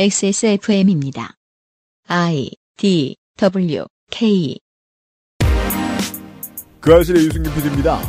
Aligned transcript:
XSFM입니다. 0.00 1.34
I 2.06 2.50
D 2.76 3.16
W 3.36 3.84
K 4.12 4.56
그 6.78 6.94
아실의 6.94 7.24
유승균 7.24 7.52
PD입니다. 7.52 8.00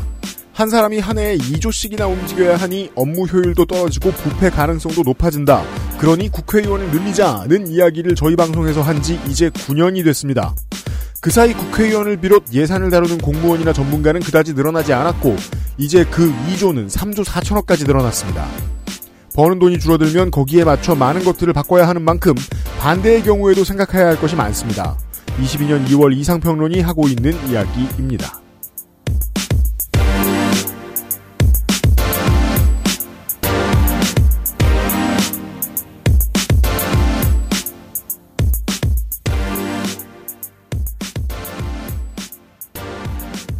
한 0.54 0.70
사람이 0.70 1.00
한 1.00 1.18
해에 1.18 1.36
2조씩이나 1.38 2.08
움직여야 2.08 2.58
하니 2.58 2.92
업무 2.94 3.24
효율도 3.26 3.66
떨어지고 3.66 4.12
부패 4.12 4.52
가능성도 4.52 5.02
높아진다. 5.02 5.64
그러니 5.98 6.30
국회의원을 6.30 6.92
늘리자는 6.92 7.66
이야기를 7.66 8.14
저희 8.14 8.36
방송에서 8.36 8.84
한 8.84 9.02
지 9.02 9.20
이제 9.28 9.50
9년이 9.50 10.04
됐습니다. 10.06 10.54
그 11.22 11.32
사이 11.32 11.54
국회의원을 11.56 12.18
비롯 12.18 12.54
예산을 12.54 12.92
다루는 12.92 13.18
공무원이나 13.18 13.74
전문가는 13.74 14.22
그다지 14.22 14.54
늘어나지 14.54 14.94
않았고 14.94 15.36
이제 15.80 16.06
그 16.06 16.32
2조는 16.52 16.88
3조 16.88 17.26
4천억까지 17.26 17.88
늘어났습니다. 17.88 18.48
버는 19.40 19.58
돈이 19.58 19.80
줄어들면 19.80 20.32
거기에 20.32 20.66
맞춰 20.66 20.96
많은 20.96 21.24
것들을 21.24 21.54
바꿔야 21.54 21.88
하는 21.88 22.02
만큼 22.02 22.34
반대의 22.78 23.24
경우에도 23.24 23.64
생각해야 23.64 24.08
할 24.08 24.20
것이 24.20 24.36
많습니다. 24.36 24.98
22년 25.42 25.88
2월 25.88 26.14
이상평론이 26.14 26.82
하고 26.82 27.08
있는 27.08 27.32
이야기입니다. 27.48 28.42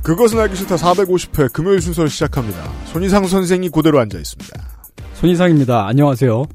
그것은 0.04 0.40
알기 0.40 0.58
싫다 0.58 0.76
450회 0.76 1.54
금요일 1.54 1.80
순서를 1.80 2.10
시작합니다. 2.10 2.70
손희상 2.88 3.28
선생이 3.28 3.70
그대로 3.70 4.02
앉아 4.02 4.18
있습니다. 4.18 4.79
손희상입니다. 5.20 5.86
안녕하세요. 5.86 6.46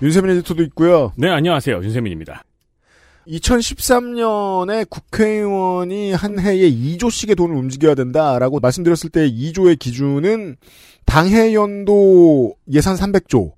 윤세민 0.00 0.30
에디터도 0.38 0.62
있고요. 0.64 1.12
네, 1.16 1.28
안녕하세요. 1.28 1.82
윤세민입니다. 1.82 2.42
2013년에 3.26 4.88
국회의원이 4.88 6.14
한 6.14 6.38
해에 6.38 6.70
2조씩의 6.70 7.36
돈을 7.36 7.54
움직여야 7.54 7.94
된다라고 7.94 8.60
말씀드렸을 8.60 9.10
때 9.10 9.30
2조의 9.30 9.78
기준은 9.78 10.56
당해 11.04 11.52
연도 11.52 12.54
예산 12.72 12.96
300조, 12.96 13.52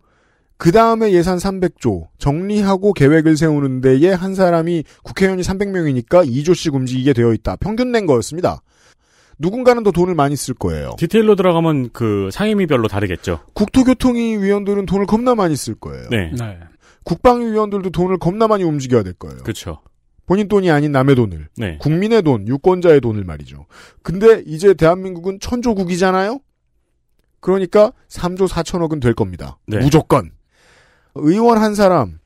그 0.57 0.73
다음에 0.73 1.13
예산 1.13 1.39
300조, 1.39 2.09
정리하고 2.19 2.93
계획을 2.93 3.37
세우는 3.37 3.81
데에 3.81 4.13
한 4.13 4.35
사람이 4.35 4.83
국회의원이 5.05 5.43
300명이니까 5.43 6.29
2조씩 6.29 6.75
움직이게 6.75 7.13
되어 7.13 7.33
있다. 7.35 7.55
평균 7.55 7.93
낸 7.93 8.05
거였습니다. 8.05 8.63
누군가는 9.41 9.83
더 9.83 9.91
돈을 9.91 10.15
많이 10.15 10.37
쓸 10.37 10.55
거예요. 10.55 10.95
디테일로 10.99 11.35
들어가면 11.35 11.91
그 11.93 12.29
상임위별로 12.31 12.89
다르겠죠. 12.89 13.41
국토교통위 13.55 14.37
위원들은 14.37 14.85
돈을 14.85 15.07
겁나 15.07 15.35
많이 15.35 15.57
쓸 15.57 15.75
거예요. 15.75 16.09
네. 16.11 16.31
네. 16.39 16.59
국방위 17.05 17.47
위원들도 17.47 17.89
돈을 17.89 18.19
겁나 18.19 18.47
많이 18.47 18.65
움직여야 18.65 19.03
될 19.03 19.15
거예요. 19.15 19.39
그렇죠. 19.39 19.81
본인 20.27 20.47
돈이 20.47 20.71
아닌 20.71 20.93
남의 20.93 21.15
돈을. 21.17 21.49
네. 21.57 21.79
국민의 21.79 22.23
돈, 22.23 22.47
유권자의 22.47 23.01
돈을 23.01 23.25
말이죠. 23.25 23.65
근데 24.03 24.43
이제 24.47 24.75
대한민국은 24.75 25.41
천조국이잖아요? 25.41 26.39
그러니까 27.41 27.93
3조 28.09 28.47
4천억은 28.47 29.01
될 29.01 29.15
겁니다. 29.15 29.59
네. 29.67 29.79
무조건. 29.79 30.33
의원 31.15 31.59
한 31.59 31.75
사람, 31.75 32.21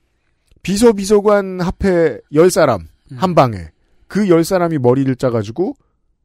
비서비서관 0.62 1.60
합해 1.60 2.18
10사람, 2.32 2.80
음. 2.80 3.16
한 3.16 3.34
방에. 3.36 3.68
그 4.08 4.26
10사람이 4.26 4.78
머리를 4.78 5.14
짜가지고 5.14 5.76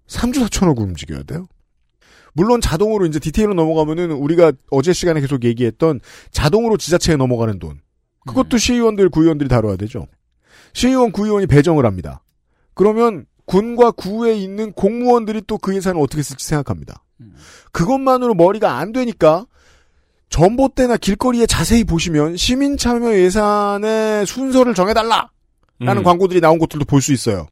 3조 0.10 0.48
4천억을 0.48 0.80
움직여야 0.82 1.24
돼요. 1.24 1.48
물론 2.34 2.62
자동으로 2.62 3.06
이제 3.06 3.20
디테일로 3.20 3.54
넘어가면은 3.54 4.12
우리가 4.12 4.52
어제 4.72 4.94
시간에 4.94 5.20
계속 5.22 5.44
얘기했던 5.44 6.00
자동으로 6.32 6.78
지자체에 6.78 7.16
넘어가는 7.16 7.60
돈. 7.60 7.80
그것도 8.28 8.58
시의원들, 8.58 9.10
구의원들이 9.10 9.50
다뤄야 9.50 9.76
되죠. 9.78 10.08
시의원, 10.74 11.12
구의원이 11.12 11.48
배정을 11.48 11.86
합니다. 11.86 12.24
그러면 12.76 13.26
군과 13.46 13.92
구에 13.92 14.36
있는 14.36 14.72
공무원들이 14.74 15.42
또 15.48 15.58
그 15.58 15.76
예산을 15.76 16.00
어떻게 16.00 16.22
쓸지 16.22 16.46
생각합니다. 16.46 17.04
그것만으로 17.72 18.36
머리가 18.36 18.78
안 18.78 18.92
되니까 18.92 19.46
전봇대나 20.30 20.98
길거리에 20.98 21.46
자세히 21.48 21.84
보시면 21.84 22.38
시민 22.38 22.78
참여 22.78 23.14
예산의 23.16 24.26
순서를 24.28 24.74
정해달라! 24.76 25.32
라는 25.80 26.02
음. 26.02 26.04
광고들이 26.04 26.40
나온 26.42 26.60
것들도 26.60 26.86
볼 26.86 27.02
수 27.02 27.12
있어요. 27.14 27.48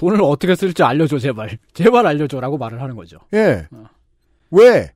돈을 0.00 0.22
어떻게 0.22 0.54
쓸지 0.54 0.82
알려줘, 0.82 1.18
제발. 1.18 1.58
제발 1.74 2.06
알려줘라고 2.06 2.56
말을 2.56 2.80
하는 2.80 2.96
거죠. 2.96 3.18
예. 3.34 3.66
어. 3.70 3.84
왜? 4.50 4.92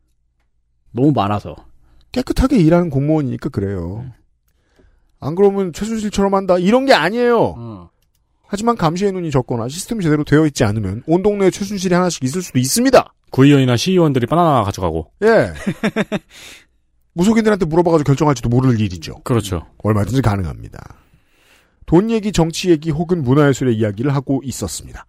너무 0.92 1.12
많아서. 1.12 1.54
깨끗하게 2.10 2.56
일하는 2.56 2.88
공무원이니까 2.88 3.50
그래요. 3.50 4.10
안 5.20 5.34
그러면 5.34 5.74
최순실처럼 5.74 6.34
한다. 6.34 6.56
이런 6.58 6.86
게 6.86 6.94
아니에요. 6.94 7.38
어. 7.38 7.90
하지만 8.46 8.76
감시의 8.76 9.12
눈이 9.12 9.30
적거나 9.30 9.68
시스템이 9.68 10.02
제대로 10.02 10.24
되어 10.24 10.46
있지 10.46 10.64
않으면 10.64 11.02
온 11.06 11.22
동네에 11.22 11.50
최순실이 11.50 11.94
하나씩 11.94 12.24
있을 12.24 12.40
수도 12.40 12.58
있습니다. 12.58 13.12
구의원이나 13.30 13.76
시의원들이 13.76 14.26
바나나 14.26 14.62
가져가고. 14.64 15.10
예. 15.22 15.52
무속인들한테 17.12 17.66
물어봐가지고 17.66 18.06
결정할지도 18.06 18.48
모를 18.48 18.80
일이죠. 18.80 19.20
그렇죠. 19.24 19.66
얼마든지 19.82 20.22
가능합니다. 20.22 20.80
돈 21.86 22.10
얘기, 22.10 22.32
정치 22.32 22.70
얘기 22.70 22.90
혹은 22.90 23.22
문화예술의 23.22 23.76
이야기를 23.76 24.14
하고 24.14 24.40
있었습니다. 24.44 25.06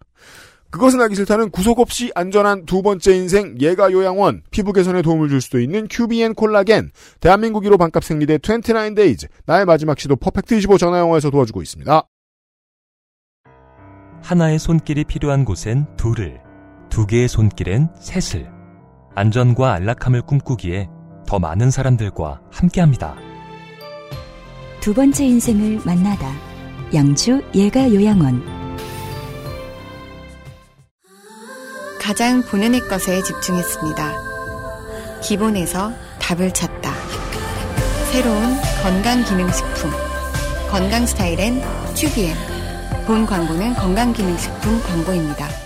그것은 0.70 1.00
알기 1.00 1.14
싫다는 1.14 1.50
구속 1.50 1.78
없이 1.78 2.10
안전한 2.14 2.66
두 2.66 2.82
번째 2.82 3.16
인생 3.16 3.56
예가 3.60 3.92
요양원, 3.92 4.42
피부 4.50 4.72
개선에 4.72 5.00
도움을 5.00 5.28
줄 5.28 5.40
수도 5.40 5.60
있는 5.60 5.86
QBN 5.88 6.34
콜라겐, 6.34 6.90
대한민국 7.20 7.64
1호 7.64 7.78
반값 7.78 8.04
생리대 8.04 8.38
29데이즈, 8.38 9.28
나의 9.46 9.64
마지막 9.64 9.98
시도 9.98 10.16
퍼펙트 10.16 10.54
25 10.54 10.76
전화영어에서 10.76 11.30
도와주고 11.30 11.62
있습니다. 11.62 12.02
하나의 14.22 14.58
손길이 14.58 15.04
필요한 15.04 15.44
곳엔 15.44 15.86
둘을, 15.96 16.40
두 16.90 17.06
개의 17.06 17.28
손길엔 17.28 17.90
셋을. 18.00 18.50
안전과 19.14 19.72
안락함을 19.72 20.22
꿈꾸기에 20.22 20.88
더 21.26 21.38
많은 21.38 21.70
사람들과 21.70 22.42
함께합니다. 22.50 23.16
두 24.80 24.92
번째 24.92 25.24
인생을 25.24 25.80
만나다. 25.86 26.55
양주 26.94 27.42
예가 27.52 27.92
요양원. 27.92 28.44
가장 32.00 32.42
본연의 32.42 32.82
것에 32.82 33.24
집중했습니다. 33.24 34.12
기본에서 35.20 35.92
답을 36.20 36.54
찾다. 36.54 36.94
새로운 38.12 38.56
건강기능식품. 38.84 39.90
건강 40.70 41.04
스타일엔 41.06 41.60
튜비엔. 41.96 42.36
본 43.04 43.26
광고는 43.26 43.74
건강기능식품 43.74 44.80
광고입니다. 44.82 45.65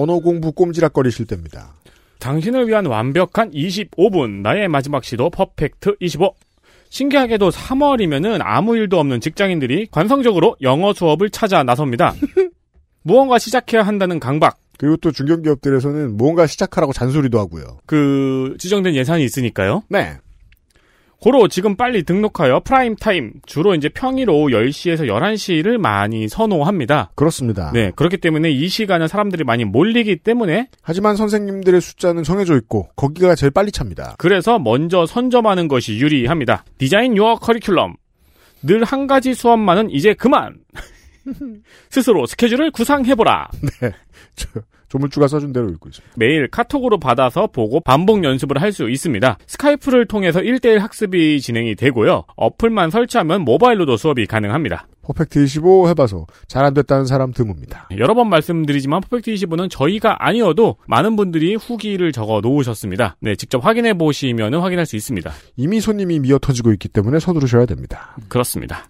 언어 0.00 0.18
공부 0.18 0.52
꼼지락거리실 0.52 1.26
때입니다. 1.26 1.74
당신을 2.20 2.68
위한 2.68 2.86
완벽한 2.86 3.50
25분. 3.50 4.40
나의 4.42 4.68
마지막 4.68 5.04
시도 5.04 5.28
퍼펙트 5.30 5.96
25. 6.00 6.34
신기하게도 6.88 7.50
3월이면은 7.50 8.40
아무 8.42 8.76
일도 8.76 8.98
없는 8.98 9.20
직장인들이 9.20 9.88
관성적으로 9.90 10.56
영어 10.62 10.92
수업을 10.92 11.30
찾아 11.30 11.62
나섭니다. 11.62 12.14
무언가 13.02 13.38
시작해야 13.38 13.82
한다는 13.82 14.18
강박. 14.20 14.58
그리고 14.78 14.96
또 14.96 15.12
중견기업들에서는 15.12 16.16
뭔가 16.16 16.46
시작하라고 16.46 16.92
잔소리도 16.94 17.38
하고요. 17.38 17.78
그 17.84 18.56
지정된 18.58 18.94
예산이 18.94 19.22
있으니까요. 19.24 19.82
네. 19.88 20.16
고로 21.20 21.48
지금 21.48 21.76
빨리 21.76 22.02
등록하여 22.02 22.60
프라임 22.64 22.96
타임 22.96 23.32
주로 23.44 23.74
이제 23.74 23.88
평일 23.90 24.30
오후 24.30 24.48
10시에서 24.48 25.00
11시를 25.06 25.76
많이 25.76 26.28
선호합니다. 26.28 27.12
그렇습니다. 27.14 27.70
네, 27.74 27.92
그렇기 27.94 28.16
때문에 28.16 28.50
이 28.50 28.68
시간은 28.68 29.06
사람들이 29.06 29.44
많이 29.44 29.64
몰리기 29.64 30.16
때문에 30.16 30.68
하지만 30.82 31.16
선생님들의 31.16 31.80
숫자는 31.80 32.22
정해져 32.22 32.56
있고 32.56 32.88
거기가 32.96 33.34
제일 33.34 33.50
빨리 33.50 33.70
찹니다. 33.70 34.14
그래서 34.18 34.58
먼저 34.58 35.04
선점하는 35.04 35.68
것이 35.68 35.98
유리합니다. 35.98 36.64
디자인 36.78 37.16
유어 37.16 37.36
커리큘럼. 37.38 37.94
늘 38.62 38.82
한 38.84 39.06
가지 39.06 39.34
수업만은 39.34 39.90
이제 39.90 40.14
그만. 40.14 40.56
스스로 41.90 42.24
스케줄을 42.26 42.70
구상해보라. 42.70 43.50
네. 43.82 43.92
저, 44.36 44.48
조물주가 44.90 45.28
써준 45.28 45.52
대로 45.54 45.68
읽고 45.70 45.88
있습니다. 45.88 46.14
매일 46.16 46.48
카톡으로 46.48 46.98
받아서 46.98 47.46
보고 47.46 47.80
반복 47.80 48.22
연습을 48.24 48.60
할 48.60 48.70
수 48.70 48.88
있습니다. 48.88 49.36
스카이프를 49.48 50.06
통해서 50.06 50.40
1대1 50.40 50.78
학습이 50.78 51.40
진행이 51.40 51.74
되고요. 51.74 52.22
어플만 52.36 52.90
설치하면 52.90 53.42
모바일로도 53.42 53.96
수업이 53.96 54.26
가능합니다. 54.26 54.86
퍼펙트 55.02 55.42
25 55.42 55.88
해봐서 55.88 56.26
잘 56.46 56.64
안 56.64 56.72
됐다는 56.74 57.06
사람 57.06 57.32
드뭅니다. 57.32 57.86
여러 57.98 58.14
번 58.14 58.28
말씀드리지만 58.28 59.00
퍼펙트 59.00 59.32
25는 59.32 59.68
저희가 59.70 60.24
아니어도 60.24 60.76
많은 60.86 61.16
분들이 61.16 61.56
후기를 61.56 62.12
적어 62.12 62.40
놓으셨습니다. 62.40 63.16
네, 63.20 63.34
직접 63.34 63.64
확인해 63.64 63.94
보시면 63.94 64.54
확인할 64.54 64.86
수 64.86 64.94
있습니다. 64.94 65.32
이미 65.56 65.80
손님이 65.80 66.20
미어 66.20 66.38
터지고 66.38 66.70
있기 66.74 66.86
때문에 66.88 67.18
서두르셔야 67.18 67.66
됩니다. 67.66 68.14
그렇습니다. 68.28 68.84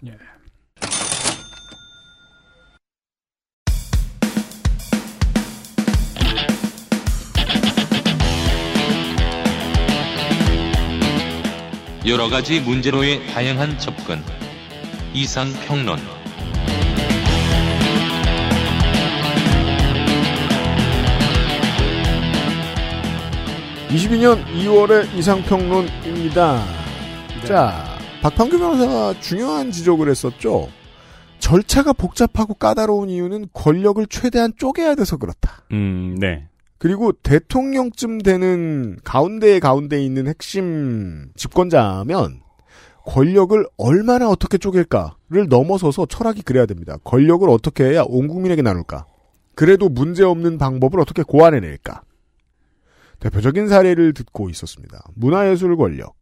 여러 12.11 12.27
가지 12.27 12.59
문제로의 12.59 13.25
다양한 13.27 13.79
접근. 13.79 14.19
이상 15.13 15.47
평론. 15.65 15.97
22년 23.87 24.43
2월의 24.45 25.15
이상평론입니다. 25.15 26.65
자, 27.45 27.97
박판규 28.21 28.59
변호사가 28.59 29.17
중요한 29.21 29.71
지적을 29.71 30.09
했었죠. 30.09 30.67
절차가 31.39 31.93
복잡하고 31.93 32.55
까다로운 32.55 33.09
이유는 33.09 33.47
권력을 33.53 34.05
최대한 34.07 34.51
쪼개야 34.57 34.95
돼서 34.95 35.15
그렇다. 35.15 35.63
음, 35.71 36.17
네. 36.19 36.49
그리고 36.81 37.11
대통령쯤 37.11 38.23
되는 38.23 38.97
가운데에 39.03 39.59
가운데 39.59 40.03
있는 40.03 40.25
핵심 40.25 41.29
집권자면 41.35 42.41
권력을 43.05 43.63
얼마나 43.77 44.27
어떻게 44.27 44.57
쪼갤까를 44.57 45.47
넘어서서 45.47 46.07
철학이 46.07 46.41
그래야 46.41 46.65
됩니다. 46.65 46.97
권력을 47.03 47.47
어떻게 47.51 47.83
해야 47.83 48.01
온 48.01 48.27
국민에게 48.27 48.63
나눌까? 48.63 49.05
그래도 49.53 49.89
문제없는 49.89 50.57
방법을 50.57 50.99
어떻게 50.99 51.21
고안해낼까? 51.21 52.01
대표적인 53.19 53.67
사례를 53.67 54.15
듣고 54.15 54.49
있었습니다. 54.49 55.03
문화예술 55.13 55.77
권력. 55.77 56.15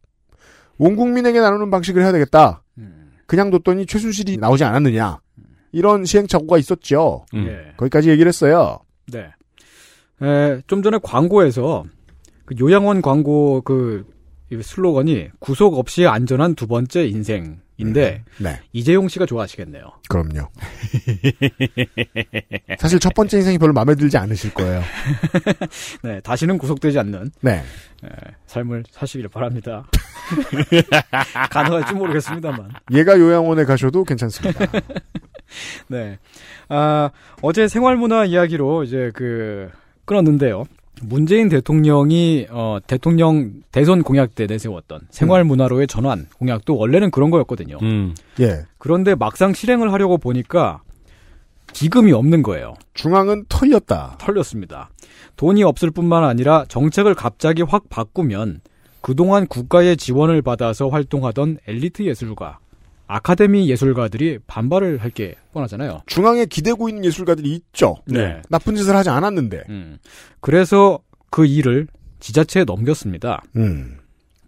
온 0.76 0.94
국민에게 0.94 1.40
나누는 1.40 1.70
방식을 1.70 2.02
해야 2.02 2.12
되겠다. 2.12 2.62
그냥 3.24 3.48
뒀더니 3.48 3.86
최순실이 3.86 4.36
나오지 4.36 4.64
않았느냐. 4.64 5.20
이런 5.72 6.04
시행착오가 6.04 6.58
있었죠. 6.58 7.24
음. 7.32 7.46
예. 7.48 7.72
거기까지 7.78 8.10
얘기를 8.10 8.28
했어요. 8.28 8.80
네. 9.10 9.30
에, 10.22 10.60
좀 10.66 10.82
전에 10.82 10.98
광고에서 11.02 11.84
그 12.44 12.54
요양원 12.58 13.02
광고 13.02 13.60
그 13.62 14.06
슬로건이 14.62 15.28
구속 15.38 15.78
없이 15.78 16.06
안전한 16.06 16.56
두 16.56 16.66
번째 16.66 17.06
인생인데 17.06 18.24
네. 18.38 18.60
이재용 18.72 19.06
씨가 19.06 19.24
좋아하시겠네요. 19.26 19.84
그럼요. 20.08 20.48
사실 22.78 22.98
첫 22.98 23.14
번째 23.14 23.38
인생이 23.38 23.58
별로 23.58 23.72
마음에 23.72 23.94
들지 23.94 24.18
않으실 24.18 24.52
거예요. 24.54 24.82
네, 26.02 26.20
다시는 26.20 26.58
구속되지 26.58 26.98
않는 26.98 27.30
네. 27.42 27.62
에, 28.04 28.08
삶을 28.46 28.82
사시길 28.90 29.28
바랍니다. 29.28 29.86
가능할지 31.50 31.94
모르겠습니다만. 31.94 32.70
얘가 32.92 33.18
요양원에 33.18 33.64
가셔도 33.64 34.02
괜찮습니다. 34.02 34.66
네. 35.88 36.18
아, 36.68 37.10
어제 37.42 37.68
생활문화 37.68 38.24
이야기로 38.26 38.84
이제 38.84 39.10
그, 39.14 39.70
끊었는데요. 40.04 40.64
문재인 41.02 41.48
대통령이, 41.48 42.46
어, 42.50 42.78
대통령 42.86 43.52
대선 43.72 44.02
공약 44.02 44.34
때 44.34 44.46
내세웠던 44.46 45.00
생활 45.10 45.44
문화로의 45.44 45.86
전환 45.86 46.26
공약도 46.38 46.76
원래는 46.76 47.10
그런 47.10 47.30
거였거든요. 47.30 47.78
음. 47.82 48.14
예. 48.40 48.64
그런데 48.78 49.14
막상 49.14 49.54
실행을 49.54 49.92
하려고 49.92 50.18
보니까 50.18 50.82
기금이 51.72 52.12
없는 52.12 52.42
거예요. 52.42 52.74
중앙은 52.94 53.44
털렸다. 53.48 54.16
털렸습니다. 54.18 54.90
돈이 55.36 55.62
없을 55.62 55.90
뿐만 55.90 56.24
아니라 56.24 56.64
정책을 56.68 57.14
갑자기 57.14 57.62
확 57.62 57.88
바꾸면 57.88 58.60
그동안 59.00 59.46
국가의 59.46 59.96
지원을 59.96 60.42
받아서 60.42 60.88
활동하던 60.88 61.58
엘리트 61.66 62.02
예술가, 62.02 62.58
아카데미 63.10 63.68
예술가들이 63.68 64.38
반발을 64.46 64.98
할 64.98 65.10
게 65.10 65.34
뻔하잖아요. 65.52 66.02
중앙에 66.06 66.46
기대고 66.46 66.88
있는 66.88 67.04
예술가들이 67.04 67.52
있죠. 67.54 67.96
네. 68.06 68.40
나쁜 68.48 68.76
짓을 68.76 68.94
하지 68.94 69.08
않았는데. 69.10 69.64
음. 69.68 69.98
그래서 70.40 71.00
그 71.30 71.44
일을 71.46 71.88
지자체에 72.20 72.64
넘겼습니다. 72.64 73.42
음. 73.56 73.96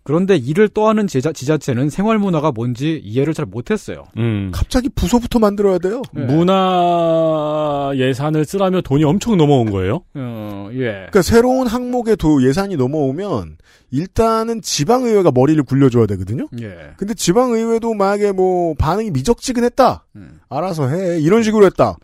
그런데 0.05 0.37
일을 0.37 0.69
떠하는 0.69 1.07
지자, 1.07 1.33
지자체는 1.33 1.89
생활 1.89 2.19
문화가 2.19 2.51
뭔지 2.51 3.01
이해를 3.05 3.35
잘 3.35 3.47
못했어요. 3.47 4.05
음. 4.19 4.51
갑자기 4.53 4.89
부서부터 4.89 5.39
만들어야 5.39 5.79
돼요. 5.79 6.03
네. 6.13 6.25
문화 6.25 7.93
예산을 7.95 8.45
쓰라며 8.45 8.81
돈이 8.81 9.05
엄청 9.05 9.37
넘어온 9.37 9.71
거예요? 9.71 10.03
어, 10.15 10.69
예. 10.73 10.79
그러니까 10.79 11.23
새로운 11.23 11.69
항목에 11.69 12.17
도 12.17 12.43
예산이 12.43 12.77
넘어오면 12.77 13.59
일단은 13.93 14.61
지방의회가 14.63 15.31
머리를 15.33 15.63
굴려줘야 15.63 16.07
되거든요. 16.07 16.49
예. 16.61 16.95
근데 16.97 17.15
지방의회도 17.15 17.95
만약에 17.95 18.33
뭐 18.33 18.75
반응이 18.75 19.13
미적지근했다. 19.13 20.07
음. 20.17 20.41
알아서 20.49 20.89
해. 20.89 21.21
이런 21.21 21.45
식으로 21.45 21.65
했다. 21.67 21.97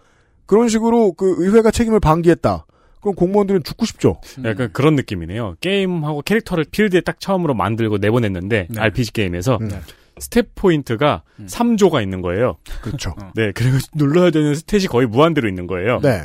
그런 0.47 0.69
식으로 0.69 1.12
그 1.12 1.35
의회가 1.39 1.71
책임을 1.71 1.99
방기했다. 2.00 2.65
그럼 3.00 3.15
공무원들은 3.15 3.62
죽고 3.65 3.87
싶죠. 3.87 4.21
약간 4.45 4.71
그런 4.73 4.95
느낌이네요. 4.97 5.56
게임하고 5.61 6.23
캐릭터를 6.23 6.65
필드에 6.71 7.00
딱 7.03 7.21
처음으로 7.21 7.55
만들고 7.55 7.99
내보냈는데 7.99 8.69
네. 8.71 8.81
RPG 8.81 9.12
게임에서 9.12 9.59
음. 9.61 9.71
stat 10.19 10.55
point가 10.55 11.23
3조가 11.47 12.03
있는 12.03 12.23
거예요. 12.23 12.56
그렇죠. 12.83 13.15
네, 13.35 13.53
그리고 13.53 13.79
눌러야 13.95 14.31
되는 14.31 14.53
stat이 14.52 14.88
거의 14.89 15.06
무한대로 15.06 15.49
있는 15.49 15.67
거예요. 15.67 16.00
네. 16.03 16.23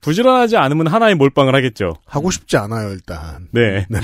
부지런하지 0.00 0.56
않으면 0.56 0.86
하나에 0.86 1.14
몰빵을 1.14 1.54
하겠죠. 1.54 1.94
하고 2.06 2.30
싶지 2.30 2.56
않아요, 2.56 2.90
일단. 2.90 3.48
네. 3.50 3.86
네. 3.88 3.98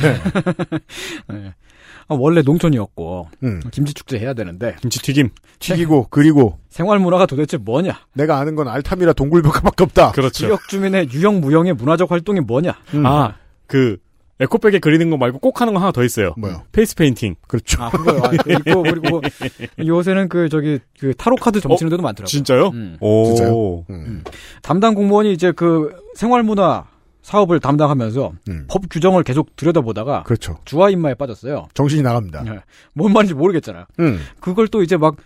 아, 1.29 1.53
원래 2.09 2.43
농촌이었고 2.43 3.29
음. 3.43 3.61
김치 3.71 3.95
축제 3.95 4.19
해야 4.19 4.35
되는데 4.35 4.77
김치 4.81 5.01
튀김. 5.01 5.31
튀기고, 5.59 6.09
그리고 6.11 6.59
생활 6.71 6.99
문화가 6.99 7.25
도대체 7.25 7.57
뭐냐? 7.57 8.01
내가 8.15 8.39
아는 8.39 8.57
건 8.57 8.67
알타미라 8.67 9.13
동굴벽화밖에 9.13 9.85
없다. 9.85 10.11
그렇죠. 10.13 10.47
지역 10.47 10.69
주민의 10.69 11.11
유형 11.13 11.41
무형의 11.41 11.75
문화적 11.75 12.11
활동이 12.11 12.41
뭐냐? 12.41 12.75
음. 12.95 13.07
아, 13.07 13.37
그 13.69 13.97
에코백에 14.41 14.81
그리는 14.81 15.09
거 15.09 15.17
말고 15.17 15.39
꼭 15.39 15.61
하는 15.61 15.73
거 15.73 15.79
하나 15.79 15.93
더 15.93 16.03
있어요. 16.03 16.35
뭐요? 16.37 16.65
페이스 16.73 16.97
페인팅. 16.97 17.37
그렇죠. 17.47 17.81
아, 17.81 17.91
그거요. 17.91 18.23
아, 18.25 18.31
그리고, 18.31 18.83
그리고 18.83 19.21
요새는 19.79 20.29
그 20.29 20.49
저기 20.49 20.81
그 20.99 21.15
타로 21.15 21.37
카드 21.37 21.61
점치는 21.61 21.91
데도 21.91 22.03
많더라고요. 22.03 22.27
진짜요? 22.27 22.69
음. 22.71 22.97
오. 22.99 23.27
진짜요? 23.27 23.85
음. 23.91 24.25
담당 24.63 24.95
공무원이 24.95 25.33
이제 25.33 25.53
그 25.53 25.95
생활문화 26.17 26.87
사업을 27.23 27.61
담당하면서 27.61 28.33
음. 28.49 28.67
법 28.69 28.83
규정을 28.91 29.23
계속 29.23 29.55
들여다보다가 29.57 30.25
그렇죠. 30.25 30.59
주화입마에 30.65 31.15
빠졌어요. 31.15 31.69
정신이 31.75 32.03
나갑니다. 32.03 32.43
네. 32.43 32.59
뭔 32.93 33.13
말인지 33.13 33.35
모르겠잖아요. 33.35 33.85
음. 34.01 34.19
그걸 34.41 34.69
또 34.69 34.83
이제 34.83 34.97
막 34.97 35.17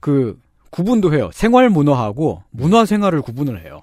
그 0.00 0.38
구분도 0.70 1.14
해요. 1.14 1.30
생활 1.32 1.68
문화하고 1.68 2.42
문화 2.50 2.84
생활을 2.84 3.22
구분을 3.22 3.64
해요. 3.64 3.80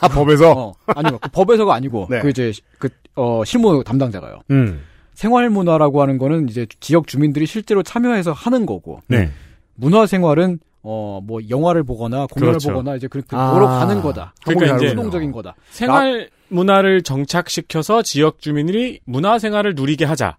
아, 0.00 0.08
법에서? 0.08 0.52
어, 0.52 0.72
아니요. 0.86 1.18
그 1.20 1.28
법에서가 1.30 1.74
아니고 1.74 2.06
네. 2.10 2.20
그 2.20 2.30
이제 2.30 2.52
그 2.78 2.88
어, 3.14 3.44
실무 3.44 3.82
담당자가요. 3.84 4.40
음. 4.50 4.82
생활 5.14 5.50
문화라고 5.50 6.00
하는 6.00 6.16
거는 6.16 6.48
이제 6.48 6.66
지역 6.80 7.08
주민들이 7.08 7.44
실제로 7.46 7.82
참여해서 7.82 8.32
하는 8.32 8.66
거고 8.66 9.00
네. 9.08 9.30
문화 9.74 10.06
생활은 10.06 10.60
어 10.90 11.20
뭐 11.22 11.40
영화를 11.50 11.84
보거나 11.84 12.26
공연을 12.26 12.52
그렇죠. 12.54 12.70
보거나 12.70 12.96
이제 12.96 13.06
그, 13.08 13.20
그 13.20 13.36
아. 13.36 13.52
보러 13.52 13.66
가는 13.66 14.00
거다. 14.00 14.32
그러니까 14.44 14.76
이제 14.76 14.88
수동적인 14.90 15.32
거다. 15.32 15.54
생활 15.70 16.30
문화를 16.48 17.02
정착시켜서 17.02 18.00
지역 18.02 18.40
주민들이 18.40 19.00
문화 19.04 19.38
생활을 19.38 19.74
누리게 19.74 20.04
하자. 20.06 20.38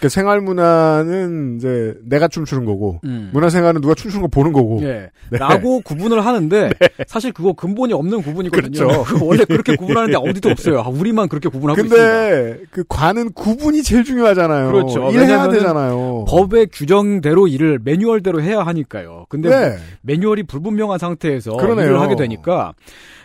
그 0.00 0.08
생활 0.08 0.40
문화는 0.40 1.56
이제 1.56 1.94
내가 2.04 2.28
춤추는 2.28 2.64
거고 2.64 3.00
음. 3.04 3.30
문화 3.32 3.50
생활은 3.50 3.80
누가 3.80 3.94
춤추는 3.94 4.22
거 4.22 4.28
보는 4.28 4.52
거고. 4.52 4.80
예. 4.82 5.10
네. 5.30 5.38
라고 5.38 5.80
구분을 5.80 6.24
하는데 6.24 6.70
사실 7.06 7.32
그거 7.32 7.52
근본이 7.52 7.92
없는 7.92 8.22
구분이거든요. 8.22 8.86
그렇죠. 8.86 9.24
원래 9.24 9.44
그렇게 9.44 9.74
구분하는데 9.76 10.16
어디도 10.16 10.50
없어요. 10.50 10.80
아, 10.80 10.88
우리만 10.88 11.28
그렇게 11.28 11.48
구분하고 11.48 11.80
있습니다. 11.80 11.96
근데 11.96 12.62
그 12.70 12.84
관은 12.88 13.32
구분이 13.32 13.82
제일 13.82 14.04
중요하잖아요. 14.04 14.70
그렇죠. 14.70 15.10
일해야 15.10 15.48
되잖아요. 15.48 16.24
법의 16.28 16.68
규정대로 16.72 17.48
일을 17.48 17.80
매뉴얼대로 17.82 18.40
해야 18.40 18.60
하니까요. 18.60 19.26
근데 19.28 19.48
네. 19.50 19.76
매뉴얼이 20.02 20.44
불분명한 20.44 20.98
상태에서 20.98 21.52
그러네요. 21.56 21.86
일을 21.86 22.00
하게 22.00 22.16
되니까 22.16 22.72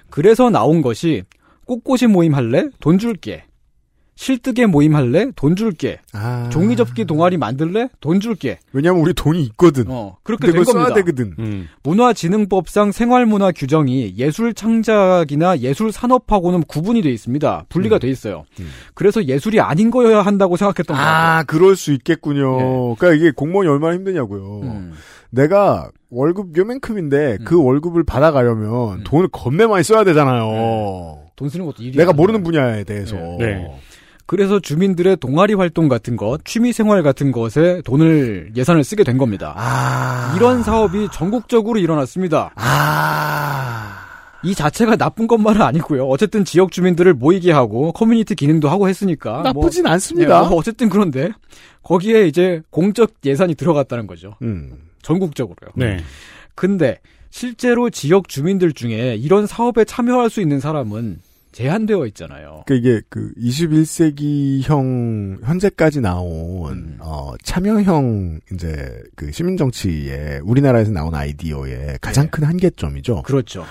그래서 0.10 0.50
나온 0.50 0.82
것이 0.82 1.24
꽃꽃이 1.66 2.12
모임 2.12 2.34
할래? 2.36 2.66
돈 2.80 2.98
줄게. 2.98 3.46
실뜨개 4.16 4.68
모임 4.68 4.96
할래? 4.96 5.28
돈 5.36 5.56
줄게. 5.56 6.00
아. 6.14 6.48
종이 6.52 6.76
접기 6.76 7.06
동아리 7.06 7.38
만들래? 7.38 7.90
돈 8.00 8.20
줄게. 8.20 8.60
왜냐면 8.72 9.02
우리 9.02 9.14
돈이 9.14 9.42
있거든. 9.46 9.86
어, 9.88 10.18
그렇게 10.24 10.48
된 10.48 10.52
그걸 10.62 10.66
써야 10.66 10.84
겁니다. 10.86 10.96
되거든. 11.04 11.34
음. 11.40 11.68
문화진흥법상 11.84 12.92
생활문화 12.92 13.52
규정이 13.54 14.14
예술 14.18 14.54
창작이나 14.54 15.58
예술 15.60 15.92
산업하고는 15.92 16.64
구분이 16.64 17.02
돼 17.02 17.10
있습니다. 17.12 17.66
분리가 17.70 17.98
돼 18.00 18.08
있어요. 18.10 18.46
음. 18.60 18.70
그래서 18.94 19.24
예술이 19.26 19.60
아닌 19.60 19.90
거여야 19.90 20.22
한다고 20.22 20.58
생각했던 20.58 20.96
거예요. 20.96 21.10
아, 21.10 21.44
그럴 21.44 21.76
수 21.76 21.92
있겠군요. 21.94 22.96
그러니까 22.96 23.14
이게 23.14 23.32
공무원이 23.32 23.70
얼마나 23.70 23.96
힘드냐고요. 23.96 24.60
음. 24.62 24.94
내가 25.32 25.90
월급 26.12 26.56
요만큼인데 26.56 27.40
그 27.44 27.60
월급을 27.62 28.04
받아가려면 28.04 29.00
음. 29.00 29.04
돈을 29.04 29.30
겁내 29.30 29.66
많이 29.66 29.84
써야 29.84 30.04
되잖아요. 30.04 31.24
돈 31.36 31.50
쓰는 31.50 31.66
것도 31.66 31.82
일이 31.82 31.98
내가 31.98 32.14
모르는 32.14 32.44
분야에 32.44 32.84
대해서. 32.84 33.16
네. 33.40 33.68
그래서 34.26 34.60
주민들의 34.60 35.18
동아리 35.18 35.54
활동 35.54 35.88
같은 35.88 36.16
것, 36.16 36.46
취미 36.46 36.72
생활 36.72 37.04
같은 37.04 37.32
것에 37.32 37.82
돈을 37.84 38.52
예산을 38.56 38.84
쓰게 38.84 39.04
된 39.04 39.18
겁니다. 39.18 39.54
아. 39.58 40.34
이런 40.36 40.64
사업이 40.64 41.10
전국적으로 41.12 41.80
일어났습니다. 41.80 42.52
아. 42.56 44.00
이 44.44 44.54
자체가 44.56 44.98
나쁜 44.98 45.28
것만은 45.28 45.62
아니고요. 45.62 46.06
어쨌든 46.08 46.44
지역 46.44 46.72
주민들을 46.72 47.14
모이게 47.14 47.52
하고 47.52 47.94
커뮤니티 47.94 48.36
기능도 48.36 48.70
하고 48.70 48.90
했으니까 48.90 49.42
나쁘진 49.42 49.84
뭐, 49.84 49.94
않습니다. 49.94 50.44
예, 50.44 50.50
뭐 50.50 50.58
어쨌든 50.58 50.90
그런데 50.90 51.32
거기에 51.82 52.28
이제 52.28 52.62
공적 52.70 53.14
예산이 53.26 53.56
들어갔다는 53.56 54.06
거죠. 54.06 54.36
음. 54.42 54.74
전국적으로요. 55.02 55.72
네. 55.76 55.98
근데 56.56 57.00
실제로 57.30 57.90
지역 57.90 58.28
주민들 58.28 58.74
중에 58.74 59.16
이런 59.16 59.48
사업에 59.48 59.86
참여할 59.86 60.30
수 60.30 60.42
있는 60.42 60.60
사람은 60.60 61.20
제한되어 61.54 62.06
있잖아요. 62.08 62.64
그러니까 62.66 62.76
이게 62.76 63.02
그 63.10 63.32
21세기형 63.38 65.44
현재까지 65.44 66.02
나온 66.02 66.72
음. 66.72 66.98
어 67.00 67.34
참여형 67.44 68.42
이제 68.52 69.02
그 69.16 69.32
시민 69.32 69.58
정치에 69.58 70.40
우리나라에서 70.44 70.92
나온 70.92 71.16
아이디어의 71.16 72.00
가장 72.02 72.26
네. 72.26 72.30
큰 72.32 72.44
한계점이죠. 72.44 73.24
그렇죠. 73.24 73.66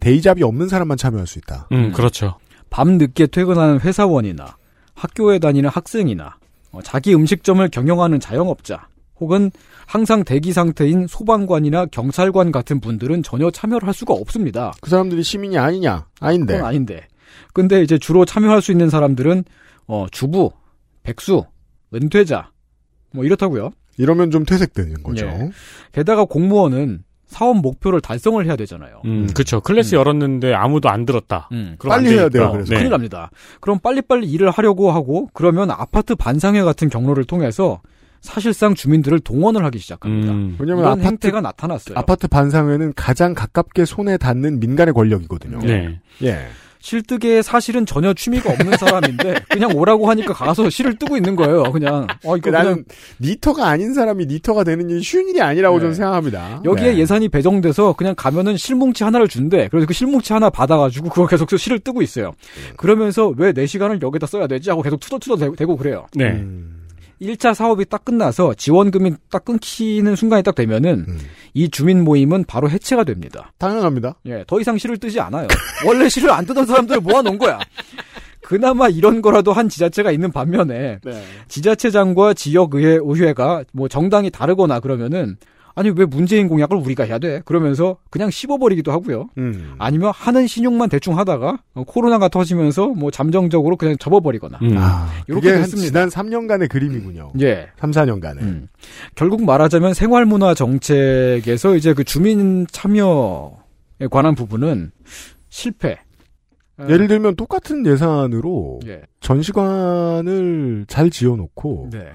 데이잡이 0.00 0.42
없는 0.42 0.68
사람만 0.68 0.96
참여할 0.96 1.26
수 1.26 1.38
있다. 1.38 1.68
음, 1.72 1.92
그렇죠. 1.92 2.36
밤 2.70 2.98
늦게 2.98 3.28
퇴근하는 3.28 3.80
회사원이나 3.80 4.56
학교에 4.94 5.38
다니는 5.38 5.70
학생이나 5.70 6.36
어, 6.72 6.80
자기 6.82 7.14
음식점을 7.14 7.66
경영하는 7.70 8.20
자영업자 8.20 8.88
혹은 9.20 9.50
항상 9.86 10.22
대기 10.22 10.52
상태인 10.52 11.06
소방관이나 11.06 11.86
경찰관 11.86 12.52
같은 12.52 12.80
분들은 12.80 13.22
전혀 13.22 13.50
참여를 13.50 13.86
할 13.86 13.94
수가 13.94 14.14
없습니다. 14.14 14.72
그 14.80 14.90
사람들이 14.90 15.22
시민이 15.22 15.58
아니냐? 15.58 16.06
아닌데. 16.20 16.54
그건 16.54 16.68
아닌데. 16.68 17.08
근데 17.52 17.82
이제 17.82 17.98
주로 17.98 18.24
참여할 18.24 18.62
수 18.62 18.72
있는 18.72 18.90
사람들은 18.90 19.44
어, 19.86 20.06
주부, 20.10 20.50
백수, 21.02 21.44
은퇴자 21.94 22.50
뭐 23.12 23.24
이렇다고요. 23.24 23.70
이러면 23.96 24.30
좀 24.30 24.44
퇴색되는 24.44 25.02
거죠. 25.02 25.26
예. 25.26 25.50
게다가 25.92 26.24
공무원은 26.24 27.02
사업 27.26 27.58
목표를 27.58 28.00
달성을 28.00 28.44
해야 28.46 28.56
되잖아요. 28.56 29.02
음, 29.04 29.26
그쵸. 29.34 29.60
클래스 29.60 29.94
열었는데 29.96 30.54
아무도 30.54 30.88
안 30.88 31.04
들었다. 31.04 31.48
음. 31.52 31.76
그럼 31.78 31.92
안 31.92 32.02
빨리 32.04 32.16
해야. 32.16 32.28
돼요, 32.28 32.52
그래서. 32.52 32.70
네. 32.70 32.76
큰일 32.76 32.90
납니다. 32.90 33.30
그럼 33.60 33.78
빨리빨리 33.80 34.26
일을 34.30 34.50
하려고 34.50 34.90
하고 34.90 35.28
그러면 35.34 35.70
아파트 35.70 36.14
반상회 36.14 36.62
같은 36.62 36.88
경로를 36.88 37.24
통해서 37.24 37.82
사실상 38.20 38.74
주민들을 38.74 39.20
동원을 39.20 39.64
하기 39.66 39.78
시작합니다. 39.78 40.32
음. 40.32 40.56
왜냐면 40.58 40.84
이런 40.84 40.92
아파트 40.92 41.06
행태가 41.06 41.40
나타났어요. 41.40 41.98
아파트 41.98 42.28
반상회는 42.28 42.94
가장 42.96 43.34
가깝게 43.34 43.84
손에 43.84 44.16
닿는 44.16 44.58
민간의 44.58 44.94
권력이거든요. 44.94 45.58
네. 45.58 46.00
예. 46.22 46.46
실뜨기에 46.80 47.42
사실은 47.42 47.84
전혀 47.86 48.14
취미가 48.14 48.50
없는 48.52 48.78
사람인데 48.78 49.34
그냥 49.50 49.76
오라고 49.76 50.08
하니까 50.10 50.32
가서 50.32 50.70
실을 50.70 50.96
뜨고 50.98 51.16
있는 51.16 51.36
거예요. 51.36 51.64
그냥 51.72 52.06
어 52.24 52.36
이거 52.36 52.50
그냥 52.50 52.64
나는 52.64 52.84
니터가 53.20 53.66
아닌 53.68 53.92
사람이 53.94 54.26
니터가 54.26 54.64
되는 54.64 54.88
일이 54.88 55.02
쉬운 55.02 55.28
일이 55.28 55.40
아니라고 55.42 55.76
네. 55.78 55.80
저는 55.82 55.94
생각합니다. 55.94 56.62
여기에 56.64 56.92
네. 56.92 56.98
예산이 56.98 57.28
배정돼서 57.28 57.92
그냥 57.94 58.14
가면은 58.16 58.56
실뭉치 58.56 59.04
하나를 59.04 59.28
준대. 59.28 59.68
그래서 59.70 59.86
그 59.86 59.92
실뭉치 59.92 60.32
하나 60.32 60.50
받아가지고 60.50 61.08
그거 61.10 61.26
계속 61.26 61.48
실을 61.58 61.78
뜨고 61.80 62.00
있어요. 62.02 62.32
그러면서 62.76 63.32
왜 63.36 63.52
내 63.52 63.66
시간을 63.66 64.00
여기다 64.02 64.26
써야 64.26 64.46
되지 64.46 64.70
하고 64.70 64.82
계속 64.82 65.00
투덜투덜 65.00 65.38
대고- 65.38 65.56
대고 65.56 65.76
그래요. 65.76 66.06
네. 66.14 66.26
음. 66.30 66.77
1차 67.20 67.54
사업이 67.54 67.84
딱 67.86 68.04
끝나서 68.04 68.54
지원금이 68.54 69.14
딱 69.30 69.44
끊기는 69.44 70.14
순간이 70.14 70.42
딱 70.42 70.54
되면은 70.54 71.06
음. 71.08 71.18
이 71.54 71.68
주민 71.68 72.04
모임은 72.04 72.44
바로 72.44 72.70
해체가 72.70 73.04
됩니다. 73.04 73.52
당연합니다. 73.58 74.16
예, 74.26 74.44
더 74.46 74.60
이상 74.60 74.78
실을 74.78 74.98
뜨지 74.98 75.20
않아요. 75.20 75.48
원래 75.86 76.08
실을 76.08 76.30
안 76.30 76.46
뜨던 76.46 76.66
사람들을 76.66 77.00
모아놓은 77.00 77.38
거야. 77.38 77.58
그나마 78.42 78.88
이런 78.88 79.20
거라도 79.20 79.52
한 79.52 79.68
지자체가 79.68 80.10
있는 80.10 80.32
반면에 80.32 81.00
네. 81.04 81.24
지자체장과 81.48 82.32
지역의회 82.34 83.00
의회가 83.02 83.64
뭐 83.72 83.88
정당이 83.88 84.30
다르거나 84.30 84.80
그러면은 84.80 85.36
아니 85.78 85.90
왜 85.90 86.04
문재인 86.04 86.48
공약을 86.48 86.76
우리가 86.76 87.04
해야 87.04 87.18
돼? 87.20 87.40
그러면서 87.44 87.98
그냥 88.10 88.30
씹어버리기도 88.30 88.90
하고요. 88.90 89.28
음. 89.38 89.74
아니면 89.78 90.10
하는 90.12 90.48
신용만 90.48 90.88
대충 90.88 91.16
하다가 91.16 91.58
어, 91.74 91.84
코로나가 91.84 92.28
터지면서 92.28 92.88
뭐 92.88 93.12
잠정적으로 93.12 93.76
그냥 93.76 93.96
접어버리거나. 93.96 94.58
음. 94.60 94.74
아, 94.76 95.08
그게 95.28 95.50
한 95.50 95.60
됐습니다. 95.60 95.86
지난 95.86 96.08
3년간의 96.08 96.68
그림이군요. 96.68 97.32
예. 97.42 97.68
3, 97.76 97.92
4년간에. 97.92 98.42
음. 98.42 98.68
결국 99.14 99.44
말하자면 99.44 99.94
생활문화 99.94 100.54
정책에서 100.54 101.76
이제 101.76 101.94
그 101.94 102.02
주민 102.02 102.66
참여에 102.72 104.08
관한 104.10 104.34
부분은 104.34 104.90
실패. 105.48 105.98
예를 106.88 107.08
들면 107.08 107.36
똑같은 107.36 107.86
예산으로 107.86 108.80
예. 108.86 109.02
전시관을 109.20 110.86
잘 110.88 111.10
지어놓고 111.10 111.90
네. 111.92 112.06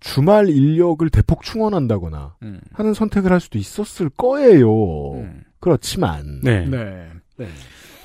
주말 0.00 0.48
인력을 0.48 1.08
대폭 1.10 1.42
충원한다거나 1.42 2.36
음. 2.42 2.60
하는 2.72 2.94
선택을 2.94 3.32
할 3.32 3.40
수도 3.40 3.58
있었을 3.58 4.08
거예요. 4.10 5.14
음. 5.14 5.42
그렇지만 5.60 6.40
네. 6.42 6.66
네. 6.66 7.08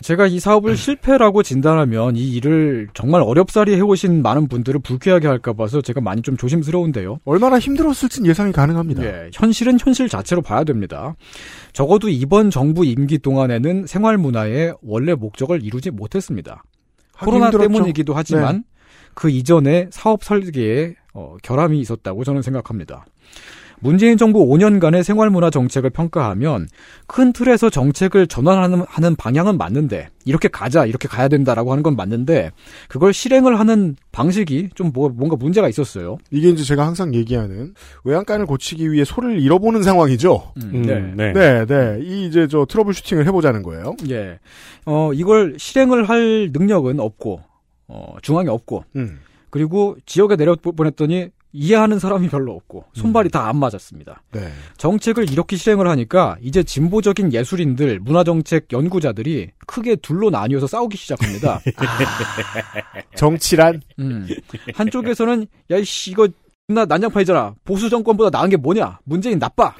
제가 0.02 0.28
이 0.28 0.40
사업을 0.40 0.76
실패라고 0.76 1.44
진단하면 1.44 2.18
이 2.18 2.34
일을 2.34 2.90
정말 2.94 3.22
어렵사리 3.22 3.76
해오신 3.76 4.22
많은 4.22 4.48
분들을 4.50 4.82
불쾌하게 4.82 5.28
할까 5.28 5.54
봐서 5.54 5.82
제가 5.82 6.02
많이 6.02 6.22
좀 6.22 6.36
조심스러운데요. 6.36 7.22
얼마나 7.24 7.58
힘들었을진 7.58 8.26
예상이 8.26 8.52
가능합니다. 8.52 9.04
예, 9.04 9.30
현실은 9.34 9.78
현실 9.80 10.10
자체로 10.10 10.42
봐야 10.42 10.66
됩니다. 10.66 11.16
적어도 11.72 12.10
이번 12.10 12.50
정부 12.50 12.86
임기 12.86 13.20
동안에는 13.20 13.88
생활문화의 13.88 14.74
원래 14.82 15.14
목적을 15.14 15.64
이루지 15.64 15.92
못했습니다. 15.92 16.64
코로나 17.20 17.46
힘들었죠. 17.46 17.70
네. 17.70 17.74
때문이기도 17.74 18.14
하지만 18.14 18.66
그 19.14 19.30
이전에 19.30 19.88
사업 19.92 20.24
설계에 20.24 20.96
어, 21.14 21.36
결함이 21.44 21.80
있었다고 21.80 22.24
저는 22.24 22.42
생각합니다. 22.42 23.06
문재인 23.84 24.18
정부 24.18 24.46
5년간의 24.48 25.04
생활문화 25.04 25.50
정책을 25.50 25.90
평가하면 25.90 26.68
큰 27.06 27.34
틀에서 27.34 27.70
정책을 27.70 28.28
전환하는 28.28 28.86
하는 28.88 29.16
방향은 29.18 29.58
맞는데 29.58 30.08
이렇게 30.24 30.48
가자 30.48 30.86
이렇게 30.86 31.10
가야 31.10 31.28
된다라고 31.28 31.72
하는 31.72 31.84
건 31.84 31.98
맞는데 31.98 32.52
그걸 32.88 33.12
실행을 33.12 33.60
하는 33.60 33.98
방식이 34.14 34.70
좀 34.74 34.92
뭐, 34.94 35.10
뭔가 35.10 35.36
문제가 35.36 35.68
있었어요. 35.68 36.18
이게 36.32 36.50
이제 36.50 36.64
제가 36.64 36.88
항상 36.88 37.14
얘기하는 37.14 37.74
외양간을 38.06 38.46
고치기 38.46 38.90
위해 38.90 39.04
소를 39.04 39.42
잃어보는 39.42 39.84
상황이죠. 39.84 40.54
음, 40.64 40.84
네. 40.84 41.02
네. 41.16 41.34
네, 41.34 41.66
네. 41.66 42.00
이 42.02 42.26
이제 42.26 42.48
저 42.48 42.66
트러블 42.66 42.94
슈팅을 42.94 43.28
해보자는 43.28 43.64
거예요. 43.64 43.98
예. 44.10 44.40
어, 44.86 45.12
이걸 45.14 45.56
실행을 45.58 46.08
할 46.08 46.52
능력은 46.54 47.02
없고, 47.02 47.42
어, 47.90 48.16
중앙에 48.22 48.48
없고, 48.50 48.86
음. 48.96 49.20
그리고 49.54 49.96
지역에 50.08 50.36
내려보냈더니 50.36 51.30
이해하는 51.52 52.00
사람이 52.00 52.28
별로 52.30 52.56
없고, 52.56 52.86
손발이 52.94 53.30
다안 53.30 53.58
맞았습니다. 53.58 54.24
네. 54.32 54.52
정책을 54.78 55.32
이렇게 55.32 55.56
실행을 55.58 55.88
하니까 55.88 56.38
이제 56.42 56.64
진보적인 56.64 57.32
예술인들, 57.32 58.00
문화정책 58.00 58.74
연구자들이 58.74 59.52
크게 59.68 59.98
둘로 59.98 60.32
나뉘어서 60.32 60.66
싸우기 60.66 60.98
시작합니다. 60.98 61.62
정치란 63.16 63.84
음. 64.00 64.28
한쪽에서는, 64.74 65.46
야, 65.70 65.78
이씨, 65.78 66.10
이거, 66.10 66.28
나 66.68 66.86
난장판이잖아. 66.86 67.54
보수 67.64 67.92
정권보다 67.92 68.36
나은 68.36 68.50
게 68.50 68.58
뭐냐? 68.58 69.02
문재인 69.04 69.38
나빠! 69.38 69.76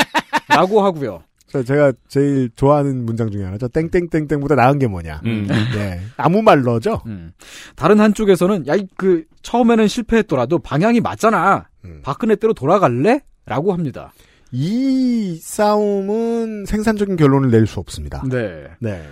라고 0.48 0.82
하고요. 0.82 1.22
자, 1.50 1.62
제가 1.62 1.92
제일 2.08 2.50
좋아하는 2.56 3.04
문장 3.06 3.30
중에 3.30 3.42
하나죠. 3.44 3.68
땡땡땡땡보다 3.68 4.54
나은 4.54 4.78
게 4.78 4.86
뭐냐. 4.86 5.22
음. 5.24 5.46
네. 5.74 6.00
아무 6.16 6.42
말러죠. 6.42 7.02
음. 7.06 7.32
다른 7.74 8.00
한쪽에서는 8.00 8.66
야, 8.66 8.74
이그 8.74 9.24
처음에는 9.42 9.88
실패했더라도 9.88 10.58
방향이 10.58 11.00
맞잖아. 11.00 11.68
음. 11.84 12.00
박근혜 12.02 12.36
때로 12.36 12.52
돌아갈래? 12.52 13.20
라고 13.46 13.72
합니다. 13.72 14.12
이 14.52 15.38
싸움은 15.42 16.66
생산적인 16.66 17.16
결론을 17.16 17.50
낼 17.50 17.66
수 17.66 17.80
없습니다. 17.80 18.22
네. 18.28 18.64
네. 18.80 19.02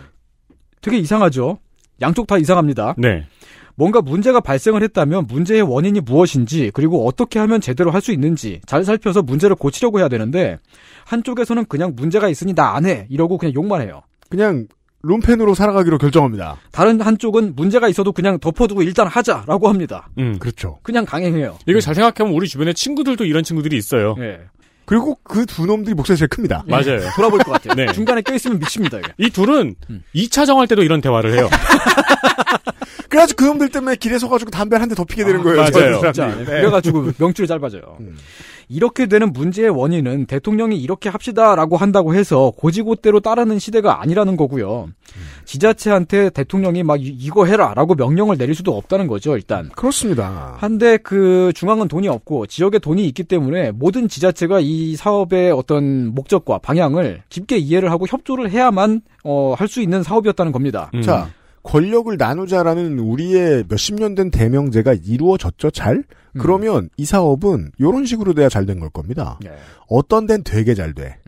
되게 0.82 0.98
이상하죠. 0.98 1.58
양쪽 2.02 2.26
다 2.26 2.36
이상합니다. 2.36 2.94
네. 2.98 3.26
뭔가 3.76 4.00
문제가 4.00 4.40
발생을 4.40 4.82
했다면 4.82 5.26
문제의 5.28 5.62
원인이 5.62 6.00
무엇인지 6.00 6.70
그리고 6.74 7.06
어떻게 7.06 7.38
하면 7.38 7.60
제대로 7.60 7.90
할 7.90 8.00
수 8.00 8.12
있는지 8.12 8.60
잘 8.66 8.84
살펴서 8.84 9.20
문제를 9.22 9.54
고치려고 9.56 9.98
해야 9.98 10.08
되는데 10.08 10.58
한쪽에서는 11.04 11.64
그냥 11.66 11.92
문제가 11.96 12.28
있으니 12.28 12.54
나 12.54 12.74
안 12.76 12.86
해. 12.86 13.06
이러고 13.10 13.36
그냥 13.38 13.54
욕만 13.54 13.80
해요. 13.82 14.02
그냥 14.30 14.66
룸펜으로 15.02 15.54
살아가기로 15.54 15.98
결정합니다. 15.98 16.56
다른 16.72 17.00
한쪽은 17.00 17.54
문제가 17.54 17.88
있어도 17.88 18.12
그냥 18.12 18.38
덮어두고 18.40 18.82
일단 18.82 19.06
하자라고 19.06 19.68
합니다. 19.68 20.08
음. 20.18 20.38
그렇죠. 20.38 20.78
그냥 20.82 21.04
강행해요. 21.04 21.58
이거 21.66 21.80
잘 21.80 21.94
생각해보면 21.94 22.34
우리 22.34 22.48
주변에 22.48 22.72
친구들도 22.72 23.24
이런 23.24 23.44
친구들이 23.44 23.76
있어요. 23.76 24.14
예. 24.18 24.40
그리고 24.84 25.16
그 25.22 25.44
두 25.46 25.66
놈들이 25.66 25.94
목소리 25.94 26.16
제일 26.16 26.28
큽니다. 26.28 26.64
맞아요. 26.68 27.00
돌아볼 27.16 27.38
것 27.40 27.52
같아요. 27.52 27.74
네. 27.74 27.92
중간에 27.92 28.20
껴있으면 28.22 28.58
미칩니다. 28.58 28.98
이게. 28.98 29.08
이 29.18 29.30
둘은 29.30 29.74
음. 29.90 30.02
2차 30.14 30.46
정할 30.46 30.66
때도 30.66 30.82
이런 30.82 31.00
대화를 31.00 31.34
해요. 31.36 31.48
그래가지고 33.08 33.36
그 33.42 33.48
놈들 33.48 33.68
때문에 33.70 33.96
길에 33.96 34.18
서가지고 34.18 34.50
담배 34.50 34.76
한 34.76 34.88
대 34.88 34.94
더 34.94 35.04
피게 35.04 35.24
되는 35.24 35.40
아, 35.40 35.42
거예요. 35.42 35.56
맞아요. 35.58 35.70
저희 35.72 35.92
진짜. 35.94 36.12
사람들이. 36.12 36.44
네. 36.46 36.60
그래가지고 36.60 37.10
명줄이 37.18 37.46
짧아져요. 37.48 37.96
음. 38.00 38.16
이렇게 38.68 39.06
되는 39.06 39.32
문제의 39.32 39.68
원인은 39.70 40.26
대통령이 40.26 40.76
이렇게 40.80 41.08
합시다라고 41.08 41.76
한다고 41.76 42.14
해서 42.16 42.52
고지고대로 42.56 43.20
따르는 43.20 43.60
시대가 43.60 44.00
아니라는 44.02 44.36
거고요. 44.36 44.88
지자체한테 45.44 46.30
대통령이 46.30 46.82
막 46.82 47.00
이- 47.00 47.06
이거 47.06 47.46
해라라고 47.46 47.94
명령을 47.94 48.36
내릴 48.36 48.54
수도 48.54 48.76
없다는 48.76 49.06
거죠. 49.06 49.36
일단. 49.36 49.70
그렇습니다. 49.76 50.54
한데 50.58 50.96
그 50.98 51.52
중앙은 51.54 51.86
돈이 51.88 52.08
없고 52.08 52.46
지역에 52.46 52.78
돈이 52.80 53.06
있기 53.08 53.22
때문에 53.24 53.70
모든 53.70 54.08
지자체가 54.08 54.58
이 54.60 54.96
사업의 54.96 55.52
어떤 55.52 56.06
목적과 56.14 56.58
방향을 56.58 57.22
깊게 57.28 57.58
이해를 57.58 57.90
하고 57.92 58.06
협조를 58.08 58.50
해야만 58.50 59.02
어, 59.24 59.54
할 59.56 59.66
수 59.68 59.80
있는 59.80 60.02
사업이었다는 60.04 60.52
겁니다. 60.52 60.90
음. 60.94 61.02
자, 61.02 61.28
권력을 61.66 62.16
나누자라는 62.16 62.98
우리의 63.00 63.64
몇십 63.68 63.96
년 63.96 64.14
된 64.14 64.30
대명제가 64.30 64.94
이루어졌죠, 64.94 65.70
잘? 65.72 65.96
음. 65.96 66.38
그러면 66.38 66.88
이 66.96 67.04
사업은 67.04 67.72
이런 67.78 68.06
식으로 68.06 68.34
돼야 68.34 68.48
잘 68.48 68.66
된 68.66 68.78
걸 68.78 68.88
겁니다. 68.90 69.38
예. 69.44 69.52
어떤 69.88 70.26
데는 70.26 70.44
되게 70.44 70.74
잘 70.74 70.94
돼. 70.94 71.18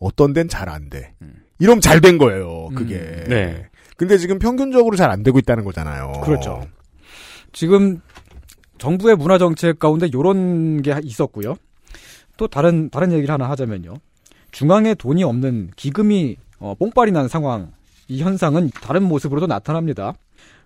어떤 0.00 0.32
데는 0.32 0.48
잘 0.48 0.68
안 0.68 0.88
돼. 0.88 1.14
음. 1.20 1.34
이러면 1.58 1.80
잘 1.80 2.00
된 2.00 2.16
거예요, 2.18 2.68
그게. 2.74 2.96
음. 2.96 3.24
네. 3.28 3.66
근데 3.96 4.16
지금 4.18 4.38
평균적으로 4.38 4.96
잘 4.96 5.10
안 5.10 5.22
되고 5.22 5.38
있다는 5.38 5.62
거잖아요. 5.64 6.22
그렇죠. 6.24 6.66
지금 7.52 8.00
정부의 8.78 9.16
문화 9.16 9.36
정책 9.38 9.78
가운데 9.78 10.08
요런 10.12 10.80
게 10.82 10.98
있었고요. 11.02 11.54
또 12.38 12.48
다른 12.48 12.88
다른 12.90 13.12
얘기를 13.12 13.32
하나 13.32 13.48
하자면요. 13.50 13.94
중앙에 14.50 14.94
돈이 14.94 15.22
없는 15.22 15.70
기금이 15.76 16.36
어, 16.58 16.74
뽕빨이 16.78 17.12
난 17.12 17.28
상황 17.28 17.72
이 18.08 18.22
현상은 18.22 18.70
다른 18.70 19.02
모습으로도 19.04 19.46
나타납니다. 19.46 20.14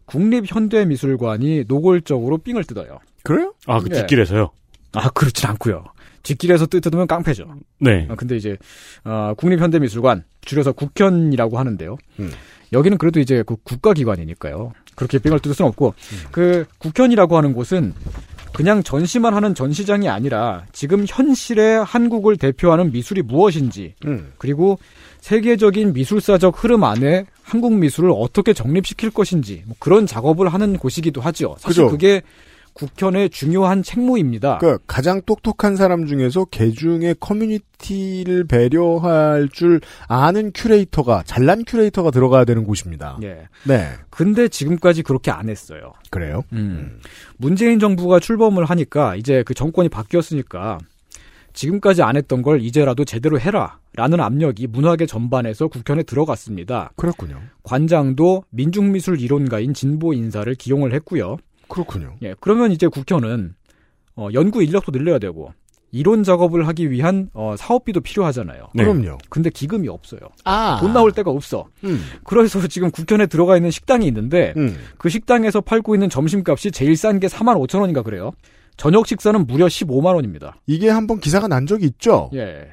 국립현대미술관이 0.07 1.65
노골적으로 1.69 2.39
삥을 2.39 2.65
뜯어요. 2.65 2.99
그래요? 3.23 3.53
아, 3.67 3.81
그 3.81 3.89
네. 3.89 3.97
뒷길에서요? 4.01 4.51
아 4.93 5.11
그렇진 5.11 5.49
않고요. 5.51 5.85
뒷길에서 6.23 6.67
뜯- 6.67 6.81
뜯으면 6.81 7.07
깡패죠. 7.07 7.47
네. 7.81 8.07
아, 8.11 8.15
근데 8.15 8.37
이제 8.37 8.57
어, 9.05 9.35
국립현대미술관 9.37 10.25
줄여서 10.43 10.73
국현이라고 10.73 11.59
하는데요. 11.59 11.97
음. 12.21 12.31
여기는 12.73 12.99
그래도 12.99 13.21
이제 13.21 13.43
그 13.47 13.57
국가기관이니까요. 13.63 14.73
그렇게 14.97 15.19
삥을 15.19 15.39
뜯을 15.41 15.55
수는 15.55 15.69
없고 15.69 15.95
음. 15.97 16.19
그 16.33 16.65
국현이라고 16.79 17.37
하는 17.37 17.53
곳은 17.53 17.95
그냥 18.53 18.83
전시만 18.83 19.35
하는 19.35 19.55
전시장이 19.55 20.09
아니라 20.09 20.65
지금 20.73 21.05
현실의 21.07 21.85
한국을 21.85 22.37
대표하는 22.39 22.91
미술이 22.91 23.23
무엇인지 23.23 23.95
음. 24.07 24.33
그리고 24.39 24.79
세계적인 25.27 25.93
미술사적 25.93 26.63
흐름 26.63 26.85
안에 26.85 27.27
한국 27.43 27.75
미술을 27.75 28.13
어떻게 28.15 28.53
정립시킬 28.53 29.11
것인지 29.11 29.65
뭐 29.67 29.75
그런 29.81 30.07
작업을 30.07 30.47
하는 30.55 30.77
곳이기도 30.79 31.21
하죠. 31.21 31.57
사실 31.59 31.83
그죠. 31.83 31.91
그게 31.91 32.23
국현의 32.75 33.31
중요한 33.31 33.83
책무입니다. 33.83 34.59
그러니까 34.59 34.85
가장 34.87 35.21
똑똑한 35.27 35.75
사람 35.75 36.07
중에서 36.07 36.45
개중의 36.45 37.17
커뮤니티를 37.19 38.45
배려할 38.45 39.49
줄 39.51 39.81
아는 40.07 40.53
큐레이터가 40.55 41.25
잘난 41.27 41.65
큐레이터가 41.67 42.13
들어가야 42.13 42.45
되는 42.45 42.63
곳입니다. 42.63 43.19
예. 43.25 43.49
네, 43.65 43.89
근데 44.11 44.47
지금까지 44.47 45.03
그렇게 45.03 45.33
안 45.33 45.49
했어요. 45.49 45.93
그래요. 46.09 46.45
음. 46.53 47.01
문재인 47.37 47.81
정부가 47.81 48.21
출범을 48.21 48.65
하니까 48.67 49.17
이제 49.17 49.43
그 49.45 49.55
정권이 49.55 49.89
바뀌었으니까 49.89 50.79
지금까지 51.57 52.03
안 52.03 52.17
했던 52.17 52.43
걸 52.43 52.61
이제라도 52.61 53.05
제대로 53.05 53.41
해라. 53.41 53.79
라는 53.95 54.21
압력이 54.21 54.69
문화계 54.69 55.07
전반에서 55.07 55.69
국현에 55.69 56.03
들어갔습니다. 56.03 56.93
그렇군요. 56.97 57.41
관장도 57.63 58.45
민중미술 58.51 59.21
이론가인 59.21 59.73
진보 59.75 60.13
인사를 60.13 60.55
기용을 60.55 60.93
했고요. 60.93 61.39
그렇군요. 61.69 62.15
예, 62.23 62.35
그러면 62.41 62.71
이제 62.73 62.87
국현은 62.87 63.55
어, 64.17 64.29
연구 64.35 64.63
인력도 64.63 64.93
늘려야 64.93 65.19
되고 65.19 65.53
이론 65.93 66.25
작업을 66.25 66.67
하기 66.69 66.91
위한 66.91 67.31
어, 67.33 67.55
사업비도 67.57 68.01
필요하잖아요. 68.01 68.69
네. 68.75 68.85
그럼요. 68.85 69.17
근데 69.31 69.49
기금이 69.49 69.89
없어요. 69.89 70.21
아, 70.45 70.77
돈 70.81 70.93
나올 70.93 71.13
데가 71.13 71.31
없어. 71.31 71.67
음, 71.85 72.03
그래서 72.25 72.67
지금 72.69 72.91
국현에 72.91 73.27
들어가 73.27 73.57
있는 73.57 73.71
식당이 73.71 74.07
있는데 74.07 74.53
음. 74.59 74.77
그 74.99 75.09
식당에서 75.09 75.63
팔고 75.63 75.95
있는 75.95 76.11
점심값이 76.11 76.71
제일 76.71 76.97
싼 76.97 77.19
게 77.19 77.29
4만 77.29 77.57
5천 77.67 77.81
원인가 77.81 78.03
그래요. 78.03 78.33
저녁 78.77 79.07
식사는 79.07 79.47
무려 79.47 79.67
15만 79.67 80.15
원입니다. 80.15 80.57
이게 80.67 80.89
한번 80.89 81.21
기사가 81.21 81.49
난 81.49 81.67
적이 81.67 81.87
있죠. 81.87 82.31
예. 82.35 82.69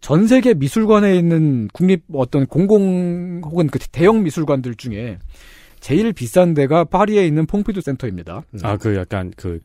전 0.00 0.26
세계 0.26 0.54
미술관에 0.54 1.16
있는 1.16 1.68
국립 1.72 2.04
어떤 2.12 2.46
공공 2.46 3.40
혹은 3.44 3.66
그 3.68 3.78
대형 3.78 4.22
미술관들 4.22 4.76
중에 4.76 5.18
제일 5.80 6.12
비싼 6.12 6.54
데가 6.54 6.84
파리에 6.84 7.26
있는 7.26 7.46
퐁피두 7.46 7.80
센터입니다. 7.80 8.42
아, 8.62 8.76
그 8.76 8.96
약간 8.96 9.32
그, 9.36 9.60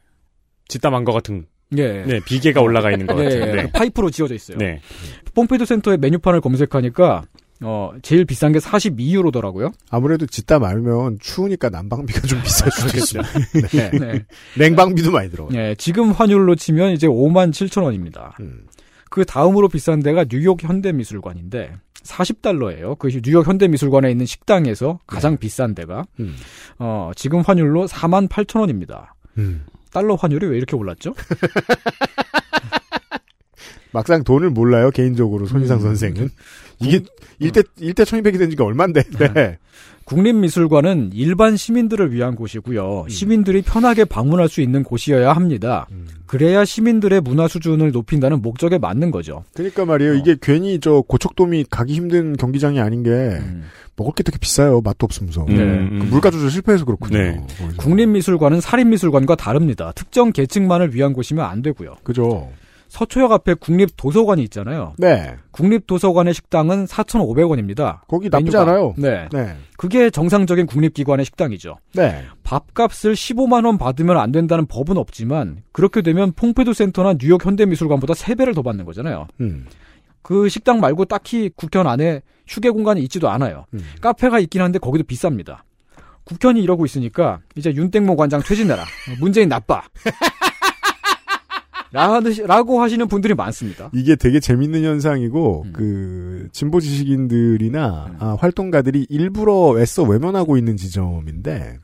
짓담한 0.68 1.04
것 1.04 1.12
같은, 1.12 1.46
예. 1.78 2.04
네, 2.04 2.20
비계가 2.26 2.62
올라가 2.62 2.92
있는 2.92 3.08
것 3.08 3.20
예, 3.20 3.24
같은. 3.24 3.42
예. 3.42 3.52
네. 3.54 3.64
그 3.64 3.72
파이프로 3.72 4.10
지어져 4.10 4.36
있어요. 4.36 4.58
네. 4.58 4.80
퐁피두 5.34 5.66
센터의 5.66 5.98
메뉴판을 5.98 6.42
검색하니까 6.42 7.24
어, 7.64 7.94
제일 8.02 8.26
비싼 8.26 8.52
게 8.52 8.60
42유로더라고요. 8.60 9.74
아무래도 9.90 10.26
짓다 10.26 10.60
말면 10.60 11.20
추우니까 11.22 11.70
난방비가 11.70 12.22
좀 12.22 12.42
비쌀 12.42 12.72
수도 12.72 12.98
있어요. 12.98 13.24
네. 13.72 13.90
네. 13.92 14.26
냉방비도 14.58 15.12
많이 15.12 15.30
들어가요. 15.30 15.58
예, 15.58 15.76
지금 15.76 16.12
환율로 16.12 16.56
치면 16.56 16.92
이제 16.92 17.08
5만 17.08 17.52
7천 17.52 17.84
원입니다. 17.84 18.36
음. 18.42 18.66
그 19.10 19.26
다음으로 19.26 19.70
비싼 19.70 20.02
데가 20.02 20.26
뉴욕 20.26 20.62
현대미술관인데 20.62 21.76
40달러예요. 22.04 22.98
그 22.98 23.10
뉴욕 23.22 23.48
현대미술관에 23.48 24.12
있는 24.12 24.26
식당에서 24.26 25.00
가장 25.06 25.38
비싼 25.38 25.76
데가 25.76 26.06
음. 26.20 26.36
어, 26.80 27.12
지금 27.16 27.42
환율로 27.42 27.88
4만 27.88 28.28
8천 28.28 28.60
원입니다. 28.60 29.16
음. 29.38 29.66
달러 29.92 30.16
환율이 30.16 30.48
왜 30.48 30.58
이렇게 30.58 30.76
올랐죠? 30.76 31.14
막상 33.94 34.24
돈을 34.24 34.50
몰라요, 34.50 34.90
개인적으로, 34.92 35.46
손희상 35.46 35.78
음. 35.78 35.82
선생은. 35.82 36.30
이게, 36.82 37.02
일대, 37.40 37.62
일대 37.80 38.04
천이백이 38.04 38.38
된 38.38 38.50
지가 38.50 38.66
얼만데, 38.66 39.04
네. 39.34 39.58
국립미술관은 40.06 41.12
일반 41.14 41.56
시민들을 41.56 42.12
위한 42.12 42.36
곳이고요. 42.36 43.06
시민들이 43.08 43.62
편하게 43.62 44.04
방문할 44.04 44.50
수 44.50 44.60
있는 44.60 44.84
곳이어야 44.84 45.32
합니다. 45.32 45.88
음. 45.92 46.06
그래야 46.26 46.66
시민들의 46.66 47.22
문화 47.22 47.48
수준을 47.48 47.92
높인다는 47.92 48.42
목적에 48.42 48.78
맞는 48.80 49.12
거죠. 49.12 49.46
그러니까 49.54 49.86
말이에요. 49.86 50.16
이게 50.16 50.36
괜히 50.42 50.80
저 50.82 51.02
고척돔이 51.08 51.66
가기 51.70 51.94
힘든 51.94 52.36
경기장이 52.36 52.82
아닌 52.82 53.04
게, 53.04 53.12
음. 53.12 53.64
먹을 53.96 54.14
게 54.14 54.24
되게 54.24 54.38
비싸요. 54.40 54.82
맛도 54.82 55.06
없으면서. 55.06 55.46
네. 55.48 55.56
그 55.56 55.62
음. 55.62 56.08
물가 56.10 56.32
조절 56.32 56.50
실패해서 56.50 56.84
그렇군요. 56.84 57.18
네. 57.18 57.46
국립미술관은 57.78 58.60
살인미술관과 58.60 59.36
다릅니다. 59.36 59.94
특정 59.96 60.32
계층만을 60.32 60.94
위한 60.96 61.14
곳이면 61.14 61.46
안 61.46 61.62
되고요. 61.62 61.96
그죠. 62.04 62.52
서초역 62.94 63.32
앞에 63.32 63.56
국립도서관이 63.56 64.44
있잖아요. 64.44 64.94
네. 65.00 65.36
국립도서관의 65.50 66.36
식당은 66.36 66.86
4,500원입니다. 66.86 68.02
거기 68.08 68.30
나쁘지 68.30 68.52
메뉴가. 68.56 68.62
않아요. 68.72 68.94
네. 68.98 69.28
네. 69.32 69.56
그게 69.78 70.12
정상적인 70.12 70.68
국립기관의 70.68 71.26
식당이죠. 71.26 71.78
네. 71.96 72.24
밥값을 72.44 73.16
15만 73.16 73.66
원 73.66 73.80
받으면 73.80 74.18
안 74.18 74.32
된다는 74.32 74.68
법은 74.68 74.98
없지만, 74.98 75.64
그렇게 75.72 76.04
되면 76.04 76.34
퐁페두 76.34 76.74
센터나 76.74 77.16
뉴욕 77.16 77.44
현대미술관보다 77.44 78.14
3배를 78.14 78.54
더 78.54 78.62
받는 78.62 78.86
거잖아요. 78.86 79.26
음. 79.42 79.66
그 80.22 80.48
식당 80.48 80.80
말고 80.80 81.06
딱히 81.06 81.50
국현 81.56 81.88
안에 81.88 82.22
휴게 82.46 82.70
공간이 82.70 83.02
있지도 83.02 83.28
않아요. 83.28 83.66
음. 83.74 83.84
카페가 84.02 84.38
있긴 84.38 84.62
한데 84.62 84.78
거기도 84.78 85.04
비쌉니다. 85.04 85.62
국현이 86.26 86.62
이러고 86.62 86.86
있으니까 86.86 87.40
이제 87.56 87.74
윤땡모 87.74 88.16
관장 88.18 88.44
퇴진해라. 88.44 88.86
문재인 89.20 89.50
나빠. 89.50 89.82
라고 91.94 92.82
하시는 92.82 93.08
분들이 93.08 93.36
많습니다. 93.36 93.92
이게 93.94 94.16
되게 94.16 94.40
재밌는 94.40 94.84
현상이고, 94.84 95.64
음. 95.68 95.74
그, 95.74 96.50
진보 96.52 96.80
지식인들이나, 96.80 98.16
아, 98.20 98.38
활동가들이 98.40 99.06
일부러 99.10 99.80
애써 99.80 100.04
외면하고 100.04 100.58
있는 100.58 100.76
지점인데, 100.76 101.78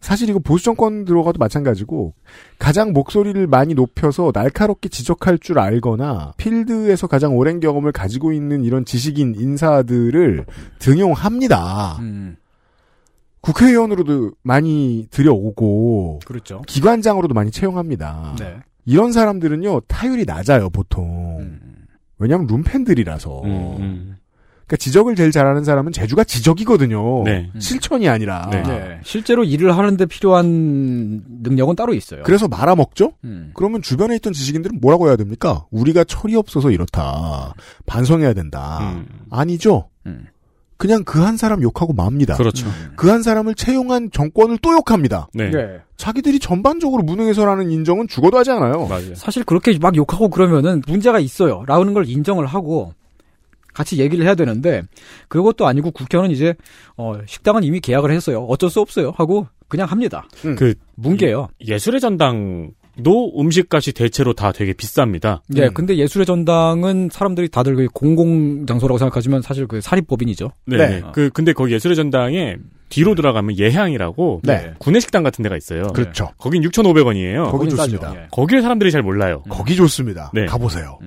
사실 0.00 0.28
이거 0.30 0.38
보수 0.38 0.64
정권 0.64 1.04
들어가도 1.04 1.38
마찬가지고, 1.38 2.14
가장 2.60 2.92
목소리를 2.92 3.48
많이 3.48 3.74
높여서 3.74 4.30
날카롭게 4.32 4.88
지적할 4.88 5.38
줄 5.38 5.58
알거나, 5.58 6.34
필드에서 6.36 7.08
가장 7.08 7.36
오랜 7.36 7.58
경험을 7.58 7.90
가지고 7.90 8.32
있는 8.32 8.62
이런 8.62 8.84
지식인 8.84 9.34
인사들을 9.36 10.46
등용합니다. 10.78 11.96
음, 11.98 12.36
국회의원으로도 13.40 14.32
많이 14.42 15.08
들여오고, 15.10 16.20
그렇죠. 16.24 16.62
기관장으로도 16.68 17.34
많이 17.34 17.50
채용합니다. 17.50 18.36
네. 18.38 18.60
이런 18.88 19.12
사람들은요, 19.12 19.80
타율이 19.80 20.24
낮아요, 20.24 20.70
보통. 20.70 21.40
음. 21.40 21.60
왜냐하면 22.16 22.46
룸팬들이라서 22.46 23.42
음, 23.44 23.50
음. 23.78 24.16
그러니까 24.66 24.76
지적을 24.78 25.14
제일 25.14 25.30
잘하는 25.30 25.62
사람은 25.62 25.92
제주가 25.92 26.24
지적이거든요. 26.24 27.22
네. 27.24 27.50
실천이 27.58 28.08
아니라. 28.08 28.48
네. 28.50 28.62
네. 28.62 29.00
실제로 29.04 29.44
일을 29.44 29.76
하는데 29.76 30.04
필요한 30.06 31.22
능력은 31.42 31.76
따로 31.76 31.92
있어요. 31.92 32.22
그래서 32.24 32.48
말아먹죠? 32.48 33.12
음. 33.24 33.50
그러면 33.54 33.82
주변에 33.82 34.16
있던 34.16 34.32
지식인들은 34.32 34.80
뭐라고 34.80 35.08
해야 35.08 35.16
됩니까? 35.16 35.66
우리가 35.70 36.04
철이 36.04 36.34
없어서 36.34 36.70
이렇다. 36.70 37.52
반성해야 37.84 38.32
된다. 38.32 38.94
음. 38.94 39.06
아니죠? 39.30 39.90
음. 40.06 40.26
그냥 40.78 41.04
그 41.04 41.18
한 41.20 41.36
사람 41.36 41.60
욕하고 41.62 41.92
맙니다. 41.92 42.36
그렇죠. 42.36 42.66
그 42.96 43.10
한 43.10 43.22
사람을 43.22 43.54
채용한 43.54 44.10
정권을 44.12 44.58
또 44.62 44.72
욕합니다. 44.72 45.28
네. 45.34 45.50
네. 45.50 45.80
자기들이 45.96 46.38
전반적으로 46.38 47.02
무능해서라는 47.02 47.70
인정은 47.70 48.06
죽어도 48.08 48.38
하지 48.38 48.52
않아요. 48.52 48.86
맞아요. 48.86 49.14
사실 49.16 49.44
그렇게 49.44 49.76
막 49.80 49.96
욕하고 49.96 50.28
그러면은 50.30 50.80
문제가 50.86 51.18
있어요. 51.18 51.64
라는 51.66 51.92
걸 51.94 52.08
인정을 52.08 52.46
하고 52.46 52.94
같이 53.74 53.98
얘기를 53.98 54.24
해야 54.24 54.34
되는데 54.34 54.82
그것도 55.28 55.66
아니고 55.66 55.90
국회의원은 55.90 56.34
이제 56.34 56.54
어 56.96 57.14
식당은 57.26 57.64
이미 57.64 57.80
계약을 57.80 58.10
했어요. 58.12 58.44
어쩔 58.48 58.70
수 58.70 58.80
없어요. 58.80 59.12
하고 59.16 59.46
그냥 59.68 59.86
합니다. 59.88 60.28
그 60.56 60.74
뭉개요. 60.96 61.48
예술의 61.66 62.00
전당 62.00 62.70
도 63.02 63.32
음식값이 63.38 63.92
대체로 63.92 64.32
다 64.32 64.52
되게 64.52 64.72
비쌉니다. 64.72 65.40
예, 65.56 65.66
음. 65.66 65.74
근데 65.74 65.96
예술의 65.96 66.26
전당은 66.26 67.10
사람들이 67.12 67.48
다들 67.48 67.76
그 67.76 67.86
공공 67.92 68.66
장소라고 68.66 68.98
생각하지만 68.98 69.42
사실 69.42 69.66
그 69.66 69.80
사립법인이죠. 69.80 70.50
네. 70.66 70.76
네. 70.76 71.02
그 71.12 71.30
근데 71.30 71.52
거기 71.52 71.74
예술의 71.74 71.96
전당에 71.96 72.56
뒤로 72.88 73.14
들어가면 73.14 73.58
예향이라고 73.58 74.40
네. 74.44 74.72
구내식당 74.78 75.22
같은 75.22 75.42
데가 75.42 75.56
있어요. 75.56 75.88
그렇죠. 75.88 76.30
거긴 76.38 76.62
6,500원이에요. 76.62 77.50
거기. 77.50 77.68
좋습니다. 77.68 78.14
예. 78.16 78.26
거기를 78.30 78.62
사람들이 78.62 78.90
잘 78.90 79.02
몰라요. 79.02 79.42
거기 79.48 79.76
좋습니다. 79.76 80.30
네. 80.34 80.46
가보세요. 80.46 80.98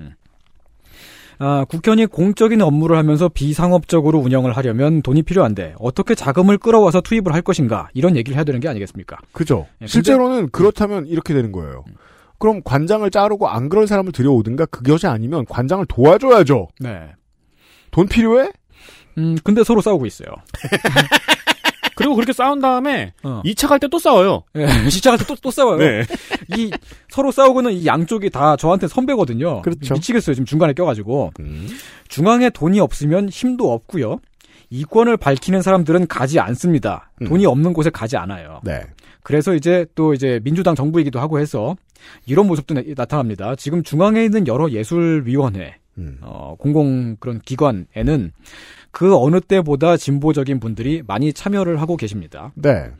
아, 1.44 1.66
국회의원이 1.68 2.06
공적인 2.06 2.62
업무를 2.62 2.98
하면서 2.98 3.28
비상업적으로 3.28 4.20
운영을 4.20 4.56
하려면 4.56 5.02
돈이 5.02 5.24
필요한데 5.24 5.74
어떻게 5.80 6.14
자금을 6.14 6.60
끌어와서 6.60 7.02
투입을 7.02 7.34
할 7.34 7.42
것인가 7.42 7.90
이런 7.96 8.16
얘기를 8.16 8.36
해야 8.38 8.44
되는 8.44 8.60
게 8.60 8.68
아니겠습니까? 8.68 9.18
그죠. 9.32 9.66
예, 9.74 9.86
근데- 9.86 9.92
실제로는 9.92 10.50
그렇다면 10.52 11.08
이렇게 11.08 11.34
되는 11.34 11.52
거예요. 11.52 11.84
그럼 12.38 12.62
관장을 12.64 13.10
자르고 13.10 13.48
안 13.48 13.70
그럴 13.70 13.88
사람을 13.88 14.12
들여오든가 14.12 14.68
그것이 14.68 15.08
아니면 15.08 15.46
관장을 15.50 15.86
도와줘야죠. 15.88 16.68
네. 16.80 17.12
돈 17.90 18.08
필요해? 18.08 18.52
음, 19.18 19.36
근데 19.44 19.64
서로 19.64 19.82
싸우고 19.82 20.06
있어요. 20.06 20.30
그리고 22.02 22.16
그렇게 22.16 22.34
싸운 22.34 22.60
다음에 22.60 23.14
어. 23.24 23.42
2차 23.46 23.68
갈 23.68 23.80
때 23.80 23.88
또 23.88 24.00
싸워요. 24.00 24.44
예, 24.56 24.68
시작할 24.90 25.18
때 25.20 25.26
또, 25.28 25.36
또 25.42 25.52
싸워요. 25.52 25.78
네. 25.78 26.04
이 26.58 26.72
서로 27.10 27.32
싸우고는 27.32 27.74
이 27.74 27.86
양쪽이 27.86 28.30
다 28.30 28.56
저한테 28.56 28.88
선배거든요. 28.88 29.62
그렇죠. 29.62 29.94
미치겠어요. 29.94 30.34
지금 30.36 30.46
중간에 30.46 30.74
껴가지고 30.74 31.32
음. 31.40 31.68
중앙에 32.08 32.50
돈이 32.50 32.80
없으면 32.80 33.30
힘도 33.30 33.72
없고요. 33.72 34.20
이권을 34.70 35.18
밝히는 35.18 35.62
사람들은 35.62 36.08
가지 36.08 36.40
않습니다. 36.40 37.12
음. 37.22 37.28
돈이 37.28 37.46
없는 37.46 37.74
곳에 37.74 37.90
가지 37.90 38.16
않아요. 38.18 38.62
네. 38.64 38.82
그래서 39.24 39.54
이제 39.54 39.86
또 39.96 40.14
이제 40.14 40.40
민주당 40.44 40.74
정부이기도 40.76 41.20
하고 41.20 41.40
해서 41.40 41.76
이런 42.26 42.48
모습도 42.48 42.74
나- 42.74 42.82
나타납니다. 42.96 43.54
지금 43.56 43.84
중앙에 43.84 44.24
있는 44.24 44.48
여러 44.48 44.70
예술위원회, 44.72 45.76
음. 45.98 46.18
어, 46.22 46.56
공공 46.58 47.18
그런 47.20 47.40
기관에는 47.46 48.32
그 48.92 49.16
어느 49.16 49.40
때보다 49.40 49.98
진보적인 49.98 50.60
분들이 50.60 51.04
많이 51.06 51.34
참여를 51.34 51.82
하고 51.82 51.98
계십니다. 51.98 52.52
네. 52.56 52.92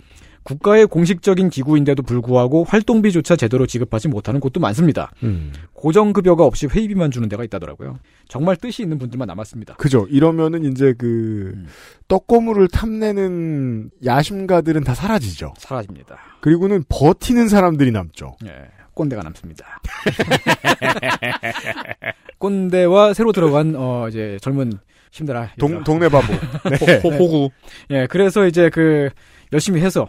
국가의 0.44 0.88
공식적인 0.88 1.50
기구인데도 1.50 2.02
불구하고 2.02 2.64
활동비조차 2.64 3.36
제대로 3.36 3.68
지급하지 3.68 4.08
못하는 4.08 4.40
곳도 4.40 4.60
많습니다. 4.60 5.12
음. 5.24 5.54
고정급여가 5.74 6.44
없이 6.44 6.66
회의비만 6.66 7.12
주는 7.12 7.30
데가 7.30 7.44
있다더라고요. 7.44 8.00
정말 8.28 8.56
뜻이 8.56 8.82
있는 8.82 8.98
분들만 8.98 9.28
남았습니다. 9.28 9.76
그죠. 9.76 10.08
이러면은 10.10 10.66
이제 10.66 10.96
그 10.98 11.52
음. 11.56 11.68
떡고물을 12.08 12.68
탐내는 12.70 13.92
야심가들은 14.04 14.84
다 14.84 14.96
사라지죠. 14.96 15.54
사라집니다. 15.58 16.18
그리고는 16.42 16.84
버티는 16.90 17.48
사람들이 17.48 17.92
남죠. 17.92 18.36
예, 18.46 18.68
꼰대가 18.96 19.22
남습니다. 19.22 19.80
꼰대와 22.40 23.14
새로 23.14 23.32
들어간 23.32 23.76
어 23.76 24.08
이제 24.10 24.40
젊은 24.42 24.80
힘들아 25.12 25.50
동, 25.60 25.84
동네 25.84 26.10
바보. 26.10 26.34
네. 26.70 27.00
호, 27.04 27.10
호구. 27.10 27.50
예, 27.92 28.08
그래서 28.08 28.46
이제 28.48 28.70
그 28.70 29.10
열심히 29.54 29.82
해서 29.82 30.08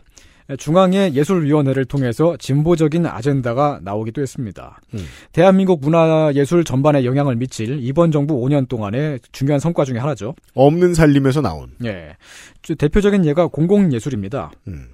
중앙의 0.59 1.15
예술위원회를 1.15 1.85
통해서 1.87 2.37
진보적인 2.37 3.07
아젠다가 3.07 3.81
나오기도 3.83 4.21
했습니다. 4.23 4.81
음. 4.95 5.05
대한민국 5.33 5.81
문화예술 5.81 6.65
전반에 6.65 7.05
영향을 7.05 7.37
미칠 7.37 7.79
이번 7.81 8.11
정부 8.13 8.35
5년 8.41 8.69
동안의 8.69 9.21
중요한 9.33 9.61
성과 9.61 9.85
중에 9.85 9.99
하나죠. 9.99 10.35
없는 10.55 10.95
살림에서 10.95 11.41
나온. 11.41 11.71
예. 11.85 12.17
주- 12.61 12.77
대표적인 12.77 13.25
예가 13.25 13.47
공공예술입니다. 13.49 14.51
음. 14.69 14.89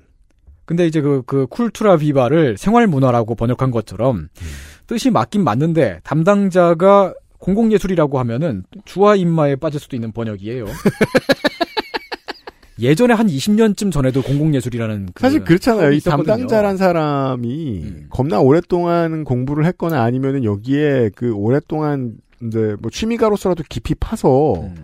근데 0.64 0.86
이제 0.86 1.00
그, 1.00 1.22
그 1.26 1.46
쿨투라 1.46 1.96
비바를 1.96 2.58
생활문화라고 2.58 3.34
번역한 3.34 3.70
것처럼 3.70 4.28
뜻이 4.86 5.10
맞긴 5.10 5.42
맞는데 5.42 6.00
담당자가 6.04 7.14
공공예술이라고 7.38 8.18
하면은 8.18 8.64
주화 8.84 9.14
입마에 9.16 9.56
빠질 9.56 9.80
수도 9.80 9.96
있는 9.96 10.12
번역이에요. 10.12 10.66
예전에 12.80 13.12
한 13.12 13.26
20년쯤 13.26 13.90
전에도 13.90 14.22
공공예술이라는 14.22 15.08
그 15.14 15.20
사실 15.20 15.42
그렇잖아요. 15.42 15.92
이. 15.92 16.00
담당자란 16.00 16.76
사람이 16.76 17.82
음. 17.84 18.06
겁나 18.08 18.38
오랫동안 18.40 19.24
공부를 19.24 19.64
했거나 19.66 20.02
아니면은 20.02 20.44
여기에 20.44 21.10
그 21.16 21.32
오랫동안 21.32 22.14
이제 22.42 22.76
뭐 22.80 22.90
취미가로서라도 22.90 23.64
깊이 23.68 23.96
파서 23.96 24.54
음. 24.60 24.76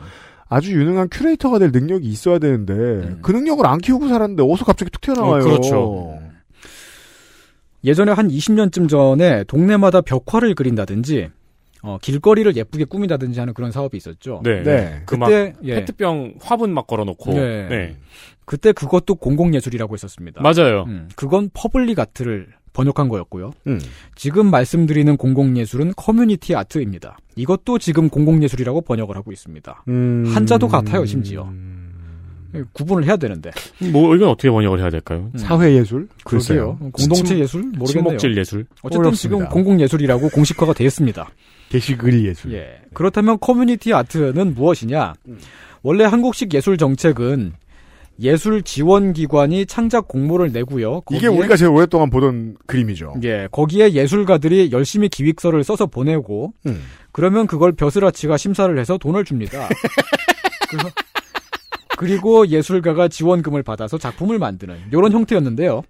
아주 0.49 0.73
유능한 0.73 1.09
큐레이터가 1.11 1.59
될 1.59 1.71
능력이 1.73 2.07
있어야 2.09 2.39
되는데 2.39 3.17
그 3.23 3.33
능력을 3.33 3.65
안 3.65 3.79
키우고 3.79 4.09
살았는데 4.09 4.43
어디서 4.43 4.65
갑자기 4.65 4.91
툭 4.91 5.01
튀어나와요. 5.01 5.43
어, 5.43 5.45
그렇죠. 5.45 6.19
예전에 7.85 8.13
한 8.13 8.29
20년쯤 8.29 8.89
전에 8.89 9.45
동네마다 9.45 10.01
벽화를 10.01 10.55
그린다든지 10.55 11.31
어, 11.85 11.99
길거리를 12.01 12.57
예쁘게 12.57 12.85
꾸민다든지 12.87 13.39
하는 13.39 13.53
그런 13.53 13.71
사업이 13.71 13.97
있었죠. 13.97 14.41
네. 14.43 14.63
네. 14.63 15.03
그막 15.05 15.29
그때 15.29 15.53
예. 15.65 15.75
페트병 15.77 16.37
화분 16.41 16.73
막 16.73 16.87
걸어놓고. 16.87 17.35
네. 17.35 17.69
네. 17.69 17.97
그때 18.47 18.73
그것도 18.73 19.17
공공예술이라고 19.17 19.95
했었습니다. 19.95 20.43
맞아요. 20.43 20.85
음, 20.87 21.09
그건 21.17 21.51
public 21.53 21.99
art를 21.99 22.49
번역한 22.73 23.09
거였고요. 23.09 23.53
음. 23.67 23.81
지금 24.17 24.51
말씀드리는 24.51 25.17
공공예술은 25.17 25.93
community 25.97 26.55
art입니다. 26.57 27.17
이것도 27.37 27.79
지금 27.79 28.09
공공예술이라고 28.09 28.81
번역을 28.83 29.17
하고 29.17 29.33
있습니다. 29.33 29.85
음. 29.89 30.25
한자도 30.27 30.69
같아요, 30.69 31.05
심지어. 31.07 31.49
구분을 32.73 33.05
해야 33.05 33.17
되는데. 33.17 33.51
뭐 33.93 34.15
이건 34.15 34.29
어떻게 34.29 34.51
번역을 34.51 34.81
해야 34.81 34.91
될까요? 34.91 35.31
음. 35.35 35.39
사회 35.39 35.75
예술? 35.75 36.09
글쎄요. 36.25 36.77
공동체 36.93 37.39
예술? 37.39 37.63
모르겠네요. 37.63 37.87
친목질 37.89 38.37
예술. 38.37 38.67
어쨌든 38.83 39.01
어렵습니다. 39.07 39.39
지금 39.39 39.49
공공 39.53 39.81
예술이라고 39.81 40.29
공식화가 40.31 40.73
되었습니다. 40.75 41.31
게시글 41.71 42.25
예술. 42.25 42.53
예. 42.53 42.81
그렇다면 42.93 43.39
community 43.41 43.93
art는 43.93 44.55
무엇이냐? 44.55 45.15
원래 45.83 46.05
한국식 46.05 46.55
예술 46.55 46.77
정책은 46.79 47.53
예술 48.21 48.63
지원 48.63 49.13
기관이 49.13 49.67
창작 49.67 50.07
공모를 50.07 50.53
내고요. 50.53 51.03
이게 51.11 51.27
우리가 51.27 51.57
제일 51.57 51.73
오랫동안 51.73 52.11
보던 52.11 52.57
그림이죠. 52.67 53.15
예, 53.25 53.49
거기에 53.51 53.93
예술가들이 53.95 54.71
열심히 54.71 55.09
기획서를 55.09 55.65
써서 55.65 55.87
보내고 55.87 56.53
음. 56.67 56.81
그러면 57.11 57.49
그걸 57.49 57.73
벼슬아치가 57.73 58.37
심사를 58.37 58.79
해서 58.79 58.99
돈을 58.99 59.25
줍니다. 59.25 59.69
그래서- 60.71 60.91
그리고 61.97 62.47
예술가가 62.49 63.09
지원금을 63.09 63.63
받아서 63.63 63.99
작품을 63.99 64.39
만드는 64.39 64.77
이런 64.93 65.13
형태였는데요. 65.13 65.83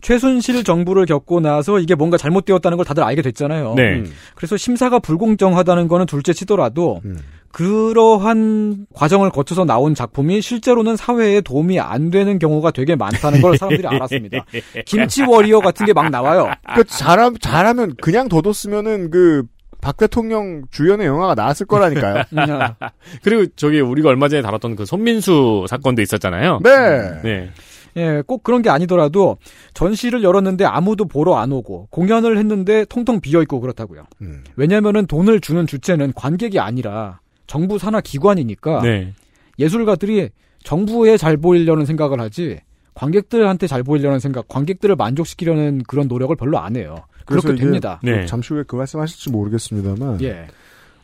최순실 0.00 0.62
정부를 0.62 1.06
겪고 1.06 1.40
나서 1.40 1.80
이게 1.80 1.94
뭔가 1.96 2.16
잘못되었다는 2.16 2.76
걸 2.76 2.86
다들 2.86 3.02
알게 3.02 3.22
됐잖아요. 3.22 3.74
네. 3.74 3.82
음. 3.96 4.12
그래서 4.36 4.56
심사가 4.56 4.98
불공정하다는 5.00 5.88
거는 5.88 6.06
둘째 6.06 6.32
치더라도 6.32 7.00
음. 7.04 7.18
그러한 7.50 8.86
과정을 8.94 9.30
거쳐서 9.30 9.64
나온 9.64 9.94
작품이 9.94 10.40
실제로는 10.40 10.96
사회에 10.96 11.40
도움이 11.40 11.80
안 11.80 12.10
되는 12.10 12.38
경우가 12.38 12.70
되게 12.70 12.94
많다는 12.94 13.40
걸 13.42 13.56
사람들이 13.58 13.86
알았습니다. 13.88 14.44
김치 14.86 15.22
워리어 15.24 15.60
같은 15.60 15.84
게 15.86 15.92
막 15.92 16.10
나와요. 16.10 16.48
그 16.76 16.84
잘하, 16.84 17.32
잘하면 17.40 17.94
그냥 18.00 18.28
둬뒀으면은 18.28 19.10
그 19.10 19.42
박 19.80 19.96
대통령 19.96 20.62
주연의 20.70 21.06
영화가 21.06 21.34
나왔을 21.34 21.66
거라니까요. 21.66 22.24
그리고 23.22 23.50
저기 23.56 23.80
우리가 23.80 24.08
얼마 24.08 24.28
전에 24.28 24.42
다뤘던 24.42 24.76
그 24.76 24.84
손민수 24.84 25.66
사건도 25.68 26.02
있었잖아요. 26.02 26.60
네. 26.62 27.22
네. 27.22 27.50
예, 27.96 28.22
꼭 28.26 28.42
그런 28.42 28.62
게 28.62 28.70
아니더라도 28.70 29.38
전시를 29.74 30.22
열었는데 30.22 30.64
아무도 30.64 31.06
보러 31.06 31.36
안 31.36 31.52
오고 31.52 31.88
공연을 31.90 32.38
했는데 32.38 32.84
통통 32.84 33.20
비어 33.20 33.42
있고 33.42 33.60
그렇다고요. 33.60 34.04
음. 34.20 34.44
왜냐면은 34.56 35.06
돈을 35.06 35.40
주는 35.40 35.66
주체는 35.66 36.12
관객이 36.14 36.60
아니라 36.60 37.20
정부 37.46 37.78
산하 37.78 38.00
기관이니까 38.00 38.82
네. 38.82 39.14
예술가들이 39.58 40.30
정부에 40.62 41.16
잘 41.16 41.36
보이려는 41.36 41.86
생각을 41.86 42.20
하지 42.20 42.60
관객들한테 42.94 43.66
잘 43.68 43.82
보이려는 43.82 44.18
생각, 44.18 44.48
관객들을 44.48 44.96
만족시키려는 44.96 45.82
그런 45.86 46.08
노력을 46.08 46.34
별로 46.36 46.58
안 46.58 46.76
해요. 46.76 46.96
그렇게 47.28 47.54
됩니다. 47.54 48.00
네. 48.02 48.26
잠시 48.26 48.52
후에 48.54 48.64
그 48.66 48.76
말씀 48.76 49.00
하실지 49.00 49.30
모르겠습니다만. 49.30 50.20
예. 50.22 50.46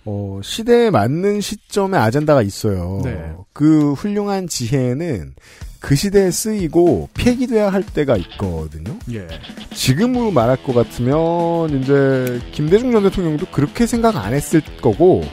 어, 0.07 0.39
시대에 0.43 0.91
맞는 0.91 1.41
시점의 1.41 1.99
아젠다가 1.99 2.43
있어요. 2.43 3.01
네. 3.05 3.33
그 3.53 3.93
훌륭한 3.95 4.47
지혜는 4.49 5.35
그 5.81 5.95
시대에 5.95 6.31
쓰이고 6.31 7.09
폐기돼야 7.15 7.71
할 7.71 7.83
때가 7.83 8.17
있거든요. 8.19 8.97
예. 9.13 9.27
지금으로 9.75 10.31
말할 10.31 10.63
것 10.63 10.75
같으면 10.75 11.81
이제 11.83 12.41
김대중 12.53 12.93
전 12.93 13.03
대통령도 13.03 13.47
그렇게 13.47 13.87
생각 13.87 14.17
안 14.17 14.35
했을 14.35 14.61
거고 14.83 15.25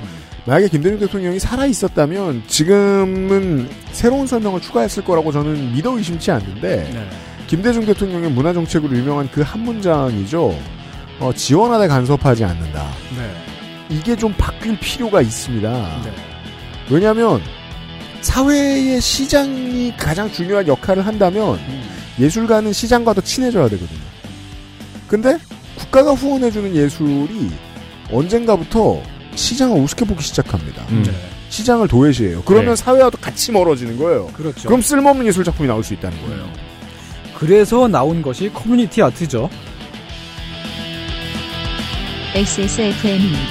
만약에 0.45 0.69
김대중 0.69 0.99
대통령이 0.99 1.39
살아 1.39 1.65
있었다면 1.65 2.43
지금은 2.47 3.67
새로운 3.91 4.25
설명을 4.27 4.61
추가했을 4.61 5.03
거라고 5.03 5.31
저는 5.31 5.73
믿어 5.73 5.97
의심치 5.97 6.31
않는데 6.31 6.89
네. 6.93 7.09
김대중 7.47 7.85
대통령의 7.85 8.31
문화 8.31 8.53
정책으로 8.53 8.95
유명한 8.95 9.29
그 9.31 9.41
한 9.41 9.59
문장이죠. 9.61 10.55
어, 11.21 11.31
지원하되 11.31 11.87
간섭하지 11.87 12.43
않는다. 12.43 12.83
네. 13.15 13.95
이게 13.95 14.15
좀 14.15 14.33
바뀔 14.37 14.77
필요가 14.79 15.21
있습니다. 15.21 15.69
네. 16.03 16.11
왜냐하면 16.89 17.41
사회의 18.21 18.99
시장이 18.99 19.95
가장 19.97 20.31
중요한 20.31 20.67
역할을 20.67 21.05
한다면 21.05 21.59
음. 21.59 21.83
예술가는 22.19 22.73
시장과 22.73 23.13
더 23.13 23.21
친해져야 23.21 23.69
되거든요. 23.69 23.99
근데 25.07 25.37
국가가 25.75 26.13
후원해주는 26.13 26.75
예술이 26.75 27.51
언젠가부터 28.11 29.01
시장을 29.35 29.79
우습게 29.79 30.05
보기 30.05 30.23
시작합니다. 30.23 30.83
음. 30.89 31.03
네. 31.05 31.11
시장을 31.49 31.87
도외시해요. 31.87 32.41
그러면 32.45 32.71
네. 32.71 32.75
사회와도 32.75 33.19
같이 33.19 33.51
멀어지는 33.51 33.97
거예요. 33.97 34.27
그렇죠. 34.27 34.67
그럼 34.67 34.81
쓸모없는 34.81 35.27
예술 35.27 35.43
작품이 35.43 35.67
나올 35.67 35.83
수 35.83 35.93
있다는 35.93 36.19
거예요. 36.25 36.49
그래서 37.37 37.87
나온 37.87 38.21
것이 38.21 38.49
커뮤니티 38.53 39.01
아트죠. 39.03 39.49
XSFM입니다. 42.33 43.41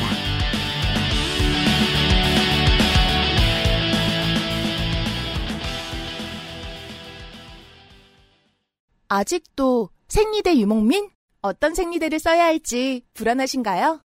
아직도 9.09 9.91
생리대 10.09 10.57
유목민? 10.57 11.11
어떤 11.43 11.75
생리대를 11.75 12.19
써야 12.19 12.47
할지 12.47 13.03
불안하신가요? 13.13 14.01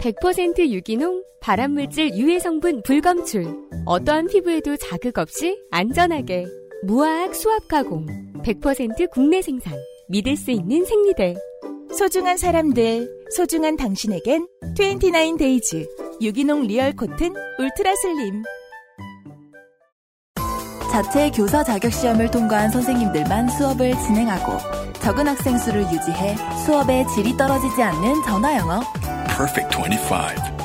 100% 0.00 0.68
유기농, 0.68 1.24
발암물질 1.40 2.14
유해 2.14 2.38
성분 2.38 2.82
불검출. 2.84 3.44
어떠한 3.86 4.28
피부에도 4.28 4.76
자극 4.76 5.18
없이 5.18 5.58
안전하게. 5.72 6.46
무화학 6.84 7.34
수압 7.34 7.66
가공. 7.66 8.06
100% 8.44 9.10
국내 9.10 9.42
생산. 9.42 9.76
믿을 10.08 10.36
수 10.36 10.52
있는 10.52 10.84
생리대. 10.84 11.34
소중한 11.92 12.36
사람들, 12.36 13.19
소중한 13.30 13.76
당신에겐 13.76 14.46
29데이즈 14.76 15.86
유기농 16.20 16.62
real 16.62 16.92
cotton 16.96 17.32
ultra 17.58 17.94
slim. 18.02 18.42
자체 20.90 21.30
교사 21.30 21.62
자격 21.62 21.92
시험을 21.92 22.32
통과한 22.32 22.70
선생님들만 22.70 23.48
수업을 23.50 23.92
진행하고 24.00 24.52
적은 25.00 25.28
학생 25.28 25.56
수를 25.56 25.82
유지해 25.82 26.34
수업의 26.66 27.06
질이 27.14 27.36
떨어지지 27.36 27.80
않는 27.80 28.22
전화 28.24 28.56
영어. 28.56 28.80
Perfect 29.28 29.76
25. 29.78 30.60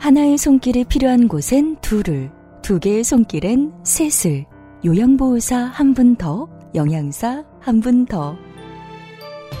하나의 0.00 0.36
손길이 0.36 0.84
필요한 0.84 1.28
곳엔 1.28 1.76
둘을, 1.80 2.30
두 2.62 2.78
개의 2.80 3.04
손길엔 3.04 3.72
셋을, 3.84 4.44
요양보호사 4.84 5.56
한 5.72 5.94
분 5.94 6.14
더, 6.16 6.46
영양사 6.74 7.42
한 7.60 7.80
분 7.80 8.04
더. 8.06 8.36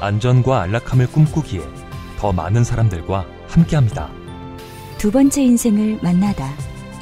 안전과 0.00 0.62
안락함을 0.62 1.06
꿈꾸기에 1.06 1.60
더 2.18 2.32
많은 2.32 2.62
사람들과 2.64 3.24
함께합니다. 3.48 4.10
두 4.98 5.10
번째 5.10 5.42
인생을 5.42 5.98
만나다. 6.02 6.50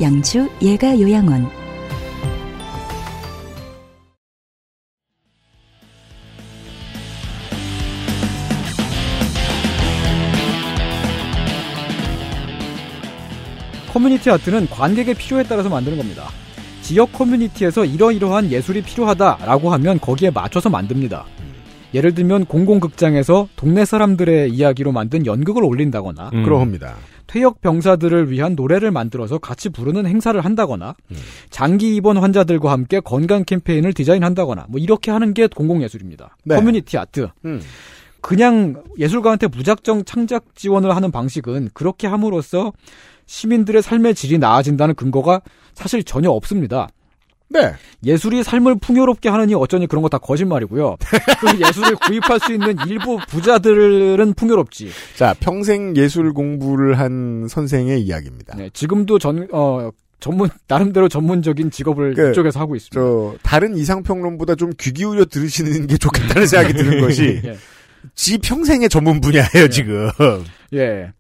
양주 0.01 0.49
예가 0.63 1.01
요양원. 1.01 1.49
커뮤니티 13.93 14.31
아트는 14.31 14.69
관객의 14.71 15.15
필요에 15.15 15.43
따라서 15.43 15.69
만드는 15.69 15.99
겁니다. 15.99 16.31
지역 16.83 17.13
커뮤니티에서 17.13 17.85
이러이러한 17.85 18.51
예술이 18.51 18.83
필요하다라고 18.83 19.73
하면 19.73 20.01
거기에 20.01 20.31
맞춰서 20.31 20.69
만듭니다. 20.69 21.25
예를 21.95 22.15
들면 22.15 22.47
공공극장에서 22.47 23.49
동네 23.57 23.85
사람들의 23.85 24.51
이야기로 24.51 24.93
만든 24.93 25.25
연극을 25.27 25.65
올린다거나 25.65 26.31
음. 26.35 26.43
그러합니다. 26.45 26.97
퇴역 27.27 27.61
병사들을 27.61 28.31
위한 28.31 28.55
노래를 28.55 28.91
만들어서 28.91 29.39
같이 29.39 29.69
부르는 29.71 30.07
행사를 30.07 30.39
한다거나 30.39 30.95
음. 31.11 31.17
장기 31.51 31.95
입원 31.95 32.19
환자들과 32.19 32.71
함께 32.71 33.01
건강 33.01 33.45
캠페인을 33.45 33.95
디자인한다거나 33.95 34.67
뭐 34.69 34.81
이렇게 34.81 35.11
하는 35.11 35.33
게 35.33 35.47
공공예술입니다. 35.47 36.37
네. 36.45 36.57
커뮤니티 36.57 36.99
아트. 36.99 37.29
음. 37.45 37.61
그냥 38.21 38.83
예술가한테 38.99 39.49
무작정 39.49 40.05
창작 40.05 40.55
지원을 40.55 40.95
하는 40.95 41.11
방식은 41.11 41.71
그렇게 41.75 42.07
함으로써 42.07 42.73
시민들의 43.27 43.83
삶의 43.83 44.15
질이 44.15 44.39
나아진다는 44.39 44.95
근거가 44.95 45.41
사실 45.75 46.03
전혀 46.05 46.31
없습니다. 46.31 46.89
네. 47.49 47.73
예술이 48.05 48.43
삶을 48.43 48.77
풍요롭게 48.79 49.29
하느니 49.29 49.55
어쩌니 49.55 49.87
그런 49.87 50.03
거 50.03 50.09
다 50.09 50.17
거짓말이고요. 50.19 50.97
그 51.41 51.61
예술을 51.67 51.97
구입할 51.97 52.41
수 52.41 52.53
있는 52.53 52.77
일부 52.89 53.19
부자들은 53.29 54.33
풍요롭지. 54.35 54.91
자, 55.17 55.35
평생 55.39 55.95
예술 55.97 56.33
공부를 56.33 56.99
한 56.99 57.47
선생의 57.49 58.01
이야기입니다. 58.03 58.57
네, 58.57 58.71
지금도 58.73 59.19
전, 59.19 59.49
어, 59.53 59.91
전문, 60.19 60.49
나름대로 60.67 61.09
전문적인 61.11 61.71
직업을 61.71 62.15
그, 62.15 62.31
이쪽에서 62.31 62.59
하고 62.59 62.75
있습니다. 62.75 62.99
저, 62.99 63.35
다른 63.43 63.77
이상평론보다 63.77 64.55
좀 64.55 64.71
귀 64.79 64.93
기울여 64.93 65.27
들으시는 65.27 65.87
게 65.89 65.99
좋겠다는 65.99 66.47
생각이 66.47 66.73
드는 66.73 67.01
것이, 67.03 67.43
예. 67.45 67.57
지 68.15 68.39
평생의 68.39 68.89
전문 68.89 69.21
분야예요, 69.21 69.69
지금. 69.71 70.09
예. 70.73 71.13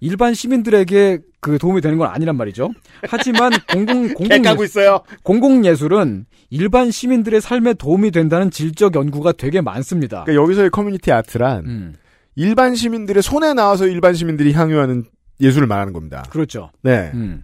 일반 0.00 0.34
시민들에게 0.34 1.20
그 1.40 1.58
도움이 1.58 1.80
되는 1.80 1.98
건 1.98 2.08
아니란 2.08 2.36
말이죠. 2.36 2.70
하지만 3.08 3.52
공공, 3.70 4.08
공공, 4.08 4.28
깨까고 4.28 4.64
있어요. 4.64 5.00
공공 5.22 5.64
예술은 5.64 6.26
일반 6.50 6.90
시민들의 6.90 7.40
삶에 7.40 7.74
도움이 7.74 8.10
된다는 8.10 8.50
질적 8.50 8.94
연구가 8.94 9.32
되게 9.32 9.60
많습니다. 9.60 10.24
그러니까 10.24 10.42
여기서의 10.42 10.70
community 10.70 11.12
art란, 11.12 11.64
음, 11.66 11.94
일반 12.34 12.74
시민들의 12.74 13.22
손에 13.22 13.54
나와서 13.54 13.86
일반 13.86 14.14
시민들이 14.14 14.52
향유하는 14.52 15.04
예술을 15.40 15.66
말하는 15.66 15.92
겁니다. 15.92 16.24
그렇죠. 16.30 16.70
네. 16.82 17.10
음. 17.14 17.42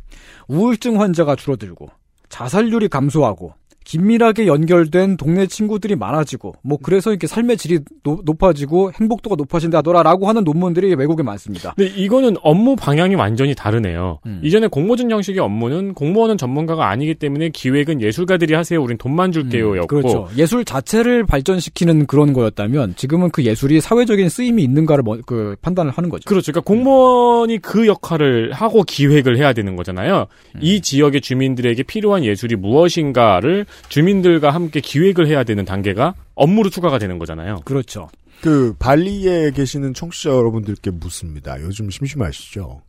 우울증 0.49 1.01
환자가 1.01 1.37
줄어들고 1.37 1.89
자살률이 2.29 2.89
감소하고 2.89 3.55
긴밀하게 3.87 4.49
연결된 4.49 5.17
동네 5.17 5.47
친구들이 5.47 5.95
많아지고 5.95 6.55
뭐 6.63 6.77
그래서 6.83 7.11
이렇게 7.11 7.29
삶의 7.29 7.57
질이 7.57 7.79
노- 8.03 8.21
높아지고 8.25 8.91
행복도가 8.93 9.37
높아진다더라라고 9.37 10.29
하는 10.29 10.43
논문들이 10.43 10.93
외국에 10.95 11.23
많습니다. 11.23 11.73
근데 11.77 11.93
이거는 11.95 12.35
업무 12.43 12.75
방향이 12.75 13.15
완전히 13.15 13.55
다르네요. 13.55 14.19
음. 14.27 14.41
이전에 14.43 14.67
공모전 14.67 15.11
형식의 15.13 15.39
업무는 15.41 15.95
공무원은 15.95 16.37
전문가가 16.37 16.89
아니기 16.91 17.15
때문에 17.15 17.51
기획은 17.51 18.03
예술가들이 18.03 18.55
하세요. 18.55 18.83
우린 18.83 18.99
돈만 18.99 19.31
줄게요였고 19.31 19.87
그렇죠. 19.87 20.29
예술 20.37 20.65
자체를 20.65 21.25
발전시키는 21.25 22.07
그런 22.07 22.33
거였다면 22.33 22.95
지금은 22.97 23.31
그 23.31 23.45
예술이 23.45 23.81
사회적인 23.81 24.29
쓰임이 24.29 24.65
있는가를 24.65 25.05
뭐- 25.05 25.19
그 25.25 25.55
판단을 25.63 25.93
하는 25.93 26.11
거죠. 26.11 26.25
그렇죠. 26.29 26.51
그러니까 26.51 26.67
공무원이 26.69 27.59
그 27.59 27.87
역할을 27.87 28.53
하고 28.53 28.83
기획을 28.83 29.39
해야 29.39 29.53
되는 29.53 29.77
거잖아요. 29.77 30.27
음. 30.57 30.61
이 30.61 30.81
지역의 30.81 31.21
주민들에게 31.21 31.85
필요한 31.85 32.25
예술이 32.25 32.57
무엇인가를 32.57 33.65
주민들과 33.89 34.51
함께 34.51 34.81
기획을 34.81 35.27
해야 35.27 35.45
되는 35.45 35.65
단계가 35.65 36.15
업무로 36.35 36.71
추가가 36.71 36.99
되는 36.99 37.19
거잖아요. 37.19 37.61
그렇죠. 37.65 38.09
그, 38.43 38.75
발리에 38.79 39.51
계시는 39.53 39.95
청취자 39.95 40.31
여러분들께 40.31 40.91
묻습니다. 40.91 41.61
요즘 41.61 41.91
심심하시죠? 41.91 42.83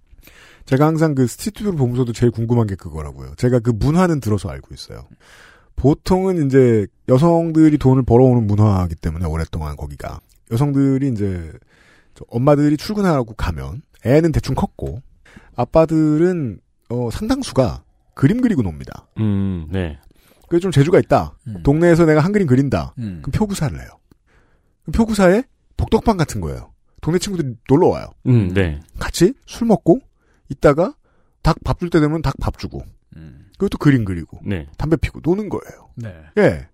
제가 0.66 0.86
항상 0.86 1.16
그 1.16 1.26
스트리트뷰를 1.28 1.78
보면서도 1.78 2.12
제일 2.12 2.32
궁금한 2.32 2.68
게 2.68 2.76
그거라고요. 2.76 3.36
제가 3.38 3.60
그 3.60 3.72
문화는 3.72 4.20
들어서 4.20 4.50
알고 4.50 4.74
있어요. 4.74 5.08
보통은 5.78 6.46
이제 6.46 6.88
여성들이 7.08 7.78
돈을 7.78 8.04
벌어오는 8.04 8.46
문화이기 8.48 8.96
때문에 8.96 9.26
오랫동안 9.26 9.78
거기가. 9.78 10.20
여성들이 10.52 11.10
이제 11.10 11.52
저 12.16 12.26
엄마들이 12.30 12.76
출근하고 12.76 13.34
가면 13.36 13.82
애는 14.06 14.32
대충 14.34 14.56
컸고 14.56 15.02
아빠들은 15.56 16.60
어, 16.90 17.10
상당수가 17.12 17.84
그림 18.14 18.42
그리고 18.42 18.64
놉니다. 18.64 19.08
음, 19.20 19.68
네. 19.70 20.00
그게 20.48 20.60
좀 20.60 20.72
재주가 20.72 21.00
있다. 21.00 21.38
음. 21.48 21.62
동네에서 21.64 22.06
내가 22.06 22.22
한 22.22 22.32
그림 22.32 22.48
그린다. 22.48 22.94
음. 23.00 23.20
그럼 23.22 23.32
표구사를 23.32 23.78
해요. 23.80 23.90
그럼 24.84 24.94
표구사에 24.94 25.44
복덕방 25.76 26.18
같은 26.18 26.42
거예요. 26.42 26.72
동네 27.02 27.20
친구들이 27.20 27.56
놀러 27.70 27.88
와요. 27.88 28.08
음, 28.28 28.54
네. 28.54 28.80
같이 29.00 29.34
술 29.46 29.68
먹고 29.68 30.00
있다가 30.50 30.96
닭 31.44 31.58
밥 31.64 31.80
줄 31.80 31.90
때 31.90 32.00
되면 32.00 32.22
닭 32.22 32.36
밥 32.40 32.58
주고 32.58 32.84
음. 33.16 33.48
또 33.60 33.68
그림 33.78 34.04
그리고 34.06 34.40
네. 34.44 34.68
담배 34.78 34.96
피고 34.98 35.20
노는 35.24 35.50
거예요. 35.50 35.90
네. 35.96 36.14
예. 36.38 36.68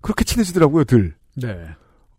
그렇게 0.00 0.24
친해지더라고요, 0.24 0.84
들. 0.84 1.14
네. 1.36 1.48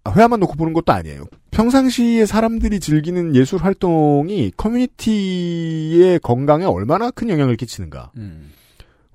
아, 0.03 0.11
회화만 0.13 0.39
놓고 0.39 0.55
보는 0.55 0.73
것도 0.73 0.91
아니에요. 0.93 1.25
평상시에 1.51 2.25
사람들이 2.25 2.79
즐기는 2.79 3.35
예술 3.35 3.59
활동이 3.59 4.51
커뮤니티의 4.57 6.19
건강에 6.19 6.65
얼마나 6.65 7.11
큰 7.11 7.29
영향을 7.29 7.55
끼치는가. 7.57 8.11
음. 8.17 8.51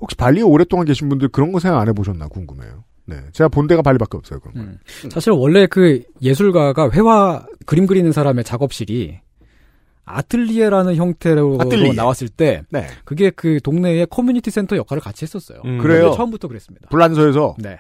혹시 0.01 0.17
발리에 0.17 0.43
오랫동안 0.43 0.87
계신 0.87 1.09
분들 1.09 1.29
그런 1.29 1.53
거 1.53 1.59
생각 1.59 1.81
안 1.81 1.89
해보셨나 1.89 2.29
궁금해요. 2.29 2.85
네, 3.07 3.17
제가 3.33 3.49
본 3.49 3.67
데가 3.67 3.83
발리밖에 3.83 4.17
없어요. 4.17 4.41
그런 4.41 4.55
거. 4.55 4.61
음. 4.61 4.79
사실 5.11 5.31
원래 5.31 5.67
그 5.67 6.03
예술가가 6.23 6.91
회화 6.91 7.47
그림 7.65 7.87
그리는 7.87 8.11
사람의 8.11 8.45
작업실이 8.45 9.21
아틀리에라는 10.05 10.97
형태로 10.97 11.59
아틀리에. 11.61 11.93
나왔을 11.93 12.29
때 12.29 12.63
네. 12.71 12.87
그게 13.05 13.31
그 13.31 13.61
동네의 13.63 14.07
community 14.09 14.51
center 14.51 14.77
역할을 14.77 15.01
같이 15.01 15.25
했었어요. 15.25 15.61
음. 15.65 15.79
그래요? 15.79 16.13
처음부터 16.13 16.49
그랬습니다. 16.49 16.89
불란서에서 16.91 17.57
네. 17.59 17.77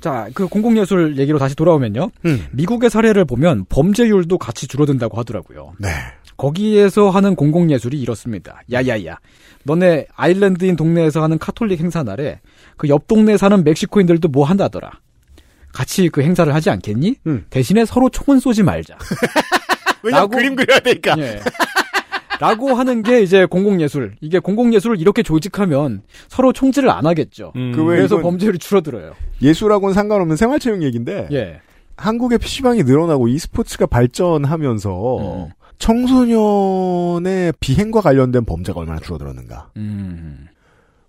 자, 0.00 0.28
그 0.34 0.46
공공예술 0.48 1.16
얘기로 1.18 1.38
다시 1.38 1.56
돌아오면요. 1.56 2.10
음. 2.26 2.46
미국의 2.52 2.90
사례를 2.90 3.24
보면 3.24 3.64
범죄율도 3.70 4.36
같이 4.36 4.66
줄어든다고 4.66 5.16
하더라고요. 5.18 5.72
네. 5.78 5.88
거기에서 6.36 7.10
하는 7.10 7.34
공공예술이 7.36 8.00
이렇습니다. 8.00 8.60
야야야. 8.72 9.18
너네 9.64 10.06
아일랜드인 10.14 10.76
동네에서 10.76 11.22
하는 11.22 11.38
카톨릭 11.38 11.80
행사 11.80 12.02
날에 12.02 12.40
그 12.76 12.88
옆 12.88 13.06
동네 13.06 13.36
사는 13.36 13.62
멕시코인들도 13.64 14.28
뭐 14.28 14.44
한다더라. 14.44 14.90
같이 15.72 16.08
그 16.08 16.22
행사를 16.22 16.52
하지 16.54 16.70
않겠니? 16.70 17.16
음. 17.26 17.46
대신에 17.50 17.84
서로 17.84 18.08
총은 18.08 18.40
쏘지 18.40 18.62
말자. 18.62 18.96
왜냐면 20.02 20.28
라고- 20.28 20.36
그림 20.36 20.54
그려야 20.56 20.80
되니까. 20.80 21.16
예. 21.18 21.40
라고 22.40 22.74
하는 22.74 23.02
게 23.02 23.22
이제 23.22 23.46
공공예술. 23.46 24.16
이게 24.20 24.38
공공예술을 24.38 25.00
이렇게 25.00 25.22
조직하면 25.22 26.02
서로 26.28 26.52
총질을 26.52 26.90
안 26.90 27.06
하겠죠. 27.06 27.52
음. 27.56 27.72
그 27.74 27.82
왜- 27.84 27.96
그래서 27.96 28.20
범죄율이 28.20 28.58
줄어들어요. 28.58 29.14
예술하고는 29.40 29.94
상관없는 29.94 30.36
생활체육 30.36 30.82
얘기인데 30.82 31.28
예. 31.32 31.60
한국의 31.96 32.38
PC방이 32.38 32.82
늘어나고 32.82 33.28
e스포츠가 33.28 33.86
발전하면서 33.86 35.18
음. 35.46 35.50
청소년의 35.84 37.52
비행과 37.60 38.00
관련된 38.00 38.46
범죄가 38.46 38.80
얼마나 38.80 39.00
줄어들었는가. 39.00 39.68
음. 39.76 40.46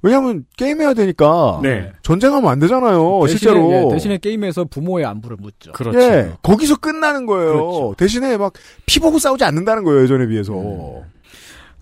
왜냐하면 0.01 0.45
게임해야 0.57 0.93
되니까 0.93 1.59
네. 1.63 1.91
전쟁하면 2.03 2.51
안 2.51 2.59
되잖아요. 2.59 3.21
대신에, 3.21 3.37
실제로. 3.39 3.71
예, 3.71 3.87
대신에 3.89 4.17
게임에서 4.17 4.65
부모의 4.65 5.05
안부를 5.05 5.37
묻죠. 5.39 5.71
그렇죠. 5.71 5.99
예, 5.99 6.33
거기서 6.43 6.75
끝나는 6.77 7.25
거예요. 7.25 7.53
그렇죠. 7.53 7.95
대신에 7.97 8.37
막 8.37 8.53
피 8.85 8.99
보고 8.99 9.17
싸우지 9.17 9.43
않는다는 9.45 9.83
거예요, 9.83 10.03
예전에 10.03 10.27
비해서. 10.27 10.53
음. 10.53 11.01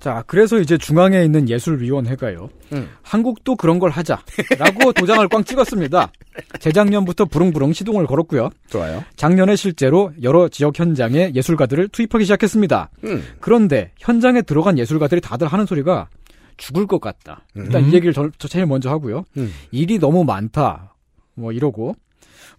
자, 0.03 0.21
그래서 0.27 0.59
이제 0.59 0.77
중앙에 0.77 1.23
있는 1.23 1.47
예술위원회가요. 1.47 2.49
음. 2.73 2.89
한국도 3.03 3.55
그런 3.55 3.79
걸 3.79 3.89
하자라고 3.89 4.91
도장을 4.99 5.25
꽝 5.29 5.45
찍었습니다. 5.45 6.11
재작년부터 6.59 7.23
부릉부릉 7.23 7.71
시동을 7.71 8.05
걸었고요. 8.05 8.49
좋아요. 8.67 9.01
작년에 9.15 9.55
실제로 9.55 10.11
여러 10.21 10.49
지역 10.49 10.77
현장에 10.77 11.31
예술가들을 11.33 11.87
투입하기 11.87 12.25
시작했습니다. 12.25 12.89
음. 13.05 13.23
그런데 13.39 13.93
현장에 13.97 14.41
들어간 14.41 14.77
예술가들이 14.77 15.21
다들 15.21 15.47
하는 15.47 15.65
소리가 15.65 16.09
죽을 16.57 16.85
것 16.85 16.99
같다. 16.99 17.45
일단 17.55 17.85
음. 17.85 17.89
이 17.89 17.93
얘기를 17.93 18.11
저, 18.11 18.29
저 18.37 18.49
제일 18.49 18.65
먼저 18.65 18.89
하고요. 18.89 19.23
음. 19.37 19.53
일이 19.71 19.99
너무 19.99 20.25
많다. 20.25 20.95
뭐 21.33 21.53
이러고 21.53 21.95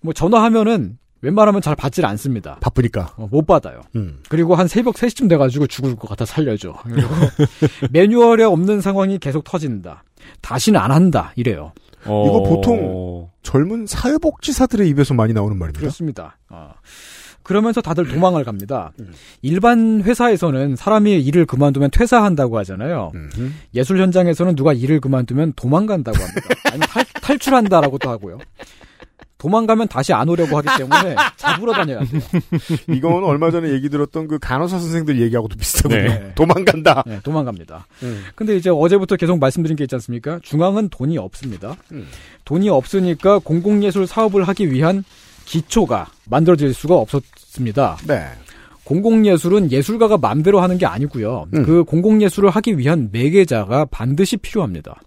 뭐 0.01 0.15
전화하면은 0.15 0.97
웬만하면 1.25 1.63
잘 1.63 1.75
받질 1.75 2.05
않습니다. 2.05 2.59
바쁘니까. 2.61 3.15
어, 3.17 3.27
못 3.31 3.47
받아요. 3.47 3.81
음. 3.97 4.21
그리고 4.29 4.55
한 4.55 4.69
새벽 4.69 4.95
3시쯤 4.95 5.29
돼가지고 5.29 5.67
죽을 5.67 5.97
것 5.97 6.09
같아 6.09 6.27
살려줘. 6.27 6.75
매뉴얼에 7.91 8.45
없는 8.45 8.83
상황이 8.83 9.19
계속 9.19 9.43
터진다. 9.43 10.05
다시는 10.43 10.79
안 10.79 10.91
한다. 10.91 11.33
이래요. 11.37 11.73
어... 12.05 12.27
이거 12.27 12.43
보통 12.43 13.31
젊은 13.43 13.87
사회복지사들의 13.87 14.87
입에서 14.91 15.15
많이 15.15 15.33
나오는 15.33 15.57
말입니다. 15.59 15.81
그렇습니다. 15.81 16.37
어. 16.51 16.75
그러면서 17.43 17.81
다들 17.81 18.07
도망을 18.09 18.45
갑니다. 18.45 18.93
음. 19.01 19.13
일반 19.41 20.03
회사에서는 20.03 20.77
사람이 20.77 21.23
일을 21.23 21.47
그만두면 21.47 21.91
퇴사한다고 21.91 22.59
하잖아요. 22.59 23.13
음. 23.15 23.55
예술 23.75 24.01
현장에서는 24.01 24.57
누가 24.57 24.73
일을 24.73 25.01
그만두면 25.01 25.55
도망간다고 25.57 26.19
합니다. 26.19 26.49
아니 26.73 26.81
탈, 26.81 27.05
탈출한다라고도 27.23 28.11
하고요. 28.11 28.39
도망가면 29.45 29.89
다시 29.89 30.15
안 30.15 30.27
오려고 30.27 30.57
하기 30.57 30.69
때문에 30.79 31.15
잡으러 31.37 31.73
다녀야 31.75 32.01
돼요. 32.01 32.21
이건 32.89 33.25
얼마 33.25 33.51
전에 33.51 33.73
얘기 33.73 33.91
들었던 33.91 34.27
그 34.27 34.39
간호사 34.39 34.79
선생들 34.79 35.21
얘기하고도 35.21 35.57
비슷하군요. 35.59 36.03
네. 36.03 36.33
도망간다. 36.35 37.03
네, 37.07 37.21
도망갑니다. 37.23 37.87
음. 38.05 38.25
근데 38.35 38.57
이제 38.57 38.71
어제부터 38.71 39.17
계속 39.17 39.39
말씀드린 39.39 39.77
게 39.77 39.85
있지 39.85 39.95
않습니까? 39.97 40.41
중앙은 40.43 40.89
돈이 40.89 41.19
없습니다. 41.19 41.77
음. 41.93 42.07
돈이 42.47 42.71
없으니까 42.71 43.39
공공예술 43.41 44.07
사업을 44.07 44.49
하기 44.49 44.73
위한 44.73 45.05
기초가 45.45 46.07
만들어질 46.31 46.73
수가 46.73 46.97
없었습니다. 46.97 47.99
네. 48.07 48.25
공공예술은 48.85 49.73
예술가가 49.73 50.17
마음대로 50.17 50.61
하는 50.61 50.79
게 50.79 50.87
아니고요. 50.87 51.49
음. 51.53 51.65
그 51.65 51.85
공공예술을 51.85 52.49
하기 52.49 52.79
위한 52.79 53.11
매개자가 53.13 53.85
반드시 53.91 54.39
필요합니다. 54.39 55.03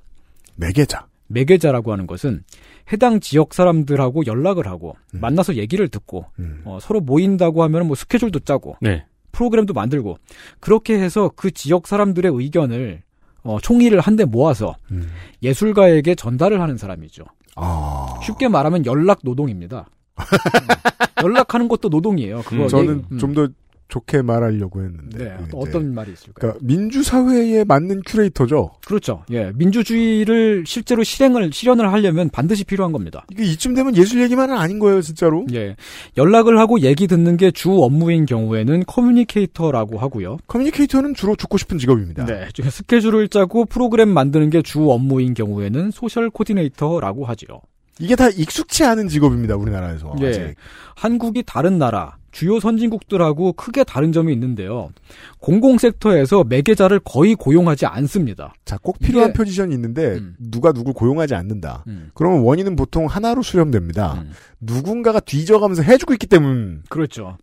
매개자. 0.57 1.07
매개자라고 1.27 1.91
하는 1.91 2.05
것은 2.05 2.43
해당 2.91 3.19
지역 3.19 3.53
사람들하고 3.53 4.25
연락을 4.25 4.67
하고 4.67 4.95
음. 5.13 5.19
만나서 5.21 5.55
얘기를 5.55 5.87
듣고 5.87 6.25
음. 6.39 6.61
어, 6.65 6.79
서로 6.81 7.01
모인다고 7.01 7.63
하면 7.63 7.87
뭐 7.87 7.95
스케줄도 7.95 8.39
짜고 8.39 8.77
네. 8.81 9.05
프로그램도 9.31 9.73
만들고 9.73 10.17
그렇게 10.59 10.99
해서 10.99 11.31
그 11.35 11.51
지역 11.51 11.87
사람들의 11.87 12.31
의견을 12.33 13.03
어, 13.43 13.59
총의를 13.61 13.99
한데 13.99 14.25
모아서 14.25 14.75
음. 14.91 15.09
예술가에게 15.43 16.15
전달을 16.15 16.59
하는 16.59 16.77
사람이죠. 16.77 17.23
아. 17.55 18.19
쉽게 18.23 18.47
말하면 18.47 18.85
연락 18.85 19.19
노동입니다. 19.23 19.89
음. 20.17 21.23
연락하는 21.23 21.67
것도 21.67 21.89
노동이에요. 21.89 22.41
그거 22.43 22.63
음, 22.63 22.67
저는 22.67 23.05
음. 23.11 23.17
좀더 23.17 23.47
좋게 23.89 24.21
말하려고 24.21 24.81
했는데. 24.83 25.23
네, 25.23 25.33
어떤 25.53 25.93
말이 25.93 26.11
있을까요? 26.11 26.33
그러니까 26.35 26.59
민주사회에 26.65 27.63
맞는 27.63 28.01
큐레이터죠. 28.05 28.71
그렇죠. 28.85 29.23
예, 29.31 29.51
민주주의를 29.55 30.65
실제로 30.67 31.03
실행을 31.03 31.51
실현을 31.53 31.91
하려면 31.91 32.29
반드시 32.29 32.65
필요한 32.65 32.91
겁니다. 32.91 33.25
이게 33.31 33.43
이쯤 33.45 33.73
되면 33.75 33.95
예술 33.95 34.21
얘기만은 34.21 34.57
아닌 34.57 34.79
거예요, 34.79 35.01
진짜로. 35.01 35.45
예, 35.53 35.75
연락을 36.17 36.59
하고 36.59 36.81
얘기 36.81 37.07
듣는 37.07 37.37
게 37.37 37.51
주 37.51 37.71
업무인 37.81 38.25
경우에는 38.25 38.83
communicator라고 38.85 39.97
하고요. 39.99 40.37
communicator는 40.47 41.13
주로 41.15 41.35
죽고 41.35 41.57
싶은 41.57 41.77
직업입니다. 41.77 42.25
네, 42.25 42.47
저 42.53 42.63
스케줄을 42.69 43.27
짜고 43.29 43.65
프로그램 43.65 44.09
만드는 44.09 44.49
게 44.49 44.61
주 44.61 44.91
업무인 44.91 45.33
경우에는 45.33 45.91
social 45.91 46.29
coordinator라고 46.29 47.25
하죠. 47.25 47.61
이게 47.99 48.15
다 48.15 48.29
익숙치 48.29 48.83
않은 48.83 49.07
직업입니다, 49.07 49.55
우리나라에서. 49.55 50.13
예, 50.21 50.27
아직. 50.27 50.55
한국이 50.95 51.43
다른 51.45 51.77
나라, 51.79 52.17
주요 52.37 52.59
선진국들하고 52.59 53.53
크게 53.53 53.83
다른 53.83 54.11
점이 54.11 54.31
있는데요. 54.31 54.91
공공 55.39 55.79
섹터에서 55.79 56.43
매개자를 56.43 56.99
거의 57.03 57.33
고용하지 57.33 57.87
않습니다. 57.87 58.53
자, 58.63 58.77
꼭 58.77 58.99
필요한 58.99 59.31
이게- 59.31 59.37
포지션이 59.37 59.73
있는데 59.73 60.17
음. 60.17 60.35
누가 60.37 60.71
누굴 60.71 60.93
고용하지 60.93 61.33
않는다. 61.33 61.83
음, 61.87 62.11
그러면 62.13 62.41
원인은 62.41 62.75
보통 62.75 63.07
하나로 63.07 63.41
수렴됩니다. 63.41 64.21
음. 64.21 64.29
누군가가 64.61 65.19
뒤져가면서 65.19 65.81
해주고 65.81 66.13
있기 66.13 66.27
때문이거든요. 66.27 66.83
그렇죠. 66.89 67.37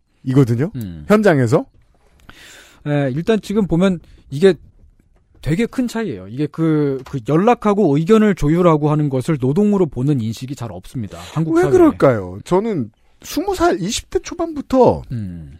음. 0.76 1.04
현장에서. 1.08 1.66
예, 2.86 3.10
일단 3.16 3.40
지금 3.40 3.66
보면 3.66 3.98
이게 4.30 4.54
되게 5.42 5.66
큰 5.66 5.88
차이예요. 5.88 6.28
이게 6.28 6.46
그, 6.46 7.02
그 7.10 7.18
연락하고 7.28 7.96
의견을 7.96 8.36
조율하고 8.36 8.92
하는 8.92 9.08
것을 9.08 9.38
노동으로 9.40 9.86
보는 9.86 10.20
인식이 10.20 10.54
잘 10.54 10.70
없습니다. 10.70 11.18
한국 11.32 11.56
왜 11.56 11.62
사회에. 11.62 11.72
그럴까요? 11.72 12.38
저는 12.44 12.90
20살, 13.24 13.80
20대 13.80 14.22
초반부터 14.22 15.02
음. 15.10 15.58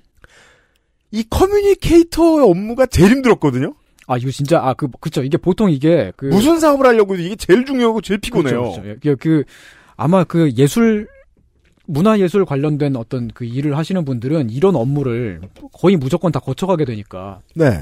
이 1.11 1.25
communicator의 1.29 2.49
업무가 2.49 2.87
제일 2.87 3.11
힘들었거든요. 3.11 3.75
아, 4.07 4.19
이거 4.19 4.31
진짜, 4.31 4.61
아, 4.61 4.75
그, 4.75 4.89
그쵸. 5.01 5.23
이게 5.23 5.39
보통 5.39 5.71
이게, 5.71 6.13
그. 6.17 6.27
무슨 6.27 6.61
사업을 6.61 6.87
하려고 6.87 7.15
해도 7.15 7.23
이게 7.23 7.37
제일 7.37 7.65
중요하고 7.65 8.01
제일 8.03 8.21
피곤해요. 8.21 8.63
그렇죠, 8.63 8.83
그렇죠. 8.83 9.01
그, 9.01 9.17
그, 9.17 9.45
아마 9.97 10.25
그 10.25 10.53
예술, 10.57 11.09
문화 11.87 12.19
예술 12.19 12.45
관련된 12.45 12.97
어떤 12.97 13.29
그 13.29 13.45
일을 13.45 13.79
하시는 13.79 14.05
분들은 14.05 14.51
이런 14.51 14.77
업무를 14.77 15.41
거의 15.73 15.97
무조건 15.97 16.33
다 16.33 16.41
거쳐가게 16.41 16.85
되니까 16.85 17.41
네. 17.55 17.81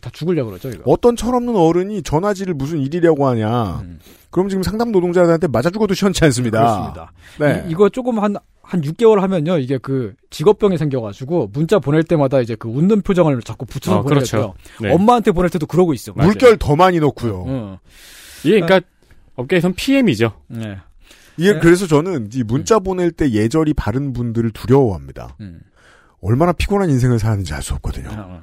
다 0.00 0.08
죽으려고 0.12 0.50
그러죠, 0.50 0.70
이거. 0.70 0.82
어떤 0.86 1.16
철없는 1.16 1.54
어른이 1.54 2.02
전화지를 2.02 2.54
무슨 2.54 2.80
일이라고 2.80 3.26
하냐. 3.28 3.80
음. 3.80 3.98
그럼 4.30 4.48
지금 4.48 4.62
상담 4.62 4.92
노동자들한테 4.92 5.48
맞아 5.48 5.68
죽어도 5.68 5.94
시원치 5.94 6.24
않습니다. 6.24 6.60
그렇습니다. 6.60 7.12
네. 7.38 7.66
이, 7.68 7.74
거 7.74 7.88
조금 7.88 8.18
한, 8.20 8.36
한 8.70 8.82
6개월 8.82 9.18
하면요, 9.18 9.58
이게 9.58 9.78
그 9.78 10.14
직업병이 10.30 10.78
생겨가지고 10.78 11.50
문자 11.52 11.80
보낼 11.80 12.04
때마다 12.04 12.40
이제 12.40 12.54
그 12.54 12.68
웃는 12.68 13.02
표정을 13.02 13.42
자꾸 13.42 13.66
붙여서 13.66 13.98
어, 13.98 14.02
보내죠. 14.02 14.36
그렇죠. 14.36 14.54
네. 14.80 14.92
엄마한테 14.94 15.32
보낼 15.32 15.50
때도 15.50 15.66
그러고 15.66 15.92
있어. 15.92 16.12
맞아요. 16.14 16.28
물결 16.28 16.56
더 16.58 16.76
많이 16.76 17.00
넣고요. 17.00 17.44
응. 17.48 17.78
이게 18.44 18.60
그러니까 18.60 18.86
업계에선 19.34 19.74
PM이죠. 19.74 20.32
네. 20.46 20.76
이게 21.36 21.54
네. 21.54 21.58
그래서 21.58 21.88
저는 21.88 22.28
이 22.32 22.44
문자 22.44 22.78
보낼 22.78 23.10
때 23.10 23.32
예절이 23.32 23.74
바른 23.74 24.12
분들을 24.12 24.52
두려워합니다. 24.52 25.34
음. 25.40 25.60
얼마나 26.20 26.52
피곤한 26.52 26.90
인생을 26.90 27.18
사는지 27.18 27.52
알 27.52 27.62
수 27.62 27.74
없거든요. 27.74 28.08
어. 28.12 28.40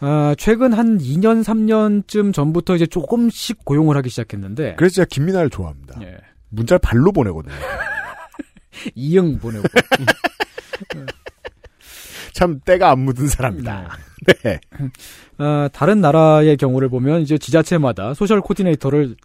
아, 0.00 0.36
최근 0.38 0.72
한 0.72 0.98
2년, 0.98 1.42
3년쯤 1.42 2.32
전부터 2.32 2.76
이제 2.76 2.86
조금씩 2.86 3.64
고용을 3.64 3.96
하기 3.96 4.08
시작했는데. 4.08 4.76
그래서 4.76 4.94
제가 4.96 5.06
김민아를 5.10 5.50
좋아합니다. 5.50 5.98
예. 6.02 6.16
문자를 6.50 6.78
발로 6.78 7.10
보내거든요. 7.10 7.52
이응 8.94 9.38
보내고. 9.38 9.66
참 12.32 12.60
때가 12.64 12.90
안 12.90 13.00
묻은 13.00 13.26
사람이다. 13.26 13.98
네. 14.44 14.60
어, 15.38 15.68
다른 15.72 16.00
나라의 16.00 16.56
경우를 16.56 16.88
보면 16.88 17.22
이제 17.22 17.36
지자체마다 17.38 18.14
소셜 18.14 18.40
코디네이터를 18.40 19.16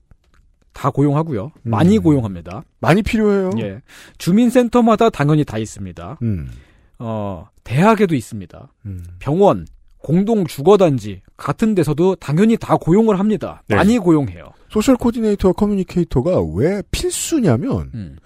다 0.73 0.89
고용하고요. 0.89 1.51
많이 1.61 1.97
음. 1.97 2.03
고용합니다. 2.03 2.63
많이 2.79 3.03
필요해요. 3.03 3.51
예. 3.59 3.81
주민센터마다 4.17 5.09
당연히 5.09 5.43
다 5.45 5.59
있습니다. 5.59 6.17
음. 6.23 6.49
어, 6.97 7.47
대학에도 7.63 8.15
있습니다. 8.15 8.71
음. 8.87 9.03
병원, 9.19 9.67
공동 9.99 10.45
주거단지 10.45 11.21
같은 11.37 11.75
데서도 11.75 12.15
당연히 12.15 12.57
다 12.57 12.75
고용을 12.77 13.19
합니다. 13.19 13.61
네. 13.67 13.75
많이 13.75 13.99
고용해요. 13.99 14.51
social 14.69 14.95
coordinator와 14.97 15.53
communicator가 15.53 16.41
왜 16.55 16.81
필수냐면 16.91 17.91
음. 17.93 18.17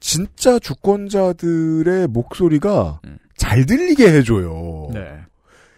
진짜 0.00 0.58
주권자들의 0.58 2.08
목소리가 2.08 3.00
음. 3.04 3.18
잘 3.36 3.66
들리게 3.66 4.06
해줘요. 4.12 4.88
네. 4.92 5.00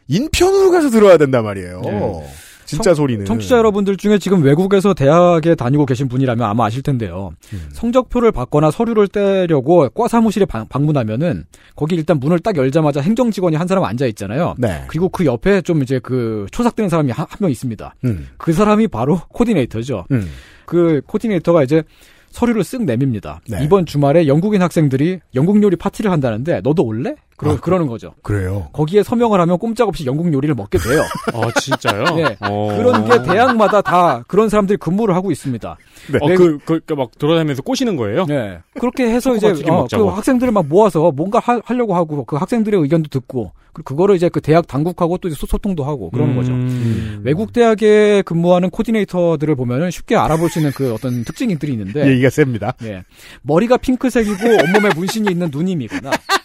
인편으로 0.08 0.70
가서 0.70 0.90
들어야 0.90 1.16
된단 1.16 1.44
말이에요. 1.44 1.80
네. 1.82 2.24
진짜 2.64 2.90
청- 2.90 2.94
소리는. 2.96 3.24
청취자 3.24 3.56
여러분들 3.56 3.96
중에 3.96 4.18
지금 4.18 4.42
외국에서 4.42 4.92
대학에 4.92 5.54
다니고 5.54 5.86
계신 5.86 6.06
분이라면 6.06 6.46
아마 6.46 6.66
아실 6.66 6.82
텐데요. 6.82 7.30
음. 7.54 7.68
성적표를 7.72 8.30
받거나 8.30 8.70
서류를 8.70 9.08
떼려고 9.08 9.88
과 9.88 10.06
사무실에 10.06 10.44
방, 10.44 10.68
방문하면은 10.68 11.44
거기 11.76 11.94
일단 11.94 12.20
문을 12.20 12.40
딱 12.40 12.56
열자마자 12.56 13.00
행정 13.00 13.30
직원이 13.30 13.56
한 13.56 13.66
사람 13.66 13.84
앉아 13.84 14.04
있잖아요. 14.08 14.54
네. 14.58 14.84
그리고 14.88 15.08
그 15.08 15.24
옆에 15.24 15.62
좀 15.62 15.82
이제 15.82 15.98
그 15.98 16.44
초삭되는 16.52 16.90
사람이 16.90 17.10
한 17.12 17.26
명 17.40 17.50
있습니다. 17.50 17.94
음. 18.04 18.26
그 18.36 18.52
사람이 18.52 18.88
바로 18.88 19.18
코디네이터죠. 19.30 20.04
음. 20.10 20.28
그 20.66 21.00
코디네이터가 21.06 21.62
이제 21.62 21.82
서류를 22.30 22.62
쓱 22.62 22.84
내밉니다. 22.84 23.40
네. 23.48 23.64
이번 23.64 23.86
주말에 23.86 24.26
영국인 24.26 24.62
학생들이 24.62 25.20
영국 25.34 25.62
요리 25.62 25.76
파티를 25.76 26.10
한다는데 26.10 26.60
너도 26.62 26.84
올래? 26.84 27.14
그러, 27.38 27.52
아, 27.52 27.56
그러는 27.56 27.86
거죠. 27.86 28.12
그래요. 28.22 28.68
거기에 28.72 29.02
서명을 29.04 29.40
하면 29.40 29.58
꼼짝없이 29.58 30.04
영국 30.06 30.32
요리를 30.32 30.54
먹게 30.54 30.76
돼요. 30.78 31.02
어, 31.32 31.50
진짜요? 31.60 32.04
네. 32.16 32.36
어. 32.40 32.74
그런 32.76 33.04
게 33.08 33.22
대학마다 33.22 33.80
다 33.80 34.22
그런 34.26 34.48
사람들이 34.48 34.76
근무를 34.76 35.14
하고 35.14 35.30
있습니다. 35.30 35.76
네. 36.12 36.18
어, 36.20 36.36
그, 36.36 36.58
그, 36.64 36.80
그, 36.84 36.92
막 36.94 37.10
돌아다니면서 37.16 37.62
꼬시는 37.62 37.96
거예요? 37.96 38.26
네. 38.26 38.58
그렇게 38.78 39.04
해서 39.08 39.34
이제 39.36 39.54
어, 39.68 39.86
그. 39.90 40.06
학생들을 40.08 40.52
막 40.52 40.66
모아서 40.66 41.12
뭔가 41.12 41.38
하, 41.38 41.60
하려고 41.64 41.94
하고 41.94 42.24
그 42.24 42.36
학생들의 42.36 42.80
의견도 42.80 43.08
듣고 43.08 43.52
그거를 43.84 44.16
이제 44.16 44.28
그 44.28 44.40
대학 44.40 44.66
당국하고 44.66 45.18
또 45.18 45.28
이제 45.28 45.36
소- 45.38 45.46
소통도 45.46 45.84
하고 45.84 46.10
그러는 46.10 46.34
거죠. 46.34 46.50
음. 46.52 47.20
외국 47.22 47.52
대학에 47.52 48.22
근무하는 48.22 48.70
코디네이터들을 48.70 49.54
보면은 49.54 49.92
쉽게 49.92 50.16
알아볼 50.16 50.50
수 50.50 50.58
있는 50.58 50.72
그 50.72 50.92
어떤 50.92 51.22
특징들이 51.22 51.70
있는데 51.72 52.04
얘기가 52.10 52.30
셉니다. 52.30 52.74
예. 52.82 53.04
머리가 53.42 53.76
핑크색이고 53.76 54.44
온몸에 54.64 54.92
문신이 54.96 55.30
있는 55.30 55.50
누님이거나. 55.52 56.10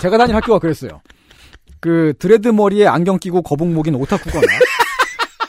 제가 0.00 0.18
다닌 0.18 0.34
학교가 0.36 0.58
그랬어요. 0.58 1.00
그 1.80 2.14
드레드 2.18 2.48
머리에 2.48 2.86
안경 2.86 3.18
끼고 3.18 3.42
거북목인 3.42 3.94
오타쿠거나 3.94 4.46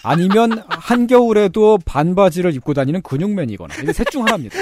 아니면 0.03 0.63
한겨울에도 0.69 1.79
반바지를 1.85 2.53
입고 2.55 2.73
다니는 2.73 3.01
근육맨이거나 3.01 3.75
이게 3.81 3.93
셋 3.93 4.09
중 4.09 4.25
하나입니다. 4.25 4.55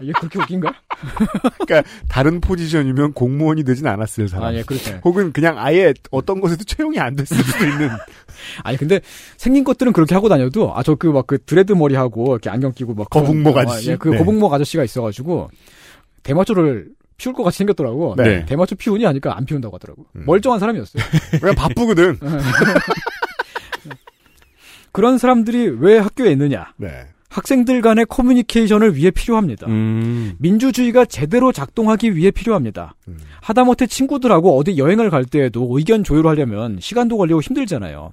이게 0.00 0.12
그렇게 0.12 0.38
웃긴가? 0.38 0.72
그러니까 1.66 1.82
다른 2.08 2.40
포지션이면 2.40 3.12
공무원이 3.12 3.64
되진 3.64 3.86
않았을 3.86 4.28
사람. 4.28 4.48
아, 4.48 4.54
예, 4.54 4.62
그렇죠. 4.62 5.00
혹은 5.04 5.32
그냥 5.32 5.58
아예 5.58 5.92
어떤 6.10 6.40
곳에도 6.40 6.64
채용이 6.64 6.98
안 6.98 7.14
됐을 7.16 7.36
수도 7.36 7.64
있는. 7.66 7.90
아니 8.64 8.76
근데 8.76 9.00
생긴 9.36 9.64
것들은 9.64 9.92
그렇게 9.92 10.14
하고 10.14 10.28
다녀도 10.28 10.72
아 10.74 10.82
저 10.82 10.94
그 10.96 11.06
막그 11.08 11.44
드레드 11.44 11.72
머리하고 11.72 12.32
이렇게 12.34 12.48
안경 12.50 12.72
끼고 12.72 12.94
막 12.94 13.10
거북목 13.10 13.54
그런- 13.54 13.68
아저씨? 13.68 13.90
아, 13.90 13.92
예, 13.92 13.96
그 13.96 14.08
네. 14.10 14.18
거북목 14.18 14.52
아저씨가 14.52 14.84
있어가지고 14.84 15.50
대마초를 16.22 16.88
피울 17.18 17.34
것 17.34 17.42
같이 17.44 17.58
생겼더라고. 17.58 18.14
네. 18.18 18.44
대마초 18.46 18.76
피우니 18.76 19.04
하니까 19.04 19.36
안 19.36 19.44
피운다고 19.46 19.74
하더라고. 19.76 20.06
멀쩡한 20.12 20.60
사람이었어요. 20.60 21.02
왜 21.42 21.54
바쁘거든. 21.54 22.18
그런 24.92 25.18
사람들이 25.18 25.68
왜 25.78 25.98
학교에 25.98 26.32
있느냐? 26.32 26.72
네. 26.76 27.06
학생들 27.36 27.82
간의 27.82 28.06
커뮤니케이션을 28.06 28.96
위해 28.96 29.10
필요합니다. 29.10 29.66
음. 29.66 30.34
민주주의가 30.38 31.04
제대로 31.04 31.52
작동하기 31.52 32.16
위해 32.16 32.30
필요합니다. 32.30 32.94
음. 33.08 33.18
하다못해 33.42 33.86
친구들하고 33.86 34.56
어디 34.58 34.78
여행을 34.78 35.10
갈 35.10 35.26
때에도 35.26 35.68
의견 35.70 36.02
조율하려면 36.02 36.78
시간도 36.80 37.18
걸리고 37.18 37.42
힘들잖아요. 37.42 38.12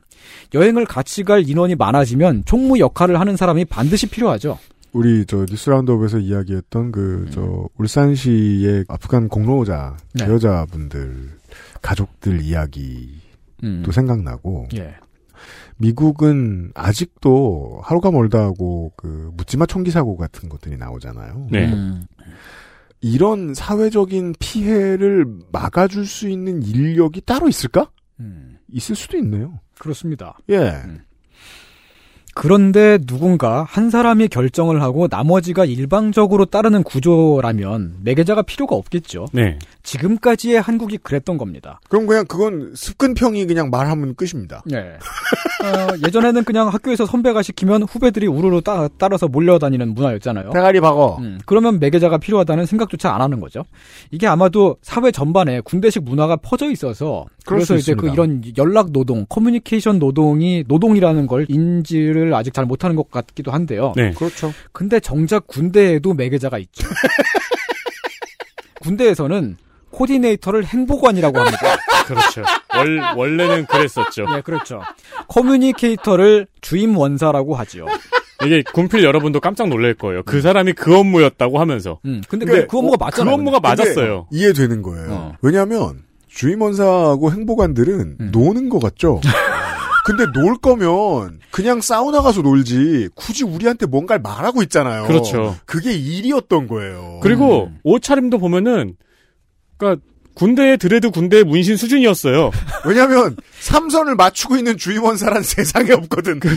여행을 0.54 0.86
같이 0.86 1.24
갈 1.24 1.50
인원이 1.50 1.76
많아지면 1.76 2.44
총무 2.46 2.80
역할을 2.80 3.18
하는 3.18 3.38
사람이 3.38 3.66
반드시 3.66 4.10
필요하죠. 4.10 4.60
우리 4.92 5.26
저 5.26 5.46
뉴스 5.46 5.70
라운드업에서 5.70 6.20
이야기했던 6.20 6.92
그저 6.92 7.70
울산시의 7.78 8.86
아프간 8.90 9.30
공로자 9.30 9.96
네. 10.14 10.26
여자분들 10.26 11.30
가족들 11.82 12.42
이야기도 12.42 13.14
음. 13.64 13.86
생각나고 13.90 14.68
예. 14.76 14.96
미국은 15.78 16.72
아직도 16.76 17.82
하루가 17.84 18.12
멀다 18.12 18.40
하고 18.40 18.94
그 18.96 19.32
묻지마 19.36 19.66
총기 19.66 19.92
사고 19.92 20.18
같은 20.18 20.50
것들이 20.50 20.78
나오잖아요. 20.78 21.48
네. 21.52 21.72
음. 21.72 22.06
이런 23.02 23.54
사회적인 23.54 24.36
피해를 24.40 25.26
막아줄 25.52 26.06
수 26.06 26.30
있는 26.30 26.64
인력이 26.64 27.22
따로 27.22 27.50
있을까? 27.50 27.90
음. 28.20 28.58
있을 28.72 28.96
수도 28.96 29.18
있네요. 29.18 29.60
그렇습니다. 29.78 30.38
예. 30.50 30.82
그런데 32.36 32.98
누군가 32.98 33.64
한 33.64 33.90
사람이 33.90 34.30
결정을 34.30 34.82
하고 34.82 35.08
나머지가 35.10 35.66
일방적으로 35.66 36.46
따르는 36.46 36.84
구조라면 36.84 37.98
매개자가 38.04 38.42
필요가 38.42 38.76
없겠죠. 38.76 39.28
네. 39.34 39.60
지금까지의 39.84 40.62
한국이 40.62 40.98
그랬던 40.98 41.38
겁니다. 41.38 41.80
그럼 41.90 42.08
그냥 42.08 42.26
그건 42.26 42.72
습근평이 42.74 43.46
그냥 43.46 43.70
말하면 43.70 44.16
끝입니다. 44.16 44.64
네. 44.66 44.78
어, 44.80 45.96
예전에는 46.06 46.44
그냥 46.46 46.70
학교에서 46.70 47.06
선배가 47.06 47.42
시키면 47.42 47.84
후배들이 47.84 48.28
우르르 48.28 48.62
따, 48.62 48.88
따라서 48.98 49.28
몰려다니는 49.28 49.94
문화였잖아요. 49.94 50.52
대가리 50.52 50.80
박어. 50.80 51.18
음, 51.20 51.40
그러면 51.46 51.80
매개자가 51.80 52.18
필요하다는 52.18 52.66
생각조차 52.66 53.14
안 53.14 53.22
하는 53.22 53.40
거죠. 53.40 53.66
이게 54.12 54.26
아마도 54.26 54.78
사회 54.82 55.12
전반에 55.12 55.60
군대식 55.62 56.04
문화가 56.04 56.38
퍼져 56.38 56.72
있어서 56.72 57.26
그래서 57.46 57.76
수 57.76 57.80
이제 57.80 57.94
그. 57.94 58.10
이런 58.10 58.42
연락 58.58 58.92
노동, 58.92 59.26
커뮤니케이션 59.28 60.00
노동이 60.00 60.64
노동이라는 60.68 61.28
걸 61.28 61.46
인지를 61.50 62.34
아직 62.34 62.54
잘 62.54 62.66
못하는 62.66 62.96
것 62.96 63.12
같기도 63.12 63.52
한데요. 63.52 63.94
네. 63.96 64.12
그렇죠. 64.12 64.54
근데 64.72 65.00
정작 65.00 65.48
군대에도 65.48 66.14
매개자가 66.14 66.58
있죠. 66.58 66.88
군대에서는 68.82 69.58
코디네이터를 69.94 70.66
행보관이라고 70.66 71.40
합니다. 71.40 71.78
그렇죠. 72.06 72.44
월, 72.76 73.00
원래는 73.16 73.66
그랬었죠. 73.68 74.26
예, 74.36 74.42
그렇죠. 74.42 74.82
communicator를 75.28 76.48
주임 76.62 76.98
원사라고 76.98 77.56
하지요. 77.56 77.86
이게 78.46 78.62
군필 78.74 79.04
여러분도 79.04 79.40
깜짝 79.40 79.70
놀랄 79.70 79.94
거예요. 79.94 80.24
그 80.24 80.42
사람이 80.42 80.74
그 80.74 80.98
업무였다고 80.98 81.60
하면서. 81.60 82.00
음, 82.06 82.22
근데 82.28 82.46
그, 82.46 82.68
그 82.68 82.78
업무가 82.78 82.98
맞잖아요. 83.00 83.36
그 83.36 83.40
업무가 83.40 83.60
근데 83.60 83.84
맞았어요. 83.84 84.28
이해되는 84.32 84.82
거예요. 84.82 85.08
어. 85.12 85.34
왜냐하면 85.42 86.04
주임 86.28 86.62
원사하고 86.62 87.32
행보관들은 87.32 88.18
음. 88.20 88.30
노는 88.34 88.70
것 88.70 88.82
같죠. 88.82 89.22
근데 90.06 90.26
놀 90.34 90.58
거면 90.58 91.40
그냥 91.52 91.80
사우나 91.80 92.22
가서 92.22 92.42
놀지 92.42 93.10
굳이 93.16 93.46
우리한테 93.46 93.86
뭔가를 93.86 94.22
말하고 94.22 94.62
있잖아요. 94.64 95.06
그렇죠. 95.06 95.56
그게 95.66 95.94
일이었던 95.94 96.68
거예요. 96.68 97.20
그리고 97.24 97.68
음. 97.68 97.80
옷차림도 97.84 98.40
보면은, 98.40 98.96
그니까, 99.78 100.02
군대의 100.36 100.78
드레드 100.80 101.12
군대의 101.12 101.44
문신 101.44 101.78
수준이었어요. 101.78 102.50
왜냐하면 102.88 103.36
삼선을 103.60 104.16
맞추고 104.16 104.58
있는 104.58 104.78
주임원사란 104.78 105.44
세상에 105.44 105.92
없거든. 105.92 106.40
그 106.40 106.50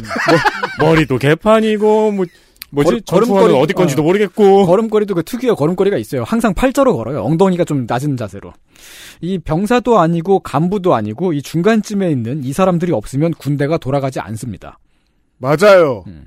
머리도 0.80 1.18
개판이고, 1.18 2.12
뭐, 2.12 2.24
뭐지? 2.70 3.02
걸음- 3.06 3.28
걸음걸이- 3.28 3.60
어디 3.62 3.74
건지도 3.74 4.02
어. 4.02 4.04
모르겠고. 4.06 4.66
걸음걸이도 4.66 5.14
그 5.14 5.22
특유의 5.22 5.56
걸음걸이가 5.56 5.98
있어요. 5.98 6.24
항상 6.24 6.52
팔자로 6.54 6.96
걸어요. 6.96 7.22
엉덩이가 7.22 7.64
좀 7.64 7.84
낮은 7.86 8.16
자세로. 8.16 8.52
이 9.20 9.38
병사도 9.38 9.98
아니고 9.98 10.40
간부도 10.40 10.94
아니고 10.94 11.32
이 11.34 11.42
중간쯤에 11.42 12.10
있는 12.10 12.44
이 12.44 12.52
사람들이 12.52 12.92
없으면 12.92 13.32
군대가 13.34 13.76
돌아가지 13.78 14.20
않습니다. 14.20 14.78
맞아요. 15.38 16.02
음. 16.06 16.26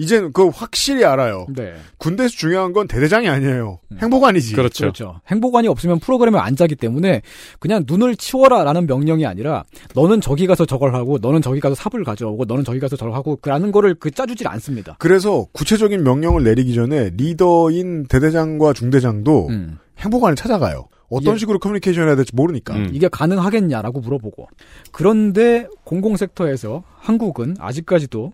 이젠 0.00 0.32
그거 0.32 0.48
확실히 0.48 1.04
알아요. 1.04 1.46
네. 1.54 1.74
군대에서 1.98 2.34
중요한 2.34 2.72
건 2.72 2.88
대대장이 2.88 3.28
아니에요. 3.28 3.80
음. 3.92 3.98
행보관이지. 4.00 4.54
그렇죠. 4.54 4.84
그렇죠. 4.84 5.20
행보관이 5.30 5.68
없으면 5.68 5.98
프로그램을 5.98 6.40
안 6.40 6.56
짜기 6.56 6.74
때문에 6.74 7.20
그냥 7.58 7.84
눈을 7.86 8.16
치워라라는 8.16 8.86
명령이 8.86 9.26
아니라 9.26 9.62
너는 9.94 10.22
저기 10.22 10.46
가서 10.46 10.64
저걸 10.64 10.94
하고 10.94 11.18
너는 11.20 11.42
저기 11.42 11.60
가서 11.60 11.74
삽을 11.74 12.02
가져오고 12.02 12.46
너는 12.46 12.64
저기 12.64 12.80
가서 12.80 12.96
저걸 12.96 13.14
하고 13.14 13.38
라는 13.44 13.72
거를 13.72 13.94
그 13.94 14.10
짜주질 14.10 14.48
않습니다. 14.48 14.96
그래서 14.98 15.46
구체적인 15.52 16.02
명령을 16.02 16.44
내리기 16.44 16.74
전에 16.74 17.10
리더인 17.18 18.06
대대장과 18.06 18.72
중대장도 18.72 19.48
음. 19.50 19.78
행보관을 19.98 20.34
찾아가요. 20.34 20.88
어떤 21.10 21.34
예. 21.34 21.38
식으로 21.38 21.58
커뮤니케이션 21.58 22.06
해야 22.06 22.16
될지 22.16 22.34
모르니까. 22.34 22.74
음. 22.74 22.90
이게 22.92 23.08
가능하겠냐라고 23.08 24.00
물어보고. 24.00 24.48
그런데 24.92 25.66
공공섹터에서 25.84 26.84
한국은 26.96 27.56
아직까지도 27.58 28.32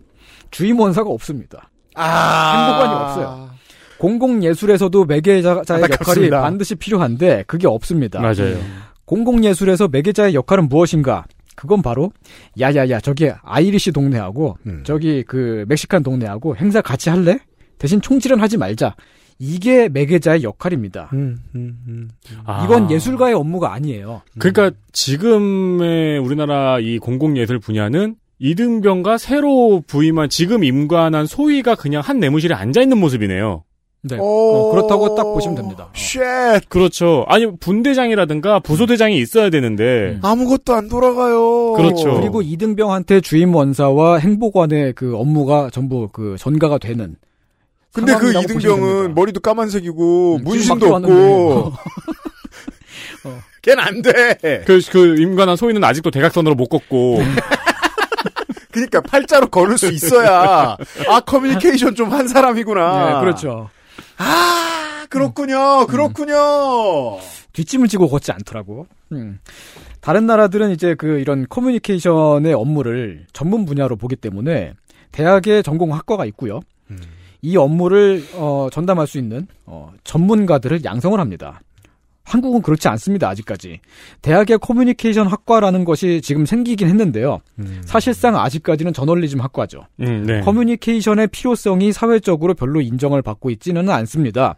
주임 0.51 0.79
원사가 0.79 1.09
없습니다. 1.09 1.69
아. 1.95 2.67
행보관이 2.67 2.93
없어요. 3.03 3.49
공공예술에서도 3.97 5.05
매개자의 5.05 5.81
역할이. 5.81 6.29
반드시 6.29 6.75
필요한데 6.75 7.45
그게 7.47 7.67
없습니다. 7.67 8.19
맞아요. 8.21 8.57
공공예술에서 9.05 9.87
매개자의 9.87 10.35
역할은 10.35 10.69
무엇인가? 10.69 11.25
그건 11.55 11.81
바로 11.81 12.11
야야야 12.59 12.99
저기 12.99 13.31
Irish 13.41 13.91
동네하고 13.91 14.57
음. 14.67 14.83
저기 14.85 15.23
그 15.23 15.65
멕시칸 15.67 16.03
동네하고 16.03 16.55
행사 16.55 16.81
같이 16.81 17.09
할래? 17.09 17.39
대신 17.79 17.99
총질은 17.99 18.39
하지 18.39 18.57
말자. 18.57 18.95
이게 19.39 19.87
매개자의 19.89 20.43
역할입니다. 20.43 21.09
음, 21.13 21.37
음, 21.55 21.77
음. 21.87 22.09
아. 22.45 22.63
이건 22.63 22.89
예술가의 22.89 23.35
업무가 23.35 23.73
아니에요. 23.73 24.21
그러니까 24.39 24.71
지금의 24.93 26.19
우리나라 26.19 26.79
이 26.79 26.97
공공예술 26.99 27.59
분야는 27.59 28.15
이등병과 28.39 29.17
새로 29.17 29.81
부임한 29.87 30.29
지금 30.29 30.63
임관한 30.63 31.25
소위가 31.25 31.75
그냥 31.75 32.01
한 32.01 32.19
내무실에 32.19 32.53
앉아 32.53 32.81
있는 32.81 32.97
모습이네요. 32.99 33.63
네. 34.03 34.17
오. 34.19 34.23
어, 34.23 34.71
그렇다고 34.71 35.15
딱 35.15 35.23
보시면 35.23 35.55
됩니다. 35.55 35.89
Shit! 35.93 36.21
그렇죠. 36.69 37.25
아니 37.27 37.47
분대장이라든가 37.57 38.59
부소대장이 38.59 39.17
있어야 39.17 39.49
되는데 39.49 40.19
아무것도 40.21 40.73
안 40.73 40.87
돌아가요. 40.87 41.73
그렇죠. 41.73 42.13
그리고 42.19 42.41
이등병한테 42.41 43.21
주임 43.21 43.55
원사와 43.55 44.19
행보관의 44.19 44.93
그 44.93 45.17
업무가 45.17 45.69
전부 45.71 46.07
그 46.09 46.35
전가가 46.37 46.77
되는. 46.77 47.15
근데 47.91 48.15
그 48.15 48.29
이등병은. 48.29 49.15
머리도 49.15 49.39
까만색이고 49.39 50.35
음, 50.35 50.43
문신도 50.43 50.95
없고 50.95 51.71
막 51.71 51.73
걔는 53.63 53.83
안 53.83 54.01
돼. 54.01 54.63
그, 54.65 54.79
그 54.91 55.19
임관한 55.19 55.55
소위는 55.57 55.83
아직도 55.83 56.11
대각선으로 56.11 56.55
못 56.55 56.67
걷고 56.67 57.19
그러니까 58.77 59.01
팔자로 59.01 59.47
걸을 59.47 59.77
수 59.77 59.87
있어야 59.87 60.77
아 61.07 61.19
커뮤니케이션 61.21 61.95
좀 61.95 62.07
한 62.11 62.27
사람이구나. 62.27 63.13
네, 63.15 63.19
그렇죠. 63.19 63.69
아 64.17 65.05
그렇군요. 65.09 65.85
그렇군요. 65.87 66.35
뒷짐을 67.53 67.87
지고 67.87 68.07
걷지 68.07 68.31
않더라고. 68.31 68.87
음. 69.11 69.39
다른 69.99 70.25
나라들은 70.27 70.71
이제 70.71 70.95
그 70.95 71.19
이런 71.19 71.45
커뮤니케이션의 71.49 72.53
업무를 72.53 73.25
전문 73.33 73.65
분야로 73.65 73.95
보기 73.95 74.15
때문에 74.15 74.73
대학에 75.11 75.61
전공 75.63 75.93
학과가 75.93 76.25
있고요. 76.25 76.59
음. 76.91 76.99
이 77.41 77.57
업무를 77.57 78.23
어, 78.35 78.67
전담할 78.71 79.07
수 79.07 79.17
있는 79.17 79.47
어, 79.65 79.91
전문가들을 80.03 80.83
양성을 80.83 81.19
합니다. 81.19 81.61
한국은 82.27 82.61
그렇지 82.61 82.89
않습니다. 82.89 83.29
아직까지 83.29 83.79
대학의 84.21 84.59
커뮤니케이션 84.59 85.27
학과라는 85.27 85.85
것이 85.85 86.21
지금 86.21 86.45
생기긴 86.45 86.89
했는데요. 86.89 87.39
음. 87.59 87.81
사실상 87.85 88.37
아직까지는 88.37 88.91
저널리즘 88.91 89.39
학과죠. 89.39 89.85
음, 90.01 90.25
네. 90.27 90.41
커뮤니케이션의 90.41 91.27
필요성이 91.27 91.93
사회적으로 91.93 92.53
별로 92.53 92.81
인정을 92.81 93.21
받고 93.21 93.49
있지는 93.51 93.89
않습니다. 93.89 94.55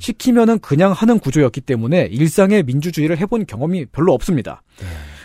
시키면은 0.00 0.58
그냥 0.58 0.90
하는 0.90 1.20
구조였기 1.20 1.60
때문에 1.60 2.08
일상의 2.10 2.64
민주주의를 2.64 3.18
해본 3.18 3.46
경험이 3.46 3.86
별로 3.86 4.12
없습니다. 4.14 4.62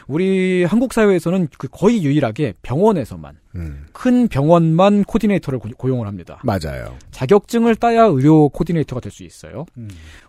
우리 0.07 0.63
한국 0.63 0.93
사회에서는 0.93 1.49
그 1.57 1.67
거의 1.69 2.03
유일하게 2.03 2.53
병원에서만 2.61 3.35
음, 3.55 3.85
큰 3.91 4.27
병원만 4.27 5.03
코디네이터를 5.03 5.59
고- 5.59 5.69
고용을 5.77 6.07
합니다. 6.07 6.39
맞아요. 6.43 6.95
자격증을 7.11 7.75
따야 7.75 8.03
의료 8.05 8.49
코디네이터가 8.49 9.01
될 9.01 9.11
수 9.11 9.23
있어요. 9.23 9.65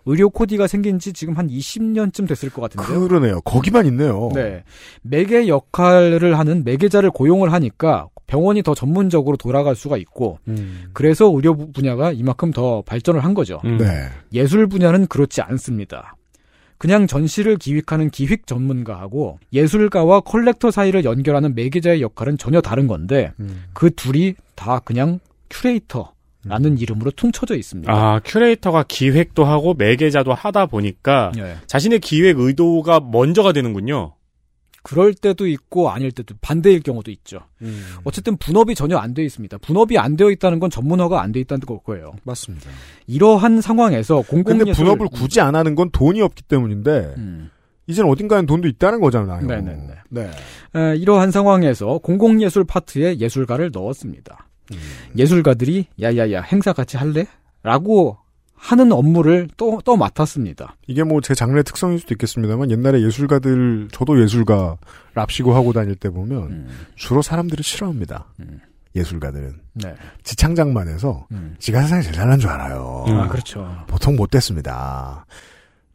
의료 0.05 0.29
코디가 0.29 0.67
생긴 0.67 0.99
지 0.99 1.13
지금 1.13 1.35
한 1.37 1.47
20년쯤 1.47 2.27
됐을 2.27 2.49
것 2.49 2.61
같은데요. 2.61 3.07
그러네요. 3.07 3.41
거기만 3.41 3.85
있네요. 3.87 4.29
네. 4.33 4.63
매개 5.01 5.47
역할을 5.47 6.37
하는 6.39 6.63
매개자를 6.63 7.11
고용을 7.11 7.53
하니까 7.53 8.07
병원이 8.27 8.63
더 8.63 8.73
전문적으로 8.75 9.37
돌아갈 9.37 9.75
수가 9.75 9.97
있고 9.97 10.39
음. 10.47 10.89
그래서 10.93 11.31
의료 11.33 11.55
부- 11.55 11.71
분야가 11.71 12.11
이만큼 12.11 12.51
더 12.51 12.81
발전을 12.81 13.23
한 13.23 13.33
거죠. 13.33 13.61
음. 13.65 13.77
네. 13.77 13.85
예술 14.33 14.67
분야는 14.67 15.07
그렇지 15.07 15.41
않습니다. 15.41 16.15
그냥 16.79 17.07
전시를 17.07 17.57
기획하는 17.57 18.09
기획 18.09 18.47
전문가하고 18.47 19.37
예술가와 19.51 20.21
컬렉터 20.21 20.71
사이를 20.71 21.03
연결하는 21.03 21.53
매개자의 21.53 22.01
역할은 22.01 22.37
전혀 22.37 22.61
다른 22.61 22.87
건데 22.87 23.33
음. 23.41 23.65
그 23.73 23.93
둘이 23.93 24.33
다 24.55 24.79
그냥 24.79 25.19
큐레이터 25.49 26.13
라는 26.45 26.77
이름으로 26.77 27.11
퉁쳐져 27.11 27.57
있습니다. 27.57 27.91
아 27.91 28.21
큐레이터가 28.23 28.85
기획도 28.87 29.43
하고 29.43 29.73
매개자도 29.73 30.33
하다 30.33 30.67
보니까 30.67 31.33
예. 31.37 31.57
자신의 31.67 31.99
기획 31.99 32.39
의도가 32.39 33.01
먼저가 33.01 33.51
되는군요. 33.51 34.13
그럴 34.89 35.13
때도 35.13 35.45
있고 35.45 35.91
아닐 35.91 36.11
때도 36.11 36.33
반대일 36.41 36.81
경우도 36.81 37.11
있죠. 37.11 37.41
음. 37.61 37.83
어쨌든 38.03 38.37
분업이 38.37 38.73
전혀 38.73 38.97
안 38.97 39.13
되어 39.13 39.23
있습니다. 39.23 39.59
분업이 39.59 39.99
안 39.99 40.15
되어 40.15 40.31
있다는 40.31 40.59
건 40.59 40.71
전문화가 40.71 41.21
안 41.21 41.31
되어 41.31 41.41
있다는 41.41 41.61
거예요. 41.85 42.13
맞습니다. 42.23 42.71
이러한 43.05 43.61
상황에서 43.61 44.23
근데 44.27 44.51
공공예술 44.51 44.85
분업을 44.85 45.07
굳이 45.09 45.41
안 45.41 45.53
하는 45.53 45.75
건 45.75 45.91
돈이 45.91 46.23
없기 46.23 46.41
때문인데 46.43 47.13
음. 47.17 47.51
이젠 47.85 48.05
어딘가엔 48.05 48.47
돈도 48.47 48.67
있다는 48.67 48.99
거잖아요. 48.99 49.45
네네네. 49.45 49.93
네. 50.09 50.31
에, 50.75 50.95
이러한 50.95 51.29
상황에서 51.29 51.99
공공예술 51.99 52.63
파트에 52.63 53.17
예술가를 53.19 53.69
넣었습니다. 53.71 54.47
음. 54.71 54.77
예술가들이 55.15 55.85
야야야 56.01 56.41
행사 56.41 56.73
같이 56.73 56.97
할래? 56.97 57.27
라고 57.61 58.17
하는 58.61 58.91
업무를 58.91 59.47
또, 59.57 59.81
또 59.85 59.95
맡았습니다. 59.95 60.75
이게 60.87 61.03
뭐 61.03 61.21
제 61.21 61.33
장르의 61.33 61.63
특성일 61.63 61.99
수도 61.99 62.13
있겠습니다만 62.13 62.69
옛날에 62.71 63.01
예술가들 63.01 63.87
저도 63.91 64.21
예술가 64.21 64.75
랍시고 65.13 65.55
하고 65.55 65.71
다닐 65.73 65.95
때 65.95 66.09
보면 66.09 66.37
음. 66.43 66.69
주로 66.95 67.21
사람들을 67.21 67.63
싫어합니다. 67.63 68.25
음. 68.41 68.59
예술가들은 68.95 69.61
네. 69.75 69.95
지창장만 70.23 70.89
해서 70.89 71.25
음. 71.31 71.55
지가 71.59 71.81
세상에 71.83 72.01
제일 72.01 72.13
잘난 72.15 72.37
줄 72.39 72.49
알아요. 72.49 73.05
음. 73.07 73.17
아, 73.19 73.27
그렇죠. 73.29 73.83
보통 73.87 74.15
못됐습니다. 74.17 75.25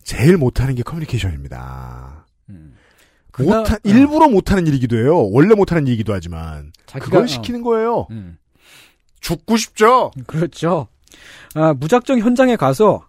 제일 0.02 0.36
못하는 0.38 0.74
게 0.74 0.82
커뮤니케이션입니다. 0.82 2.24
음. 2.48 2.74
못하, 3.38 3.62
그가- 3.62 3.80
일부러 3.84 4.28
못하는 4.28 4.66
일이기도 4.66 4.96
해요. 4.96 5.28
원래 5.32 5.54
못하는 5.54 5.86
일이기도 5.86 6.14
하지만 6.14 6.72
자기가- 6.86 7.00
그걸 7.04 7.22
어. 7.24 7.26
시키는 7.26 7.62
거예요. 7.62 8.06
음. 8.10 8.38
죽고 9.20 9.56
싶죠. 9.56 10.10
그렇죠. 10.26 10.88
아, 11.54 11.74
무작정 11.74 12.18
현장에 12.18 12.56
가서 12.56 13.04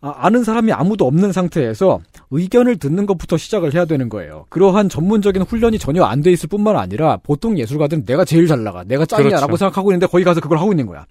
아, 0.00 0.28
는 0.30 0.42
사람이 0.42 0.72
아무도 0.72 1.06
없는 1.06 1.32
상태에서 1.32 2.00
의견을 2.32 2.78
듣는 2.78 3.06
것부터 3.06 3.36
시작을 3.36 3.74
해야 3.74 3.84
되는 3.84 4.08
거예요. 4.08 4.46
그러한 4.48 4.88
전문적인 4.88 5.42
훈련이 5.42 5.78
전혀 5.78 6.02
안 6.02 6.22
돼 6.22 6.32
있을 6.32 6.48
뿐만 6.48 6.76
아니라 6.76 7.18
보통 7.22 7.58
예술가들은 7.58 8.06
내가 8.06 8.24
제일 8.24 8.46
잘 8.46 8.64
나가, 8.64 8.82
내가 8.84 9.04
짱이야라고 9.04 9.46
그렇죠. 9.48 9.56
생각하고 9.58 9.90
있는데 9.90 10.06
거기 10.06 10.24
가서 10.24 10.40
그걸 10.40 10.58
하고 10.58 10.72
있는 10.72 10.86
거야. 10.86 11.04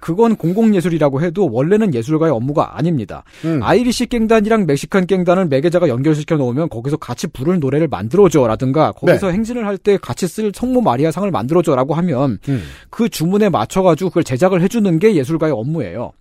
그건 0.00 0.36
공공예술이라고 0.36 1.22
해도 1.22 1.48
원래는 1.52 1.94
예술가의 1.94 2.32
업무가 2.32 2.76
아닙니다. 2.76 3.22
음. 3.44 3.62
Irish 3.62 4.06
깽단이랑 4.06 4.66
멕시칸 4.66 5.06
깽단을 5.06 5.46
매개자가 5.46 5.88
연결시켜 5.88 6.36
놓으면 6.36 6.68
거기서 6.68 6.96
같이 6.96 7.26
부를 7.28 7.60
노래를 7.60 7.88
만들어줘라든가 7.88 8.92
거기서 8.92 9.30
행진을 9.30 9.66
할 9.66 9.78
때 9.78 9.96
같이 9.98 10.26
쓸 10.26 10.50
성모 10.54 10.80
마리아 10.80 11.10
상을 11.10 11.30
만들어줘라고 11.30 11.94
하면 11.94 12.38
음. 12.48 12.62
그 12.90 13.08
주문에 13.08 13.48
맞춰가지고 13.50 14.10
그걸 14.10 14.24
제작을 14.24 14.62
해주는 14.62 14.98
게 14.98 15.14
예술가의 15.14 15.52
업무예요. 15.52 16.12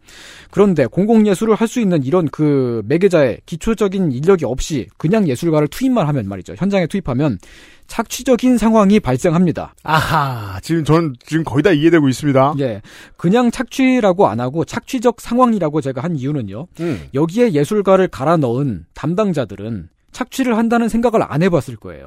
그런데 0.52 0.86
공공예술을 0.86 1.56
할 1.56 1.68
수 1.68 1.80
있는 1.80 2.04
이런 2.04 2.28
그 2.28 2.84
매개자의 2.88 3.40
기초적인 3.46 4.12
인력이 4.12 4.43
없이 4.46 4.88
그냥 4.98 5.28
예술가를 5.28 5.68
투입만 5.68 6.08
하면 6.08 6.28
말이죠. 6.28 6.56
현장에 6.58 6.88
투입하면 6.88 7.40
착취적인 7.88 8.58
상황이 8.58 9.00
발생합니다. 9.00 9.76
아하, 9.84 10.60
지금 10.62 10.84
전 10.84 11.14
지금 11.26 11.44
거의 11.44 11.64
다 11.64 11.72
이해되고 11.72 12.08
있습니다. 12.10 12.56
예. 12.60 12.82
그냥 13.18 13.52
착취라고 13.52 14.28
안 14.28 14.40
하고 14.40 14.66
착취적 14.66 15.20
상황이라고 15.22 15.82
제가 15.82 16.02
한 16.02 16.16
이유는요. 16.16 16.68
음. 16.80 17.02
여기에 17.14 17.54
예술가를 17.54 18.08
갈아 18.08 18.38
넣은 18.38 18.86
담당자들은 18.94 19.90
착취를 20.12 20.58
한다는 20.58 20.90
생각을 20.90 21.22
안 21.28 21.44
해봤을 21.44 21.76
거예요. 21.80 22.06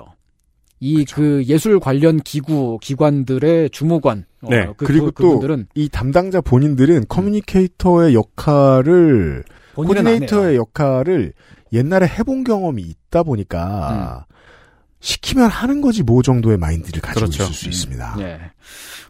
이 0.78 1.04
그 1.06 1.42
예술 1.46 1.80
관련 1.80 2.20
기구 2.20 2.78
기관들의 2.82 3.70
주무관 3.70 4.26
어, 4.42 4.48
네. 4.50 4.66
그, 4.76 4.84
그리고 4.84 5.06
그, 5.06 5.22
또 5.22 5.28
그분들은 5.28 5.68
이 5.74 5.88
담당자 5.88 6.40
본인들은 6.42 7.06
communicator의 7.08 8.14
역할을 8.14 9.44
코디네이터의. 9.74 10.56
역할을 10.56 11.32
옛날에 11.72 12.06
해본 12.06 12.44
경험이 12.44 12.82
있다 12.82 13.22
보니까 13.22 14.26
시키면 15.00 15.48
하는 15.48 15.80
거지 15.80 16.02
뭐 16.02 16.22
정도의 16.22 16.56
마인드를 16.56 17.00
가지고 17.00 17.26
그렇죠. 17.26 17.42
있을 17.44 17.54
수 17.54 17.68
있습니다. 17.68 18.16
예. 18.20 18.40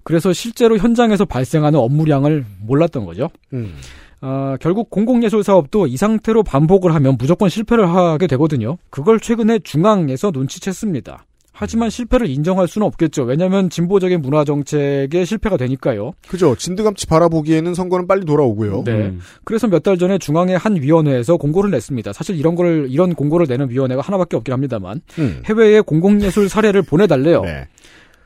그래서 0.03 0.33
실제로 0.33 0.77
현장에서 0.77 1.25
발생하는 1.25 1.79
업무량을 1.79 2.45
몰랐던 2.61 3.05
거죠. 3.07 3.31
음. 3.53 3.75
어, 4.21 4.57
결국 4.61 4.91
공공예술 4.91 5.43
사업도 5.43 5.87
이 5.87 5.97
상태로 5.97 6.43
반복을 6.43 6.95
하면 6.95 7.17
무조건 7.19 7.49
실패를 7.49 7.89
하게 7.89 8.27
되거든요. 8.27 8.79
그걸 8.91 9.21
최근에 9.21 9.61
중앙에서 9.61 10.31
눈치챘습니다. 10.31 11.19
하지만 11.59 11.89
실패를 11.89 12.29
인정할 12.29 12.69
수는 12.69 12.87
없겠죠. 12.87 13.23
왜냐하면 13.23 13.71
진보적인 13.71 14.21
문화 14.21 14.45
정책의 14.45 15.25
실패가 15.25 15.57
되니까요. 15.57 16.13
그죠. 16.29 16.55
진드감치 16.55 17.07
바라보기에는 17.07 17.73
선거는 17.75 18.07
빨리 18.07 18.27
돌아오고요. 18.27 18.83
네. 18.85 18.93
음. 18.93 19.21
그래서 19.45 19.67
몇 19.67 19.83
달 19.87 19.97
전에 19.99 20.19
중앙의 20.19 20.59
한 20.59 20.77
위원회에서 20.83 21.37
공고를 21.37 21.71
냈습니다. 21.71 22.13
사실 22.13 22.37
이런 22.37 22.57
걸 22.57 22.89
이런 22.91 23.15
공고를 23.15 23.47
내는 23.49 23.71
위원회가 23.71 24.03
하나밖에 24.03 24.37
없긴 24.37 24.53
합니다만 24.53 25.01
음. 25.19 25.43
해외에 25.47 25.81
공공예술 25.81 26.49
사례를 26.49 26.83
보내달래요. 26.83 27.43
네. 27.43 27.69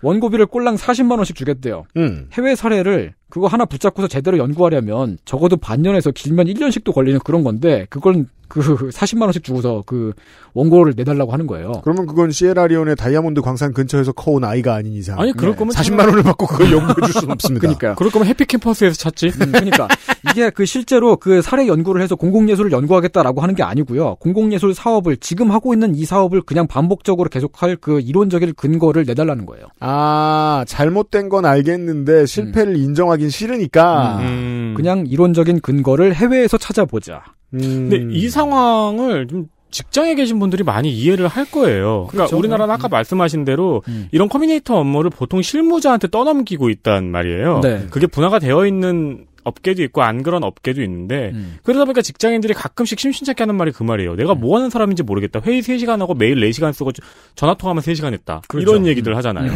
원고비를 0.03 0.47
꼴랑 0.47 0.77
40만 0.77 1.17
원씩 1.19 1.37
주겠대요. 1.37 1.85
음. 1.99 2.29
해외 2.33 2.55
사례를 2.55 3.13
그거 3.29 3.47
하나 3.47 3.67
붙잡고서 3.67 4.09
제대로 4.09 4.39
연구하려면 4.39 5.19
적어도 5.27 5.57
반년에서 5.59 6.11
길면 6.11 6.47
1년씩도 6.47 6.95
걸리는 6.95 7.21
그런 7.23 7.45
건데 7.45 7.87
그걸 7.91 8.25
그 8.51 8.61
40만 8.61 9.23
원씩 9.23 9.45
주고서 9.45 9.83
그 9.87 10.13
원고를 10.53 10.95
내달라고 10.97 11.33
하는 11.33 11.47
거예요. 11.47 11.81
그러면 11.85 12.07
그건 12.07 12.33
시에라리온의 12.33 12.97
다이아몬드 12.97 13.41
광산 13.41 13.73
근처에서 13.73 14.13
커온 14.13 14.45
아이가 14.45 14.75
아닌 14.75 14.93
이상. 14.93 15.19
아니, 15.19 15.33
그럴 15.33 15.55
거면 15.57 15.73
40만 15.73 16.07
원을 16.09 16.23
받고 16.25 16.47
그걸 16.49 16.73
연구해 16.73 17.07
줄 17.07 17.15
수는 17.15 17.31
없습니다. 17.33 17.61
그러니까요. 17.61 17.95
그럴 17.95 18.11
거면 18.11 18.27
해피 18.27 18.45
캠퍼스에서 18.45 18.97
찾지. 18.97 19.29
음, 19.29 19.53
그러니까 19.53 19.89
이게 20.31 20.51
그 20.51 20.67
실제로 20.67 21.17
그 21.17 21.41
사례 21.41 21.69
연구를 21.69 22.03
해서 22.03 22.17
공공 22.17 22.51
예술을 22.51 22.73
연구하겠다라고 22.73 23.41
하는 23.41 23.55
게 23.55 23.63
아니고요. 23.63 24.17
공공 24.17 24.53
예술 24.53 24.75
사업을 24.75 25.17
지금 25.19 25.53
하고 25.53 25.73
있는 25.73 25.95
이 25.95 26.05
사업을 26.05 26.43
그냥 26.43 26.67
반복적으로 26.67 27.29
계속할 27.31 27.77
그 27.81 28.01
이론적인 28.01 28.55
근거를 28.57 29.05
내달라는 29.07 29.47
거예요. 29.47 29.67
아, 29.79 30.65
잘못된 30.67 31.29
건 31.29 31.45
알겠는데 31.45 32.27
실패를 32.27 32.77
인정하긴 32.77 33.31
싫으니까. 33.31 34.19
음. 34.21 34.75
그냥 34.77 35.05
이론적인 35.07 35.61
근거를 35.61 36.15
해외에서 36.15 36.59
찾아보자. 36.59 37.23
음. 37.55 37.89
근데 37.91 38.15
이 38.17 38.29
상황을 38.29 39.27
좀 39.29 39.49
직장에 39.71 40.15
계신 40.17 40.39
분들이 40.41 40.65
많이 40.65 40.93
이해를 40.93 41.29
할 41.29 41.45
거예요. 41.45 42.07
그러니까 42.11 42.11
그렇죠. 42.11 42.39
우리나라는 42.39 42.75
아까 42.75 42.89
말씀하신 42.89 43.45
대로 43.45 43.83
음. 43.89 44.09
이런 44.11 44.29
커뮤니케이터 44.29 44.77
업무를 44.79 45.11
보통 45.11 45.43
실무자한테 45.43 46.09
떠넘기고 46.09 46.71
있단 46.71 47.11
말이에요. 47.11 47.61
네. 47.63 47.87
그게 47.91 48.07
분화가 48.09 48.41
되어 48.41 48.67
있는 48.67 49.27
업계도 49.45 49.83
있고 49.85 50.03
안 50.03 50.23
그런 50.23 50.43
업계도 50.45 50.83
있는데 50.83 51.31
음. 51.35 51.57
그러다 51.63 51.85
보니까 51.85 52.03
직장인들이 52.03 52.53
가끔씩 52.53 52.99
심심찮게 52.99 53.43
하는 53.45 53.55
말이 53.55 53.71
그 53.73 53.83
말이에요. 53.85 54.17
내가 54.17 54.35
뭐 54.35 54.57
하는 54.57 54.71
사람인지 54.71 55.03
모르겠다. 55.05 55.41
회의 55.45 55.63
3시간 55.63 55.99
하고 56.01 56.15
매일 56.15 56.37
4시간 56.41 56.73
쓰고 56.73 56.91
전화 57.37 57.55
통화만 57.55 57.83
3시간 57.83 58.13
했다. 58.13 58.43
그렇죠. 58.49 58.71
이런 58.71 58.87
얘기들 58.87 59.17
하잖아요. 59.17 59.53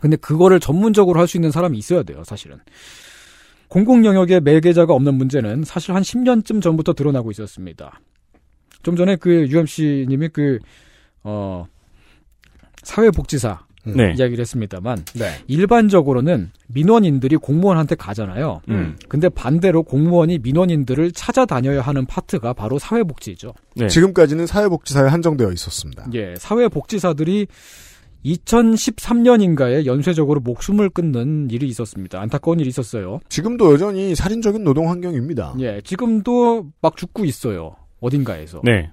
근데 0.00 0.16
그거를 0.16 0.60
전문적으로 0.60 1.18
할 1.18 1.26
수 1.26 1.36
있는 1.38 1.50
사람이 1.50 1.76
있어야 1.78 2.02
돼요, 2.02 2.22
사실은. 2.24 2.58
공공 3.68 4.04
영역에 4.04 4.40
매개자가 4.40 4.94
없는 4.94 5.14
문제는 5.14 5.64
사실 5.64 5.94
한 5.94 6.02
10년쯤 6.02 6.62
전부터 6.62 6.94
드러나고 6.94 7.30
있었습니다. 7.30 8.00
좀 8.82 8.96
전에 8.96 9.16
그 9.16 9.46
UMC님이 9.48 10.28
그, 10.28 10.58
어, 11.22 11.66
사회복지사 12.82 13.60
네. 13.84 14.14
이야기를 14.16 14.40
했습니다만, 14.40 15.04
네. 15.14 15.30
일반적으로는 15.46 16.50
민원인들이 16.68 17.36
공무원한테 17.36 17.94
가잖아요. 17.94 18.60
음. 18.68 18.96
근데 19.08 19.28
반대로 19.28 19.82
공무원이 19.82 20.38
민원인들을 20.38 21.12
찾아다녀야 21.12 21.80
하는 21.80 22.06
파트가 22.06 22.52
바로 22.52 22.78
사회복지죠. 22.78 23.54
네. 23.76 23.88
지금까지는 23.88 24.46
사회복지사에 24.46 25.08
한정되어 25.08 25.52
있었습니다. 25.52 26.06
예, 26.14 26.34
사회복지사들이 26.36 27.46
2013년인가에 28.24 29.86
연쇄적으로 29.86 30.40
목숨을 30.40 30.90
끊는 30.90 31.50
일이 31.50 31.66
있었습니다. 31.66 32.20
안타까운 32.20 32.60
일이 32.60 32.68
있었어요. 32.68 33.20
지금도 33.28 33.72
여전히 33.72 34.14
살인적인 34.14 34.64
노동 34.64 34.90
환경입니다. 34.90 35.54
예, 35.60 35.80
지금도 35.82 36.66
막 36.80 36.96
죽고 36.96 37.24
있어요. 37.24 37.76
어딘가에서. 38.00 38.60
네. 38.64 38.90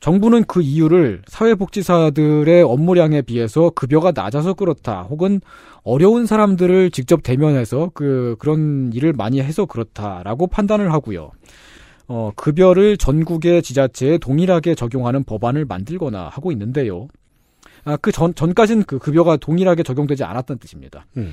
정부는 0.00 0.44
그 0.44 0.62
이유를 0.62 1.22
사회복지사들의 1.26 2.62
업무량에 2.62 3.22
비해서 3.22 3.70
급여가 3.70 4.12
낮아서 4.14 4.54
그렇다. 4.54 5.02
혹은 5.02 5.40
어려운 5.82 6.26
사람들을 6.26 6.90
직접 6.90 7.22
대면해서 7.22 7.90
그 7.94 8.36
그런 8.38 8.92
일을 8.92 9.12
많이 9.12 9.40
해서 9.40 9.66
그렇다라고 9.66 10.46
판단을 10.46 10.92
하고요. 10.92 11.32
어, 12.08 12.30
급여를 12.36 12.98
전국의 12.98 13.62
지자체에 13.62 14.18
동일하게 14.18 14.76
적용하는 14.76 15.24
법안을 15.24 15.64
만들거나 15.64 16.28
하고 16.28 16.52
있는데요. 16.52 17.08
아, 17.86 17.96
그 17.96 18.10
전, 18.10 18.34
전까지는 18.34 18.82
그 18.84 18.98
급여가 18.98 19.36
동일하게 19.36 19.84
적용되지 19.84 20.24
않았던 20.24 20.58
뜻입니다. 20.58 21.06
음. 21.16 21.32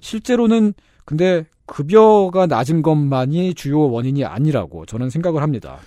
실제로는 0.00 0.74
근데 1.04 1.46
급여가 1.64 2.46
낮은 2.46 2.82
것만이 2.82 3.54
주요 3.54 3.88
원인이 3.88 4.24
아니라고 4.24 4.84
저는 4.84 5.10
생각을 5.10 5.42
합니다. 5.42 5.78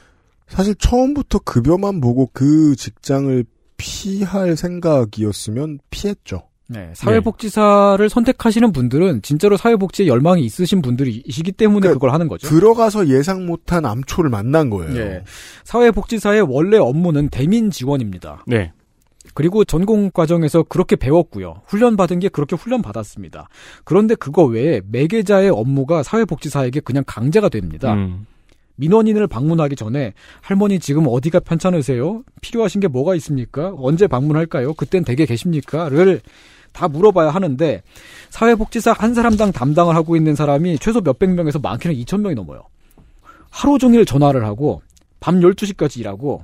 사실 0.47 0.73
처음부터 0.75 1.39
급여만 1.39 1.99
보고 1.99 2.29
그 2.31 2.75
직장을 2.77 3.43
피할 3.77 4.55
생각이었으면 4.55 5.79
피했죠. 5.89 6.43
네, 6.67 6.91
사회복지사를 6.95 8.09
선택하시는 8.09 8.71
분들은 8.71 9.21
진짜로 9.21 9.55
사회복지에 9.57 10.07
열망이 10.07 10.43
있으신 10.45 10.81
분들이시기 10.81 11.51
때문에 11.51 11.81
그러니까 11.81 11.93
그걸 11.95 12.13
하는 12.13 12.27
거죠. 12.27 12.47
들어가서 12.47 13.07
예상 13.09 13.45
못한 13.45 13.85
암초를 13.85 14.31
만난 14.31 14.69
거예요. 14.71 14.95
예. 14.95 15.23
사회복지사의 15.63 16.41
원래 16.41 16.77
업무는 16.77 17.29
대민 17.29 17.69
지원입니다. 17.69 18.45
네. 18.47 18.71
그리고 19.35 19.65
전공 19.65 20.09
과정에서 20.09 20.63
그렇게 20.63 20.95
배웠고요. 20.95 21.61
훈련 21.67 21.97
받은 21.97 22.19
게 22.19 22.29
그렇게 22.29 22.55
훈련 22.55 22.81
받았습니다. 22.81 23.49
그런데 23.83 24.15
그거 24.15 24.45
외에 24.45 24.81
매개자의 24.89 25.49
업무가 25.49 26.01
사회복지사에게 26.01 26.79
그냥 26.79 27.03
강제가 27.05 27.49
됩니다. 27.49 27.93
음. 27.93 28.25
민원인을 28.77 29.27
방문하기 29.27 29.75
전에 29.75 30.13
할머니 30.41 30.79
지금 30.79 31.05
어디가 31.07 31.41
편찮으세요? 31.41 32.23
필요하신 32.41 32.79
게 32.81 32.87
뭐가 32.87 33.13
있습니까? 33.15 33.73
언제 33.77 34.07
방문할까요? 34.07 34.73
그땐 34.73 35.03
댁에 35.03 35.25
계십니까?를 35.25 36.21
다 36.71 36.87
물어봐야 36.87 37.29
하는데 37.29 37.83
사회복지사 38.29 38.93
한 38.97 39.13
사람당 39.13 39.51
담당을 39.51 39.95
하고 39.95 40.15
있는 40.15 40.35
사람이 40.35 40.77
최소 40.79 41.01
몇백 41.01 41.31
명에서 41.31 41.59
많게는 41.59 41.95
2천 41.97 42.21
명이 42.21 42.35
넘어요. 42.35 42.63
하루 43.49 43.77
종일 43.77 44.05
전화를 44.05 44.45
하고 44.45 44.81
밤 45.19 45.39
12시까지 45.41 45.99
일하고 45.99 46.43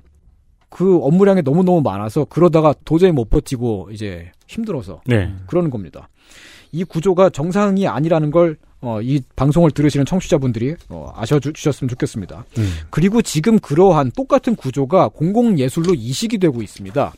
그 0.72 0.99
업무량이 1.03 1.41
너무너무 1.43 1.82
많아서 1.82 2.26
그러다가 2.26 2.74
도저히 2.86 3.11
못 3.11 3.30
버티고 3.30 3.89
이제 3.91 4.32
힘들어서 4.47 5.01
네. 5.05 5.32
그러는 5.45 5.69
겁니다. 5.69 6.07
이 6.72 6.86
구조가 6.86 7.32
정상이 7.32 7.88
아니라는 7.88 8.32
걸, 8.32 8.57
어, 8.80 9.01
이 9.01 9.22
방송을 9.36 9.72
들으시는 9.72 10.05
청취자분들이, 10.05 10.76
어, 10.88 11.11
아셔주셨으면 11.13 11.89
좋겠습니다. 11.89 12.45
음. 12.57 12.72
그리고 12.89 13.22
지금 13.22 13.59
그러한 13.59 14.11
똑같은 14.15 14.55
구조가 14.55 15.09
공공예술로 15.09 15.93
이식이 15.93 16.38
되고 16.38 16.61
있습니다. 16.61 17.13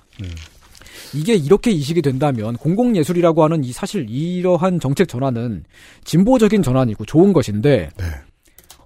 이게 1.14 1.36
이렇게 1.36 1.70
이식이 1.70 2.02
된다면 2.02 2.58
공공예술이라고 2.58 3.44
하는 3.44 3.64
이 3.64 3.72
사실 3.72 4.10
이러한 4.10 4.80
정책 4.80 5.08
전환은 5.08 5.66
진보적인 6.06 6.64
전환이고 6.64 7.06
좋은 7.06 7.34
것인데 7.34 7.92
네. 7.96 8.06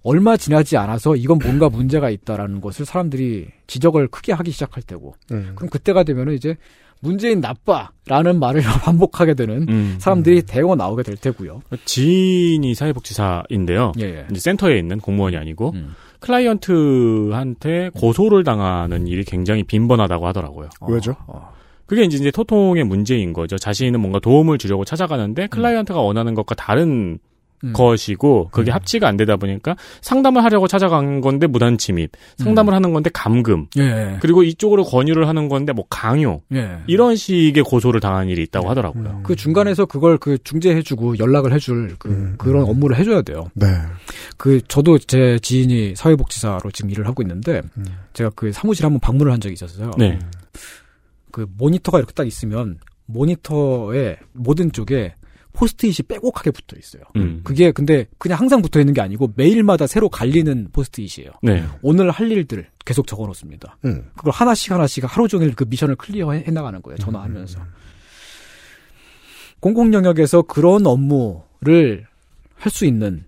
얼마 0.04 0.38
지나지 0.38 0.78
않아서 0.78 1.16
이건 1.16 1.40
뭔가 1.40 1.70
문제가 1.70 2.10
있다라는 2.10 2.62
것을 2.62 2.86
사람들이 2.86 3.48
지적을 3.68 4.08
크게 4.08 4.34
하기 4.34 4.52
시작할 4.52 4.84
때고 4.84 5.16
음. 5.32 5.54
그럼 5.56 5.70
그때가 5.70 6.04
되면은 6.04 6.34
이제 6.34 6.56
문재인 7.00 7.42
나빠라는 7.42 8.40
말을 8.40 8.62
반복하게 8.84 9.34
되는 9.36 9.68
음. 9.70 9.96
사람들이 10.00 10.44
대거 10.44 10.76
나오게 10.76 11.04
될 11.04 11.16
테고요. 11.16 11.62
지인이 11.86 12.74
사회복지사인데요. 12.74 13.92
예, 14.00 14.04
예. 14.04 14.28
이제 14.32 14.40
센터에 14.40 14.78
있는 14.78 15.00
공무원이 15.00 15.38
아니고 15.38 15.72
음. 15.76 15.94
클라이언트한테 16.20 17.92
고소를 17.94 18.44
당하는 18.44 19.08
일이 19.08 19.24
굉장히 19.24 19.64
빈번하다고 19.64 20.26
하더라고요. 20.28 20.70
왜죠? 20.90 21.16
어. 21.28 21.54
그게 21.86 22.04
이제 22.04 22.18
이제 22.18 22.32
소통의 22.34 22.84
문제인 22.84 23.34
거죠. 23.34 23.58
자신은 23.58 24.00
뭔가 24.00 24.20
도움을 24.20 24.58
주려고 24.58 24.84
찾아가는데 24.84 25.48
클라이언트가 25.48 26.02
원하는 26.02 26.34
것과 26.34 26.56
다른 26.56 27.18
음. 27.64 27.74
것이고 27.74 28.50
그게 28.52 28.72
합치가 28.72 29.08
안 29.08 29.18
되다 29.18 29.36
보니까 29.38 29.76
상담을 30.02 30.44
하려고 30.44 30.68
찾아간 30.68 31.22
건데 31.22 31.48
무단 31.48 31.78
침입, 31.78 32.12
상담을 32.38 32.74
하는 32.74 32.94
건데 32.94 33.10
감금, 33.14 33.68
예. 33.78 34.18
그리고 34.22 34.44
이쪽으로 34.44 34.84
권유를 34.84 35.28
하는 35.28 35.50
건데 35.50 35.74
뭐 35.74 35.86
강요 35.90 36.42
예. 36.54 36.80
이런 36.88 37.16
식의 37.16 37.64
고소를 37.64 38.00
당한 38.00 38.30
일이 38.30 38.44
있다고 38.44 38.70
하더라고요. 38.70 39.22
그 39.24 39.36
중간에서 39.36 39.86
그걸 39.86 40.18
그 40.18 40.38
중재해주고 40.44 41.20
연락을 41.20 41.54
해줄 41.54 41.96
그 41.98 42.10
음. 42.10 42.36
그런 42.38 42.64
업무를 42.64 42.98
해줘야 42.98 43.22
돼요. 43.22 43.50
네. 43.54 43.68
그 44.38 44.62
저도 44.68 45.00
제 45.00 45.40
지인이 45.40 45.96
사회복지사로 45.96 46.72
지금 46.72 46.92
일을 46.92 47.08
하고 47.08 47.24
있는데 47.24 47.62
제가 48.14 48.32
그 48.36 48.52
사무실 48.52 48.86
한번 48.86 49.00
방문을 49.00 49.32
한 49.32 49.40
적이 49.40 49.54
있었어요. 49.54 49.92
네. 49.98 50.20
그 51.32 51.48
모니터가 51.58 51.98
이렇게 51.98 52.14
딱 52.14 52.26
있으면 52.26 52.80
모니터의 53.08 54.18
모든 54.34 54.72
쪽에 54.72 55.16
포스트잇이 55.58 56.08
빼곡하게 56.08 56.52
붙어 56.52 56.78
있어요. 56.78 57.02
음. 57.16 57.42
그게 57.44 57.72
근데 57.72 58.06
그냥 58.20 58.40
항상 58.40 58.62
붙어 58.62 58.80
있는 58.80 58.94
게 58.94 59.02
아니고 59.02 59.34
매일마다 59.36 59.88
새로 59.88 60.08
갈리는 60.08 60.70
포스트잇이에요. 60.72 61.32
네. 61.42 61.66
오늘 61.82 62.12
할 62.12 62.32
일들 62.32 62.68
계속 62.86 63.08
적어 63.08 63.26
놓습니다. 63.26 63.78
음. 63.86 64.06
그걸 64.16 64.32
하나씩 64.34 64.72
하나씩 64.72 65.04
하루 65.08 65.28
종일 65.28 65.56
그 65.56 65.66
미션을 65.68 65.96
클리어해 65.96 66.44
해 66.46 66.52
나가는 66.52 66.80
거예요. 66.82 66.98
전화하면서. 66.98 67.60
공공 69.60 69.94
영역에서 69.94 70.44
그런 70.44 70.86
업무를 70.86 72.06
할 72.56 72.72
수 72.72 72.86
있는 72.86 73.24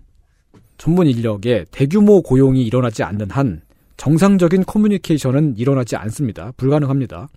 전문 0.78 1.06
인력의 1.08 1.66
대규모 1.70 2.22
고용이 2.22 2.64
일어나지 2.64 3.02
않는 3.02 3.30
한 3.30 3.62
정상적인 3.96 4.64
커뮤니케이션은 4.64 5.56
일어나지 5.58 5.96
않습니다. 5.96 6.52
불가능합니다. 6.56 7.28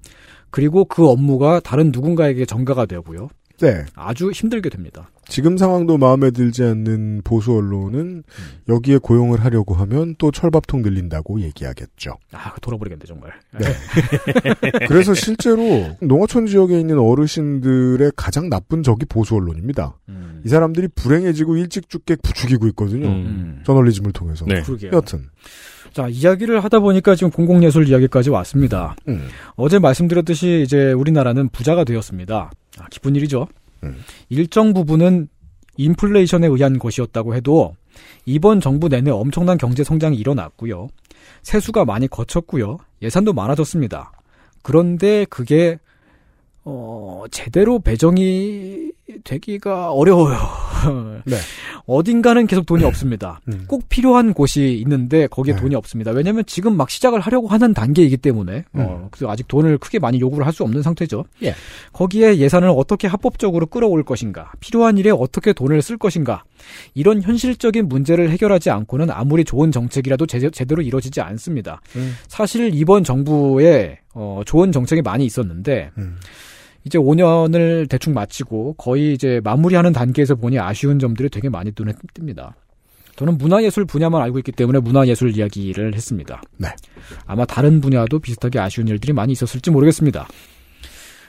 그리고 0.50 0.86
그 0.86 1.10
업무가 1.10 1.60
다른 1.60 1.92
누군가에게 1.92 2.46
전가가 2.46 2.86
되고요. 2.86 3.30
네. 3.60 3.86
아주 3.96 4.32
힘들게 4.32 4.70
됩니다. 4.70 5.10
지금 5.26 5.58
상황도 5.58 5.98
마음에 5.98 6.32
들지 6.32 6.64
않는 6.64 7.22
보수 7.24 7.54
언론은 7.54 8.24
여기에 8.68 8.98
고용을 8.98 9.44
하려고 9.44 9.74
하면 9.74 10.16
또 10.18 10.32
철밥통 10.32 10.82
늘린다고 10.82 11.42
얘기하겠죠. 11.42 12.18
아, 12.34 12.54
돌아버리겠네 12.62 13.06
정말. 13.06 13.32
네. 13.58 13.66
그래서 14.88 15.14
실제로 15.14 15.96
농어촌 16.02 16.48
지역에 16.48 16.80
있는 16.80 17.00
어르신들의 17.00 18.12
가장 18.16 18.50
나쁜 18.50 18.84
적이 18.84 19.06
보수 19.06 19.36
언론입니다. 19.36 19.98
음. 20.10 20.42
이 20.46 20.50
사람들이 20.50 20.90
불행해지고 20.90 21.58
일찍 21.58 21.90
죽게 21.90 22.18
부추기고 22.18 22.68
있거든요. 22.70 23.08
음. 23.08 23.62
저널리즘을 23.66 24.12
통해서. 24.12 24.46
네. 24.46 24.62
그러게요. 24.62 24.92
여튼 24.94 25.30
자, 25.94 26.08
이야기를 26.10 26.64
하다 26.64 26.80
보니까 26.80 27.16
지금 27.16 27.30
공공예술 27.32 27.88
이야기까지 27.88 28.32
왔습니다. 28.32 28.96
음. 29.08 29.28
어제 29.56 29.78
말씀드렸듯이 29.80 30.64
이제 30.66 30.92
우리나라는 30.92 31.50
부자가 31.50 31.84
되었습니다. 31.84 32.52
아, 32.80 32.88
기쁜 32.90 33.16
일이죠. 33.16 33.48
음. 33.84 34.02
일정 34.30 34.74
부분은 34.74 35.28
인플레이션에 35.78 36.48
의한 36.48 36.80
것이었다고 36.80 37.36
해도 37.36 37.76
이번 38.26 38.62
정부 38.62 38.90
내내 38.90 39.12
엄청난 39.12 39.58
경제 39.58 39.84
성장이 39.84 40.18
일어났고요. 40.18 40.88
세수가 41.42 41.86
많이 41.86 42.08
거쳤고요. 42.08 42.78
예산도 43.02 43.34
많아졌습니다. 43.34 44.12
그런데 44.62 45.26
그게 45.26 45.78
어, 46.64 47.26
제대로 47.32 47.80
배정이 47.80 48.92
되기가 49.24 49.92
어려워요. 49.92 50.38
네. 51.26 51.36
어딘가는 51.86 52.48
계속 52.48 52.66
돈이 52.66 52.86
없습니다. 52.86 53.42
음. 53.50 53.66
꼭 53.68 53.90
필요한 53.90 54.34
곳이 54.34 54.80
있는데 54.82 55.28
거기에 55.28 55.56
네. 55.56 55.62
돈이 55.62 55.76
없습니다. 55.76 56.12
왜냐하면 56.12 56.46
지금 56.48 56.78
막 56.78 56.90
시작을 56.90 57.20
하려고 57.20 57.48
하는 57.50 57.74
단계이기 57.74 58.18
때문에 58.18 58.64
어, 58.74 59.10
그래서 59.12 59.30
아직 59.30 59.48
돈을 59.50 59.78
크게 59.78 60.00
많이 60.00 60.20
요구를 60.20 60.46
할 60.46 60.54
수 60.54 60.64
없는 60.64 60.84
상태죠. 60.84 61.26
음. 61.42 61.46
예. 61.48 61.56
거기에 61.92 62.38
예산을 62.38 62.70
어떻게 62.70 63.08
합법적으로 63.08 63.66
끌어올 63.66 64.04
것인가, 64.04 64.52
필요한 64.60 64.98
일에 65.00 65.10
어떻게 65.10 65.52
돈을 65.52 65.82
쓸 65.82 65.98
것인가, 65.98 66.44
이런 66.94 67.22
현실적인 67.22 67.90
문제를 67.90 68.30
해결하지 68.30 68.70
않고는 68.70 69.10
아무리 69.10 69.44
좋은 69.44 69.72
정책이라도 69.72 70.28
제, 70.28 70.50
제대로 70.52 70.82
이루어지지 70.82 71.22
않습니다. 71.22 71.82
음. 71.96 72.14
사실 72.28 72.72
이번 72.74 73.04
정부에 73.04 74.00
어, 74.14 74.42
좋은 74.46 74.72
정책이 74.72 75.02
많이 75.02 75.26
있었는데 75.26 75.90
음. 75.98 76.18
이제 76.86 76.98
5년을 76.98 77.90
대충 77.90 78.14
마치고 78.14 78.74
거의 78.74 79.14
이제 79.14 79.40
마무리하는 79.44 79.94
단계에서 79.94 80.36
보니 80.36 80.60
아쉬운 80.60 81.00
점들이 81.00 81.30
되게 81.30 81.50
많이 81.50 81.72
눈에 81.78 81.94
띕니다. 82.14 82.54
저는 83.16 83.38
문화예술 83.38 83.86
분야만 83.86 84.22
알고 84.22 84.40
있기 84.40 84.52
때문에 84.52 84.80
문화예술 84.80 85.38
이야기를 85.38 85.94
했습니다. 85.94 86.42
네. 86.58 86.70
아마 87.26 87.46
다른 87.46 87.80
분야도 87.80 88.20
비슷하게 88.20 88.60
아쉬운 88.60 88.88
일들이 88.88 89.14
많이 89.14 89.34
있었을지 89.34 89.70
모르겠습니다. 89.72 90.28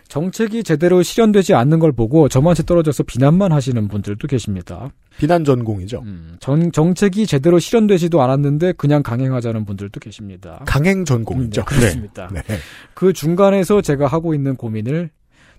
정책이 0.08 0.62
제대로 0.62 1.02
실현되지 1.02 1.54
않는 1.54 1.78
걸 1.78 1.92
보고 1.92 2.28
저만 2.28 2.54
치 2.54 2.64
떨어져서 2.64 3.02
비난만 3.02 3.52
하시는 3.52 3.88
분들도 3.88 4.28
계십니다. 4.28 4.90
비난 5.18 5.44
전공이죠. 5.44 6.02
음, 6.04 6.36
정, 6.40 6.70
정책이 6.70 7.26
제대로 7.26 7.58
실현되지도 7.58 8.22
않았는데 8.22 8.72
그냥 8.72 9.02
강행하자는 9.02 9.64
분들도 9.64 9.98
계십니다. 10.00 10.62
강행 10.66 11.04
전공이죠. 11.04 11.62
네, 11.62 11.64
그렇습니다. 11.64 12.28
네. 12.32 12.42
그 12.94 13.12
중간에서 13.12 13.80
제가 13.80 14.06
하고 14.06 14.34
있는 14.34 14.56
고민을 14.56 15.10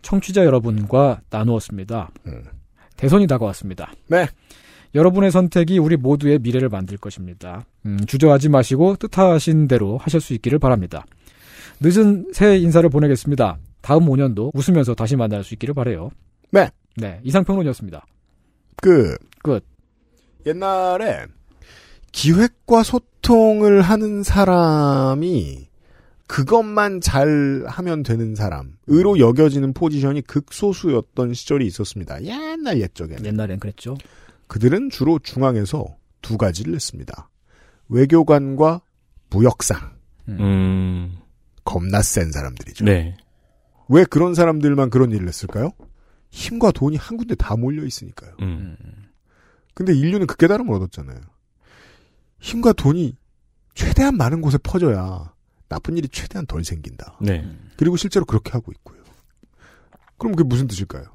청취자 0.06 0.46
여러분과 0.46 1.22
나누었습니다. 1.32 2.12
음. 2.28 2.44
대선이 2.96 3.26
다가왔습니다. 3.26 3.92
네. 4.08 4.28
여러분의 4.94 5.32
선택이 5.32 5.80
우리 5.80 5.98
모두의 5.98 6.40
미래를 6.40 6.70
만들 6.70 6.98
것입니다. 6.98 7.66
음, 7.88 7.98
주저하지 8.06 8.50
마시고 8.50 8.98
뜻하신 8.98 9.68
대로 9.68 9.98
하실 9.98 10.22
수 10.22 10.34
있기를 10.36 10.60
바랍니다. 10.60 11.06
늦은 11.82 12.28
새해 12.34 12.58
인사를 12.60 12.88
보내겠습니다. 12.88 13.58
다음 13.82 14.06
5년도 14.06 14.52
웃으면서 14.54 14.94
다시 14.94 15.16
만날 15.16 15.44
수 15.44 15.56
있기를 15.56 15.74
바래요. 15.74 16.12
네. 16.52 16.70
네, 16.96 17.20
이상평론이었습니다. 17.24 18.06
끝. 18.78 19.18
끝. 19.44 19.66
옛날에 20.46 21.26
기획과 22.12 22.84
소통을 22.84 23.82
하는 23.82 24.22
사람이 24.24 25.68
그것만 26.28 27.02
잘 27.02 27.64
하면 27.68 28.04
되는 28.04 28.36
사람으로 28.36 29.20
여겨지는 29.20 29.74
포지션이 29.74 30.22
극소수였던 30.22 31.34
시절이 31.34 31.66
있었습니다. 31.68 32.24
옛날 32.24 32.82
옛적에는. 32.82 33.26
옛날엔 33.26 33.60
그랬죠. 33.60 33.96
그들은 34.48 34.90
주로 34.90 35.20
중앙에서 35.20 35.86
두 36.22 36.38
가지를 36.38 36.74
했습니다. 36.74 37.30
외교관과 37.90 38.82
무역상. 39.30 39.96
음. 40.30 41.18
겁나 41.64 42.02
센 42.02 42.32
사람들이죠. 42.32 42.86
네. 42.86 43.18
왜 43.88 44.04
그런 44.06 44.34
사람들만 44.34 44.90
그런 44.90 45.12
일을 45.12 45.28
했을까요? 45.28 45.72
힘과 46.32 46.72
돈이 46.72 46.98
한 46.98 47.18
군데 47.18 47.36
다 47.36 47.56
몰려 47.56 47.86
있으니까요. 47.86 48.36
음. 48.42 48.76
근데 49.74 49.94
인류는 49.94 50.26
그 50.26 50.36
깨달음을 50.38 50.74
얻었잖아요. 50.74 51.20
힘과 52.40 52.74
돈이 52.74 53.16
최대한 53.74 54.18
많은 54.18 54.42
곳에 54.42 54.58
퍼져야 54.58 55.35
나쁜 55.68 55.98
일이 55.98 56.08
최대한 56.08 56.46
덜 56.46 56.64
생긴다. 56.64 57.18
네. 57.22 57.48
그리고 57.78 57.98
실제로 57.98 58.26
그렇게 58.26 58.52
하고 58.52 58.72
있고요. 58.72 59.04
그럼 60.18 60.36
그게 60.36 60.48
무슨 60.48 60.68
뜻일까요? 60.68 61.06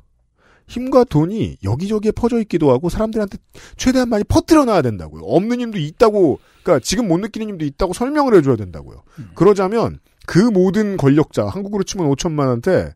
힘과 0.66 1.05
돈이 1.05 1.59
여기저기에 1.64 2.12
퍼져 2.12 2.38
있기도 2.40 2.70
하고 2.70 2.88
사람들한테 2.88 3.38
최대한 3.76 4.09
많이 4.09 4.22
퍼뜨려 4.24 4.64
놔야 4.64 4.82
된다고요. 4.82 5.22
없는 5.24 5.61
힘도 5.61 5.78
있다고, 5.78 6.38
그러니까 6.62 6.84
지금 6.84 7.09
못 7.09 7.18
느끼는 7.18 7.48
힘도 7.48 7.64
있다고 7.64 7.92
설명을 7.92 8.36
해줘야 8.36 8.57
된다고요. 8.57 9.03
그러자면 9.34 9.98
그 10.26 10.38
모든 10.38 10.96
권력자, 10.96 11.48
한국으로 11.48 11.82
치면 11.82 12.09
5천만한테 12.12 12.92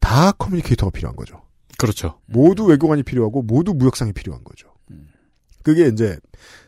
다 0.00 0.32
커뮤니케이터가 0.32 0.90
필요한 0.90 1.14
거죠. 1.14 1.42
그렇죠. 1.78 2.18
모두 2.26 2.64
외교관이 2.64 3.04
필요하고 3.04 3.42
모두 3.42 3.72
무역상이 3.74 4.12
필요한 4.12 4.42
거죠. 4.42 4.68
그게 5.62 5.86
이제 5.86 6.18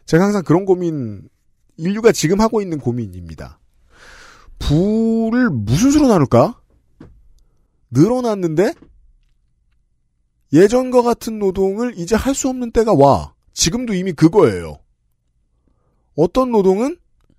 제가 0.06 0.24
항상 0.24 0.42
그런 0.44 0.64
고민 0.64 1.28
인류가 1.76 2.12
지금 2.12 2.40
하고 2.40 2.60
있는 2.60 2.78
고민입니다. 2.78 3.59
부를 4.61 5.50
무슨 5.50 5.90
수로 5.90 6.06
나눌까? 6.06 6.61
늘어났는데 7.90 8.72
예전과 10.52 11.02
같은 11.02 11.38
노동을 11.40 11.94
이제 11.98 12.14
할 12.14 12.34
수 12.34 12.48
없는 12.48 12.70
때가 12.70 12.92
와. 12.94 13.34
지금도 13.52 13.94
이미 13.94 14.12
그거예요. 14.12 14.78
어떤 16.16 16.50
노동은 16.52 16.96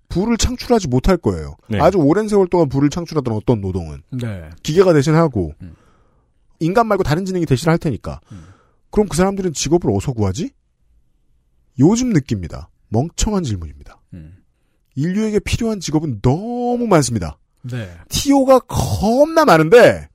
부를 0.10 0.36
창출하지 0.38 0.90
못할 0.90 1.16
거예요. 1.16 1.56
네. 1.70 1.80
아주 1.80 1.98
오랜 1.98 2.28
세월 2.28 2.48
동안 2.48 2.68
부를 2.68 2.90
창출하던 2.90 3.34
어떤 3.34 3.62
노동은 3.62 4.02
네. 4.12 4.50
기계가 4.62 4.92
대신하고 4.94 5.54
인간 6.60 6.88
말고 6.88 7.04
다른 7.04 7.24
지능이 7.26 7.46
대신할 7.46 7.78
테니까. 7.78 8.20
그럼 8.90 9.08
그 9.08 9.16
사람들은 9.16 9.54
직업을 9.54 9.90
어디서 9.90 10.12
구하지? 10.14 10.52
요즘 11.80 12.10
느낍니다. 12.10 12.70
멍청한 12.90 13.44
질문입니다. 13.44 14.01
인류에게 14.96 15.40
필요한 15.40 15.80
직업은 15.80 16.22
너무 16.22 16.88
많습니다. 16.88 17.38
네. 17.64 17.90
TO가 18.10 18.60
겁나 18.60 19.46
많은데 19.46 20.08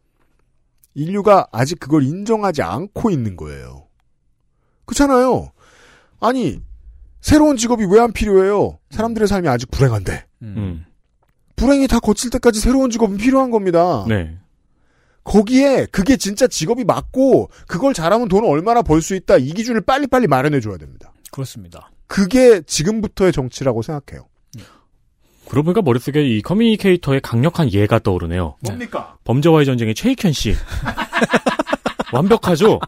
인류가 0.95 1.47
아직 1.53 1.79
그걸 1.79 2.03
인정하지 2.05 2.63
않고 2.63 3.11
있는 3.11 3.37
거예요. 3.37 3.87
그렇잖아요. 4.87 5.51
아니 6.21 6.61
새로운 7.21 7.57
직업이 7.57 7.85
왜 7.85 8.01
안 8.01 8.13
필요해요? 8.13 8.79
사람들의 8.91 9.27
삶이 9.29 9.49
아직 9.49 9.71
불행한데. 9.71 10.25
음. 10.43 10.85
불행이 11.57 11.89
다 11.89 11.99
거칠 12.01 12.31
때까지 12.31 12.61
새로운 12.61 12.91
직업은 12.91 13.17
필요한 13.17 13.51
겁니다. 13.51 14.05
네. 14.09 14.39
거기에 15.25 15.87
그게 15.87 16.17
진짜 16.17 16.47
직업이 16.47 16.85
맞고 16.85 17.51
그걸 17.67 17.95
잘하면 17.95 18.29
돈을 18.29 18.49
얼마나 18.49 18.83
벌 18.83 19.03
수 19.03 19.15
있다 19.17 19.39
이 19.39 19.53
기준을 19.53 19.81
빨리빨리 19.81 20.29
마련해 20.29 20.61
줘야 20.61 20.77
됩니다. 20.77 21.13
그렇습니다. 21.33 21.91
그게 22.07 22.61
지금부터의 22.63 23.33
정치라고 23.33 23.83
생각해요. 23.83 24.29
그러고 25.49 25.67
보니까 25.67 25.83
머릿속에 25.83 26.23
이 26.27 26.43
communicator의 26.43 27.21
강력한 27.21 27.73
예가 27.73 27.99
떠오르네요. 28.01 28.57
뭡니까? 28.61 29.17
범죄와의 29.25 29.65
전쟁의 29.67 29.95
최익현 29.95 30.33
씨. 30.33 30.55
완벽하죠? 32.13 32.81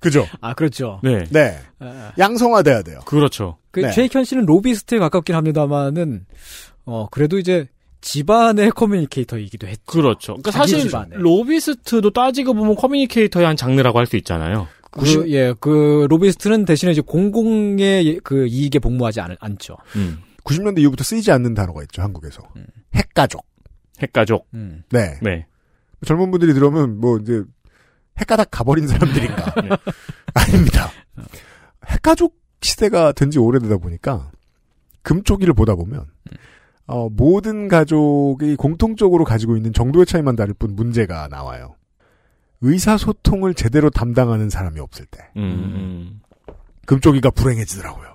그죠? 0.00 0.26
아, 0.40 0.52
그렇죠. 0.54 1.00
네. 1.02 1.24
네. 1.30 1.58
양성화돼야 2.18 2.82
돼요. 2.82 3.00
그렇죠. 3.06 3.58
그 3.70 3.80
네. 3.80 3.90
최익현 3.92 4.24
씨는 4.24 4.46
로비스트에 4.46 4.98
가깝긴 4.98 5.34
합니다만은 5.34 6.26
어 6.84 7.06
그래도 7.10 7.38
이제 7.38 7.68
집안의 8.00 8.72
communicator이기도 8.72 9.68
했죠. 9.68 9.82
그렇죠. 9.86 10.32
그러니까 10.34 10.50
사실 10.50 10.80
집안에. 10.80 11.10
로비스트도 11.12 12.10
따지고 12.10 12.54
보면 12.54 12.74
communicator의 12.74 13.46
한 13.46 13.56
장르라고 13.56 13.98
할 13.98 14.06
수 14.06 14.16
있잖아요. 14.16 14.66
그, 14.90 15.30
예, 15.30 15.54
그 15.58 16.06
로비스트는 16.10 16.64
대신에 16.66 16.92
이제 16.92 17.00
공공의 17.00 18.20
그 18.24 18.46
이익에 18.46 18.78
복무하지 18.80 19.20
않, 19.20 19.36
않죠. 19.40 19.76
음. 19.96 20.18
90년대 20.44 20.78
이후부터 20.80 21.04
쓰이지 21.04 21.30
않는 21.32 21.54
단어가 21.54 21.82
있죠 21.82 22.02
한국에서 22.02 22.42
핵가족. 22.94 23.46
핵가족. 24.00 24.48
음. 24.54 24.82
네. 24.90 25.18
네. 25.22 25.46
젊은 26.04 26.30
분들이 26.30 26.52
들으면 26.54 26.98
뭐 26.98 27.18
이제 27.18 27.42
핵가닥 28.18 28.48
가버린 28.50 28.88
사람들인가 28.88 29.54
아닙니다. 30.34 30.90
핵가족 31.86 32.40
시대가 32.60 33.12
된 33.12 33.30
지 33.30 33.38
오래되다 33.38 33.76
보니까 33.78 34.30
금쪽이를 35.02 35.54
보다 35.54 35.74
보면 35.74 36.06
어, 36.86 37.08
모든 37.08 37.68
가족이 37.68 38.56
공통적으로 38.56 39.24
가지고 39.24 39.56
있는 39.56 39.72
정도의 39.72 40.06
차이만 40.06 40.36
다를 40.36 40.54
뿐 40.54 40.74
문제가 40.76 41.28
나와요. 41.28 41.76
의사소통을 42.60 43.54
제대로 43.54 43.90
담당하는 43.90 44.48
사람이 44.50 44.78
없을 44.80 45.06
때 45.06 45.18
음, 45.36 46.20
금쪽이가 46.86 47.30
불행해지더라고요. 47.30 48.11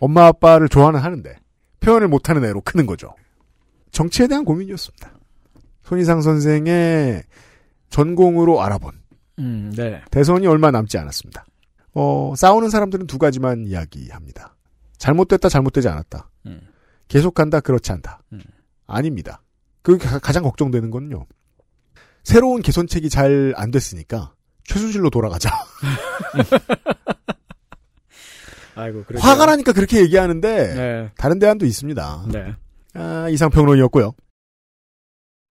엄마 0.00 0.26
아빠를 0.26 0.68
좋아는 0.68 1.00
하는데 1.00 1.36
표현을 1.80 2.08
못하는 2.08 2.44
애로 2.44 2.60
크는 2.62 2.86
거죠. 2.86 3.14
정치에 3.90 4.26
대한 4.26 4.44
고민이었습니다. 4.44 5.10
손희상 5.82 6.20
선생의 6.20 7.22
전공으로 7.90 8.60
알아본 8.62 8.92
음, 9.38 9.72
네. 9.76 10.02
대선이 10.10 10.46
얼마 10.46 10.70
남지 10.70 10.98
않았습니다. 10.98 11.46
어, 11.94 12.34
싸우는 12.36 12.68
사람들은 12.70 13.06
두 13.06 13.18
가지만 13.18 13.64
이야기합니다. 13.66 14.54
잘못됐다, 14.98 15.48
잘못되지 15.48 15.88
않았다. 15.88 16.28
음. 16.46 16.60
계속 17.08 17.34
간다, 17.34 17.60
그렇지 17.60 17.90
않다. 17.92 18.20
음. 18.32 18.42
아닙니다. 18.86 19.42
그 19.82 19.96
가- 19.96 20.18
가장 20.18 20.42
걱정되는 20.42 20.90
건요. 20.90 21.24
새로운 22.24 22.60
개선책이 22.62 23.08
잘 23.08 23.54
안 23.56 23.70
됐으니까 23.70 24.34
최순실로 24.64 25.08
돌아가자. 25.08 25.50
아이고, 28.78 29.04
그래. 29.06 29.18
화가 29.20 29.46
나니까 29.46 29.72
그렇게 29.72 30.00
얘기하는데 30.00 30.74
네. 30.74 31.10
다른 31.18 31.38
대안도 31.38 31.66
있습니다. 31.66 32.26
네. 32.32 32.54
아, 32.94 33.28
이상 33.28 33.50
평론이었고요. 33.50 34.12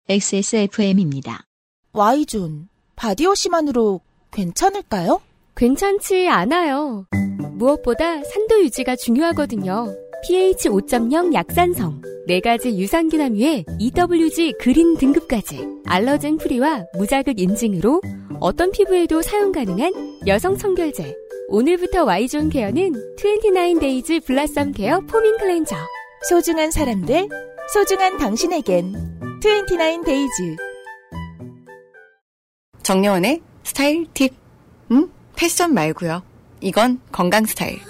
XSFM입니다. 0.08 1.44
Y존, 1.92 2.68
바디워시만으로 2.96 4.00
괜찮을까요? 4.30 5.20
괜찮지 5.54 6.28
않아요. 6.28 7.06
무엇보다 7.52 8.24
산도 8.24 8.62
유지가 8.62 8.96
중요하거든요. 8.96 9.94
pH 10.22 10.68
5.0 10.68 11.34
약산성, 11.34 12.02
4가지 12.28 12.76
유산균 12.76 13.20
함유에 13.20 13.64
EWG 13.78 14.54
green 14.60 14.96
등급까지 14.96 15.66
allergen 15.86 16.38
free와 16.38 16.84
무자극 16.94 17.38
인증으로 17.38 18.00
어떤 18.40 18.70
피부에도 18.70 19.22
사용 19.22 19.52
가능한 19.52 20.20
여성 20.26 20.56
청결제. 20.56 21.19
오늘부터 21.52 22.04
Y존 22.04 22.48
케어는 22.48 23.16
29days 23.16 24.24
Blossom 24.24 24.70
Care 24.70 25.00
Foaming 25.00 25.36
Cleanser. 25.36 25.74
소중한 26.28 26.70
사람들, 26.70 27.28
소중한 27.74 28.18
당신에겐 28.18 29.40
29days. 29.42 30.56
정려원의 32.84 33.42
스타일 33.64 34.06
팁. 34.14 34.32
음? 34.92 35.10
패션 35.34 35.74
말고요. 35.74 36.22
이건 36.60 37.00
건강 37.10 37.44
스타일. 37.46 37.80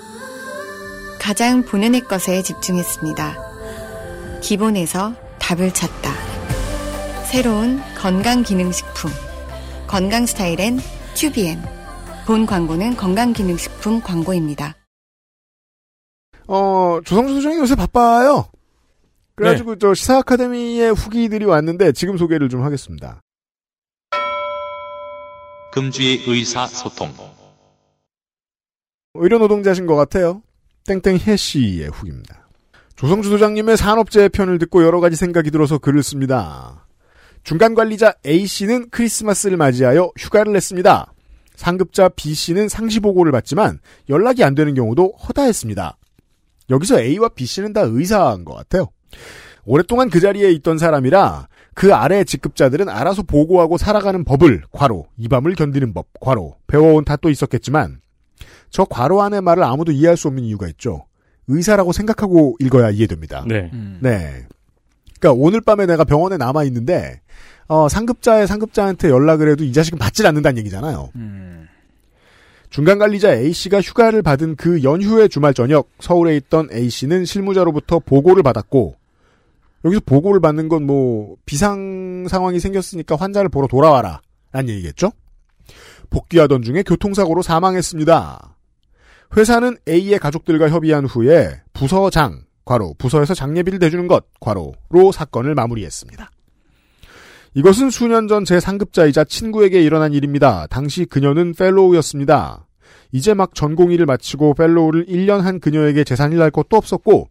가장 1.21 1.63
본연의 1.63 2.01
것에 2.03 2.43
집중했습니다. 2.43 4.41
기본에서 4.41 5.15
답을 5.39 5.75
찾다. 5.75 6.15
새로운 7.31 7.79
건강 7.99 8.43
기능식품. 8.43 9.11
건강 9.87 10.25
스타일엔 10.25 10.79
튜비엔. 11.15 11.80
본 12.27 12.47
광고는 12.47 12.97
건강기능식품 12.97 14.01
광고입니다. 14.01 14.77
어, 16.47 17.01
조성주 17.05 17.35
소장이 17.35 17.59
요새 17.59 17.75
바빠요. 17.75 18.49
그래가지고 19.37 19.75
네. 19.75 19.79
저 19.81 19.95
시사 19.95 20.19
아카데미의 20.19 20.93
후기들이 20.93 21.45
왔는데 21.45 21.93
지금 21.93 22.17
소개를 22.17 22.49
좀 22.49 22.63
하겠습니다. 22.63 23.21
금주의 25.73 26.23
의사소통. 26.27 27.15
의료 29.15 29.39
노동자신 29.39 29.87
것 29.87 29.97
같아요. 29.97 30.43
땡땡 30.87 31.19
혜 31.19 31.37
씨의 31.37 31.89
후기입니다. 31.89 32.49
조성주 32.97 33.31
소장님의 33.31 33.77
산업재해 33.77 34.29
편을 34.29 34.59
듣고 34.59 34.83
여러 34.83 35.01
가지 35.01 35.17
생각이 35.17 35.51
들어서 35.51 35.79
글을 35.79 36.03
씁니다. 36.03 36.87
중간 37.45 37.75
관리자 37.75 38.15
A 38.27 38.47
씨는 38.47 38.91
크리스마스를 38.91 39.57
맞이하여 39.57 40.11
휴가를 40.19 40.53
냈습니다. 40.53 41.13
상급자 41.61 42.09
B 42.09 42.33
씨는 42.33 42.71
상시 42.71 43.01
보고를 43.01 43.33
받지만 43.33 43.81
연락이 44.09 44.43
안 44.43 44.55
되는 44.55 44.73
경우도 44.73 45.13
허다했습니다. 45.29 45.99
여기서 46.71 47.03
A와 47.03 47.29
B 47.29 47.45
씨는 47.45 47.75
다 47.75 47.83
의사인 47.83 48.47
것 48.47 48.55
같아요. 48.55 48.89
오랫동안 49.67 50.09
그 50.09 50.21
자리에 50.21 50.53
있던 50.53 50.79
사람이라 50.79 51.49
그 51.75 51.95
아래 51.95 52.25
직급자들은 52.25 52.89
알아서 52.89 53.23
보고하고 53.25 53.77
살아가는 53.77 54.25
법을 54.25 54.63
괄호 54.73 55.07
이 55.19 55.29
밤을 55.29 55.55
견디는 55.55 55.93
법 55.93 56.07
괄호 56.19 56.57
배워온 56.67 57.05
탓도 57.05 57.29
있었겠지만 57.29 58.01
저 58.71 58.87
괄호 58.87 59.21
안의 59.21 59.43
말을 59.43 59.63
아무도 59.63 59.93
이해할 59.93 60.17
수 60.17 60.29
없는 60.29 60.43
이유가 60.45 60.67
있죠. 60.69 61.05
의사라고 61.47 61.93
생각하고 61.93 62.57
읽어야 62.61 62.89
이해됩니다. 62.89 63.45
네. 63.47 63.71
네. 64.01 64.47
그러니까 65.21 65.45
오늘 65.45 65.61
밤에 65.61 65.85
내가 65.85 66.05
병원에 66.05 66.39
남아 66.39 66.65
있는데 66.65 67.21
어, 67.71 67.89
상급자의 67.89 68.49
상급자한테 68.49 69.11
연락을 69.11 69.49
해도 69.49 69.63
이 69.63 69.73
자식은 69.73 69.97
받질 69.97 70.27
않는다는 70.27 70.59
얘기잖아요. 70.59 71.11
음. 71.15 71.69
중간 72.69 72.99
관리자 72.99 73.33
A 73.33 73.53
씨가 73.53 73.81
휴가를 73.81 74.23
받은 74.23 74.57
그 74.57 74.83
연휴의 74.83 75.29
주말 75.29 75.55
저녁 75.55 75.89
서울에 76.01 76.37
있던 76.37 76.69
A 76.73 76.91
씨는 76.91 77.25
실무자로부터 77.25 78.01
보고를 78.01 78.43
받았고 78.43 78.97
여기서 79.85 80.03
보고를 80.05 80.41
받는 80.41 80.69
건 80.69 80.83
뭐 80.83 81.37
비상 81.47 82.27
상황이 82.29 82.59
생겼으니까 82.59 83.15
환자를 83.15 83.49
보러 83.49 83.69
돌아와라 83.69 84.21
라는 84.51 84.71
얘기겠죠? 84.71 85.13
복귀하던 86.11 86.63
중에 86.63 86.83
교통사고로 86.83 87.43
사망했습니다. 87.43 88.57
회사는 89.37 89.77
A의 89.89 90.19
가족들과 90.19 90.71
협의한 90.71 91.05
후에 91.05 91.61
부서장 91.73 92.43
과로 92.65 92.95
부서에서 92.99 93.35
장례비를 93.35 93.79
대주는 93.79 94.09
것 94.09 94.25
과로로 94.41 95.13
사건을 95.13 95.55
마무리했습니다. 95.55 96.31
이것은 97.55 97.91
수년 97.91 98.29
전 98.29 98.45
제 98.45 98.61
상급자이자 98.61 99.25
친구에게 99.25 99.83
일어난 99.83 100.13
일입니다. 100.13 100.67
당시 100.71 101.05
그녀는 101.05 101.53
fellow였습니다. 101.55 102.67
이제 103.13 103.35
막 103.35 103.55
전공의를 103.55 104.07
마치고 104.07 104.55
fellow를 104.55 105.07
1년 105.07 105.41
한 105.41 105.59
그녀에게 105.61 106.05
재산이랄 106.05 106.51
것도 106.51 106.77
없었고 106.77 107.29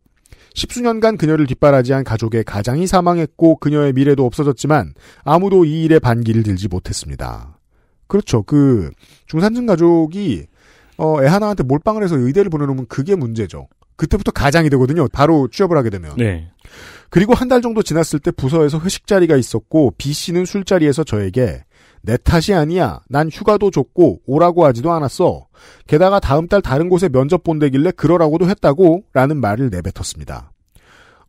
십수년간 0.56 1.18
그녀를 1.18 1.48
뒷바라지한 1.48 2.04
가족의 2.04 2.44
가장이 2.44 2.86
사망했고 2.88 3.58
그녀의 3.58 3.94
미래도 3.94 4.26
없어졌지만 4.26 4.94
아무도 5.24 5.64
이 5.64 5.84
일에 5.84 6.00
반기를 6.00 6.44
들지 6.44 6.68
못했습니다. 6.68 7.58
그렇죠. 8.08 8.44
그 8.44 8.90
중산층 9.28 9.66
가족이 9.68 10.48
어, 10.98 11.24
애 11.24 11.28
하나한테 11.28 11.64
몰빵을 11.64 12.04
해서 12.04 12.18
의대를 12.18 12.50
보내놓으면 12.50 12.88
그게 12.88 13.16
문제죠. 13.16 13.68
그때부터 13.96 14.32
가장이 14.32 14.70
되거든요. 14.72 15.08
바로 15.12 15.48
취업을 15.50 15.78
하게 15.78 15.90
되면. 15.90 16.16
네. 16.18 16.50
그리고 17.10 17.34
한 17.34 17.50
달 17.50 17.62
정도 17.62 17.82
지났을 17.82 18.20
때 18.20 18.32
부서에서 18.32 18.80
회식 18.80 19.08
자리가 19.08 19.36
있었고 19.36 19.94
B 19.98 20.14
씨는 20.14 20.46
술자리에서 20.46 21.04
저에게 21.04 21.64
내 22.02 22.16
탓이 22.18 22.54
아니야. 22.54 23.02
난 23.10 23.30
휴가도 23.30 23.72
줬고 23.72 24.22
오라고 24.26 24.66
하지도 24.66 24.92
않았어. 24.92 25.48
게다가 25.88 26.20
다음 26.20 26.48
달 26.48 26.62
다른 26.62 26.88
곳에 26.90 27.10
면접 27.10 27.44
본대길래 27.44 27.92
그러라고도 27.92 28.48
했다고 28.50 29.04
라는 29.14 29.38
말을 29.38 29.70
내뱉었습니다. 29.70 30.52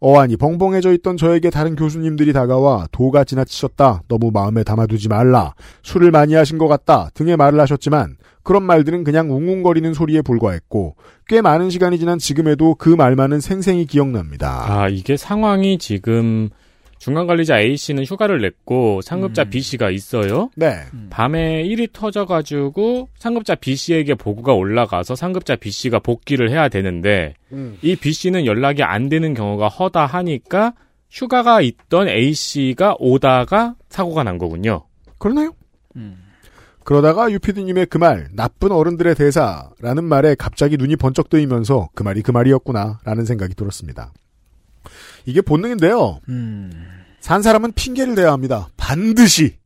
어안이 0.00 0.36
벙벙해져 0.36 0.92
있던 0.94 1.18
저에게 1.18 1.50
다른 1.50 1.76
교수님들이 1.76 2.32
다가와 2.32 2.88
도가 2.90 3.24
지나치셨다. 3.24 4.02
너무 4.08 4.30
마음에 4.32 4.64
담아두지 4.64 5.08
말라. 5.08 5.54
술을 5.82 6.10
많이 6.10 6.34
하신 6.34 6.56
것 6.56 6.68
같다. 6.68 7.10
등의 7.12 7.36
말을 7.36 7.60
하셨지만 7.60 8.16
그런 8.42 8.62
말들은 8.62 9.04
그냥 9.04 9.30
웅웅거리는 9.30 9.92
소리에 9.92 10.22
불과했고 10.22 10.96
꽤 11.28 11.42
많은 11.42 11.68
시간이 11.68 11.98
지난 11.98 12.18
지금에도 12.18 12.74
그 12.74 12.88
말만은 12.88 13.40
생생히 13.40 13.84
기억납니다. 13.84 14.64
아, 14.66 14.88
이게 14.88 15.18
상황이 15.18 15.76
지금 15.76 16.48
중간 17.00 17.26
관리자 17.26 17.58
A 17.58 17.78
씨는 17.78 18.04
휴가를 18.04 18.42
냈고 18.42 19.00
상급자 19.00 19.44
B 19.44 19.62
씨가 19.62 19.90
있어요. 19.90 20.50
네. 20.54 20.82
밤에 21.08 21.62
일이 21.62 21.88
터져가지고 21.90 23.08
상급자 23.18 23.54
B 23.54 23.74
씨에게 23.74 24.14
보고가 24.14 24.52
올라가서 24.52 25.16
상급자 25.16 25.56
B 25.56 25.70
씨가 25.70 26.00
복귀를 26.00 26.50
해야 26.50 26.68
되는데 26.68 27.34
음. 27.52 27.78
이 27.80 27.96
B 27.96 28.12
씨는 28.12 28.44
연락이 28.44 28.82
안 28.82 29.08
되는 29.08 29.32
경우가 29.32 29.68
허다하니까 29.68 30.74
휴가가 31.10 31.62
있던 31.62 32.08
A 32.08 32.34
씨가 32.34 32.96
오다가 32.98 33.76
사고가 33.88 34.22
난 34.22 34.36
거군요. 34.36 34.84
그러나요? 35.16 35.54
그러다가 36.84 37.30
유피디님의 37.30 37.86
그 37.86 37.96
말, 37.96 38.28
나쁜 38.34 38.72
어른들의 38.72 39.14
대사라는 39.14 40.04
말에 40.04 40.34
갑자기 40.34 40.76
눈이 40.76 40.96
번쩍 40.96 41.30
뜨이면서 41.30 41.88
그 41.94 42.02
말이 42.02 42.20
그 42.20 42.30
말이었구나라는 42.30 43.24
생각이 43.24 43.54
들었습니다. 43.54 44.12
이게 45.26 45.40
본능인데요. 45.40 46.20
산 47.20 47.42
사람은 47.42 47.72
핑계를 47.72 48.14
대야 48.14 48.32
합니다. 48.32 48.68
반드시. 48.76 49.58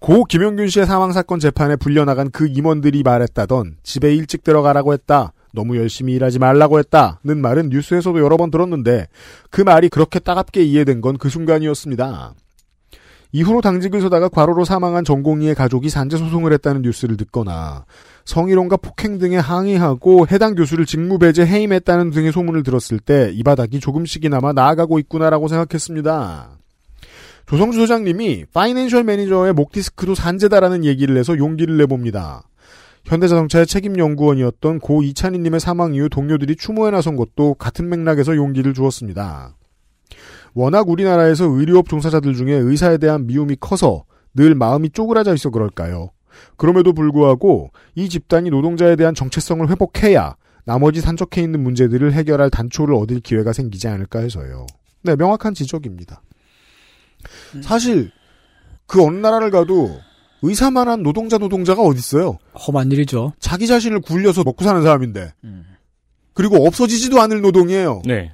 고 0.00 0.24
김용균 0.24 0.68
씨의 0.68 0.86
사망 0.86 1.12
사건 1.12 1.40
재판에 1.40 1.74
불려나간 1.76 2.30
그 2.30 2.46
임원들이 2.46 3.02
말했다던 3.02 3.78
집에 3.82 4.14
일찍 4.14 4.44
들어가라고 4.44 4.92
했다. 4.92 5.32
너무 5.52 5.76
열심히 5.76 6.12
일하지 6.14 6.38
말라고 6.38 6.78
했다는 6.78 7.40
말은 7.40 7.70
뉴스에서도 7.70 8.20
여러 8.20 8.36
번 8.36 8.50
들었는데 8.50 9.08
그 9.50 9.60
말이 9.62 9.88
그렇게 9.88 10.18
따갑게 10.20 10.62
이해된 10.62 11.00
건 11.00 11.16
그 11.18 11.28
순간이었습니다. 11.28 12.34
이후로 13.32 13.60
당직을 13.60 14.00
서다가 14.00 14.28
과로로 14.28 14.64
사망한 14.64 15.04
전공의의 15.04 15.54
가족이 15.54 15.90
산재 15.90 16.16
소송을 16.16 16.52
했다는 16.54 16.82
뉴스를 16.82 17.16
듣거나 17.18 17.84
성희롱과 18.24 18.78
폭행 18.78 19.18
등에 19.18 19.36
항의하고 19.36 20.26
해당 20.30 20.54
교수를 20.54 20.86
직무배제 20.86 21.44
해임했다는 21.46 22.10
등의 22.10 22.32
소문을 22.32 22.62
들었을 22.62 22.98
때 22.98 23.30
이 23.32 23.42
바닥이 23.42 23.80
조금씩이나마 23.80 24.52
나아가고 24.52 24.98
있구나라고 25.00 25.48
생각했습니다. 25.48 26.50
조성주 27.46 27.78
소장님이 27.78 28.46
financial 28.52 29.04
manager의 29.04 29.52
목 29.54 29.72
디스크도 29.72 30.14
산재다라는 30.14 30.84
얘기를 30.84 31.16
해서 31.16 31.36
용기를 31.36 31.76
내봅니다. 31.78 32.42
현대자동차의 33.04 33.66
책임연구원이었던 33.66 34.80
고 34.80 35.02
이찬희님의 35.02 35.60
사망 35.60 35.94
이후 35.94 36.08
동료들이 36.10 36.56
추모에 36.56 36.90
나선 36.90 37.16
것도 37.16 37.54
같은 37.54 37.88
맥락에서 37.88 38.36
용기를 38.36 38.74
주었습니다. 38.74 39.54
워낙 40.58 40.88
우리나라에서 40.88 41.44
의료업 41.44 41.88
종사자들 41.88 42.34
중에 42.34 42.52
의사에 42.52 42.98
대한 42.98 43.28
미움이 43.28 43.58
커서 43.60 44.02
늘 44.34 44.56
마음이 44.56 44.90
쪼그라져 44.90 45.32
있어 45.34 45.50
그럴까요? 45.50 46.10
그럼에도 46.56 46.92
불구하고 46.92 47.70
이 47.94 48.08
집단이 48.08 48.50
노동자에 48.50 48.96
대한 48.96 49.14
정체성을 49.14 49.70
회복해야 49.70 50.34
나머지 50.64 51.00
산적해 51.00 51.42
있는 51.42 51.62
문제들을 51.62 52.12
해결할 52.12 52.50
단초를 52.50 52.92
얻을 52.96 53.20
기회가 53.20 53.52
생기지 53.52 53.86
않을까 53.86 54.18
해서요. 54.18 54.66
네, 55.02 55.14
명확한 55.14 55.54
지적입니다. 55.54 56.22
사실 57.62 58.10
그 58.86 59.00
어느 59.04 59.16
나라를 59.16 59.52
가도 59.52 60.00
의사만한 60.42 61.04
노동자 61.04 61.38
노동자가 61.38 61.82
어딨어요? 61.82 62.36
험한 62.66 62.90
일이죠. 62.90 63.32
자기 63.38 63.68
자신을 63.68 64.00
굴려서 64.00 64.42
먹고 64.42 64.64
사는 64.64 64.82
사람인데. 64.82 65.34
그리고 66.34 66.66
없어지지도 66.66 67.20
않을 67.20 67.42
노동이에요. 67.42 68.02
네. 68.04 68.32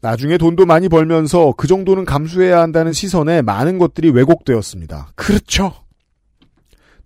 나중에 0.00 0.38
돈도 0.38 0.66
많이 0.66 0.88
벌면서 0.88 1.54
그 1.56 1.66
정도는 1.66 2.04
감수해야 2.04 2.60
한다는 2.60 2.92
시선에 2.92 3.42
많은 3.42 3.78
것들이 3.78 4.10
왜곡되었습니다. 4.10 5.08
그렇죠. 5.16 5.72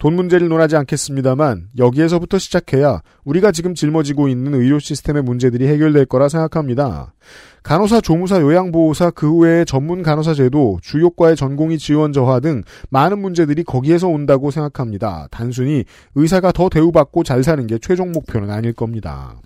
돈 0.02 0.14
문제를 0.14 0.48
논하지 0.48 0.74
않겠습니다만 0.74 1.68
여기에서부터 1.78 2.36
시작해야 2.36 3.02
우리가 3.22 3.52
지금 3.52 3.72
짊어지고 3.72 4.26
있는 4.26 4.52
의료 4.52 4.80
시스템의 4.80 5.22
문제들이 5.22 5.68
해결될 5.68 6.06
거라 6.06 6.28
생각합니다. 6.28 7.14
간호사, 7.62 8.00
조무사, 8.00 8.40
요양보호사, 8.40 9.12
그 9.12 9.32
외의 9.38 9.64
전문 9.64 10.02
간호사 10.02 10.34
제도, 10.34 10.80
주요과의 10.82 11.36
전공의 11.36 11.78
지원 11.78 12.12
저하 12.12 12.40
등 12.40 12.62
많은 12.90 13.20
문제들이 13.20 13.62
거기에서 13.62 14.08
온다고 14.08 14.50
생각합니다. 14.50 15.28
단순히 15.30 15.84
의사가 16.16 16.50
더 16.50 16.68
대우받고 16.68 17.22
잘 17.22 17.44
사는 17.44 17.64
게 17.68 17.78
최종 17.78 18.10
목표는 18.10 18.50
아닐 18.50 18.72
겁니다. 18.72 19.36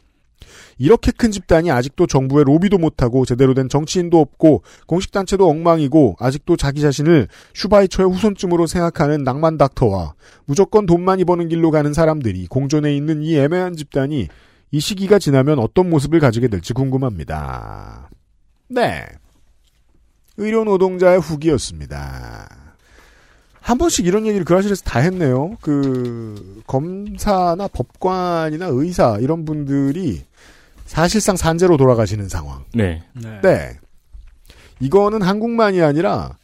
이렇게 0.79 1.11
큰 1.11 1.31
집단이 1.31 1.71
아직도 1.71 2.07
정부의 2.07 2.45
로비도 2.45 2.79
못하고 2.79 3.25
제대로 3.25 3.55
된 3.55 3.69
정치인도 3.69 4.21
없고 4.21 4.63
공식단체도 4.87 5.49
엉망이고 5.49 6.17
아직도 6.19 6.57
자기 6.57 6.81
자신을 6.81 7.29
슈바이처의 7.55 8.11
후손쯤으로 8.11 8.67
생각하는 8.67 9.25
낭만 9.25 9.57
닥터와 9.57 10.15
무조건 10.45 10.87
돈 10.87 11.03
많이 11.03 11.25
버는 11.25 11.49
길로 11.49 11.71
가는 11.71 11.93
사람들이 11.93 12.47
공존해 12.47 12.95
있는 12.95 13.23
이 13.23 13.37
애매한 13.37 13.77
집단이 13.77 14.29
이 14.73 14.81
시기가 14.81 15.19
지나면 15.19 15.59
어떤 15.59 15.89
모습을 15.89 16.21
가지게 16.21 16.49
될지 16.49 16.73
궁금합니다. 16.73 18.11
네. 18.69 19.07
의료 20.37 20.65
노동자의 20.65 21.19
후기였습니다. 21.19 22.49
한 23.61 23.79
번씩 23.79 24.07
이런 24.07 24.27
얘기를 24.27 24.45
그라실에서 24.45 24.83
다 24.85 25.01
했네요. 25.01 25.57
그 25.61 26.63
검사나 26.67 27.69
법관이나 27.69 28.67
의사 28.71 29.19
이런 29.19 29.45
분들이 29.45 30.25
사실상 30.87 31.37
산재로 31.37 31.77
돌아가시는 31.77 32.29
상황. 32.29 32.65
네. 32.75 33.03
네. 33.43 33.79
이거는 34.81 35.23
한국만이 35.23 35.83
아니라 35.83 36.37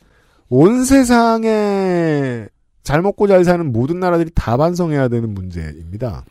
온 0.49 0.84
세상에 0.84 2.47
잘 2.82 3.01
먹고 3.03 3.28
잘 3.28 3.45
사는 3.45 3.72
모든 3.72 4.01
나라들이 4.01 4.30
다 4.34 4.57
반성해야 4.57 5.09
되는 5.09 5.32
문제입니다. 5.32 6.24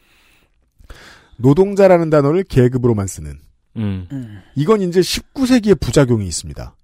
노동자라는 1.37 2.09
단어를 2.09 2.43
계급으로만 2.43 3.07
쓰는. 3.07 3.39
음. 3.77 4.41
이건 4.55 4.81
이제 4.81 4.99
19세기의 4.99 5.79
부작용이 5.79 6.27
있습니다. 6.27 6.75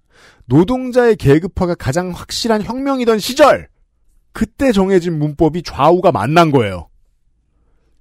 노동자의 0.46 1.16
계급화가 1.16 1.74
가장 1.74 2.10
확실한 2.10 2.62
혁명이던 2.62 3.18
시절! 3.18 3.68
그때 4.32 4.72
정해진 4.72 5.18
문법이 5.18 5.62
좌우가 5.62 6.12
만난 6.12 6.50
거예요. 6.50 6.88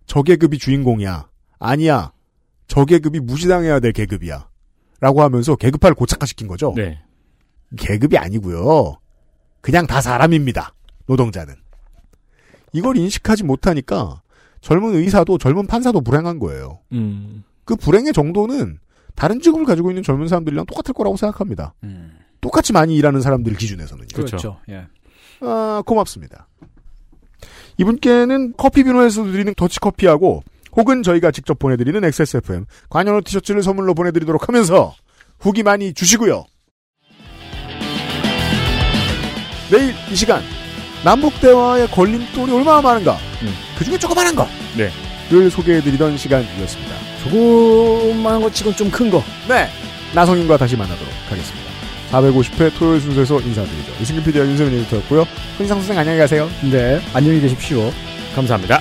저 0.06 0.24
계급이 0.24 0.58
주인공이야. 0.58 1.28
아니야. 1.60 2.12
저 2.68 2.86
계급이 2.86 3.20
무시당해야 3.20 3.80
될 3.80 3.92
계급이야. 3.94 4.48
라고 5.00 5.22
하면서 5.22 5.56
계급화를 5.56 5.96
고착화시킨 5.96 6.48
거죠. 6.48 6.74
네. 6.76 7.00
계급이 7.78 8.18
아니고요. 8.18 8.98
그냥 9.62 9.86
다 9.86 10.02
사람입니다. 10.02 10.74
노동자는. 11.06 11.54
이걸 12.74 12.98
인식하지 12.98 13.44
못하니까 13.44 14.22
젊은 14.62 14.96
의사도 14.96 15.38
젊은 15.38 15.68
판사도 15.68 16.02
불행한 16.02 16.40
거예요. 16.40 16.80
음. 16.92 17.44
그 17.64 17.76
불행의 17.76 18.14
정도는 18.14 18.80
다른 19.16 19.40
직업을 19.40 19.66
가지고 19.66 19.92
있는 19.92 20.04
젊은 20.04 20.28
사람들이랑 20.28 20.66
똑같을 20.66 20.94
거라고 20.94 21.18
생각합니다. 21.18 21.74
똑같이 22.42 22.72
많이 22.74 22.96
일하는 22.96 23.22
사람들 23.22 23.56
기준에서는요. 23.56 24.08
그렇죠. 24.14 24.60
예. 24.70 24.88
아, 25.42 25.82
고맙습니다. 25.86 26.48
이분께는 27.78 28.54
커피 28.58 28.84
비노에서 28.84 29.24
드리는 29.24 29.54
더치커피하고 29.56 30.44
혹은 30.78 31.04
저희가 31.04 31.32
직접 31.32 31.58
보내드리는 31.60 32.02
XSFM 32.04 32.66
관여로 32.90 33.22
티셔츠를 33.22 33.64
선물로 33.64 33.94
보내드리도록 33.96 34.48
하면서 34.48 34.94
후기 35.40 35.64
많이 35.64 35.94
주시고요. 35.94 36.46
내일 39.70 39.94
이 40.10 40.16
시간 40.16 40.42
남북 41.04 41.40
대화의 41.42 41.88
걸림돌이 41.90 42.52
얼마나 42.52 42.82
많은가 42.82 43.18
그 43.78 43.84
중에 43.84 43.98
조그만한 43.98 44.36
거 44.36 44.48
네. 44.78 44.90
를 45.30 45.52
소개해드리던 45.52 46.16
시간이었습니다. 46.18 46.96
조그만한 47.24 48.42
것 48.42 48.54
치곤 48.54 48.74
좀 48.76 48.90
큰 48.90 49.12
거. 49.12 49.22
네. 49.50 49.68
나성인과 50.16 50.56
다시 50.56 50.78
만나도록 50.78 51.14
하겠습니다. 51.30 51.68
450회 52.12 52.74
토요일 52.78 53.02
순서에서 53.02 53.42
인사드리죠. 53.42 53.92
이승균 54.02 54.24
PD와 54.24 54.46
윤세민 54.46 54.80
에디터였고요. 54.80 55.26
손희상 55.58 55.80
선생 55.80 55.98
안녕히 55.98 56.18
가세요. 56.18 56.50
네. 56.72 57.02
안녕히 57.14 57.42
계십시오. 57.42 57.92
감사합니다. 58.36 58.80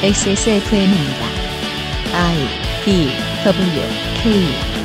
XSFM입니다. 0.00 1.26
I 2.12 2.48
D 2.84 3.10
W 3.44 3.82
K 4.22 4.77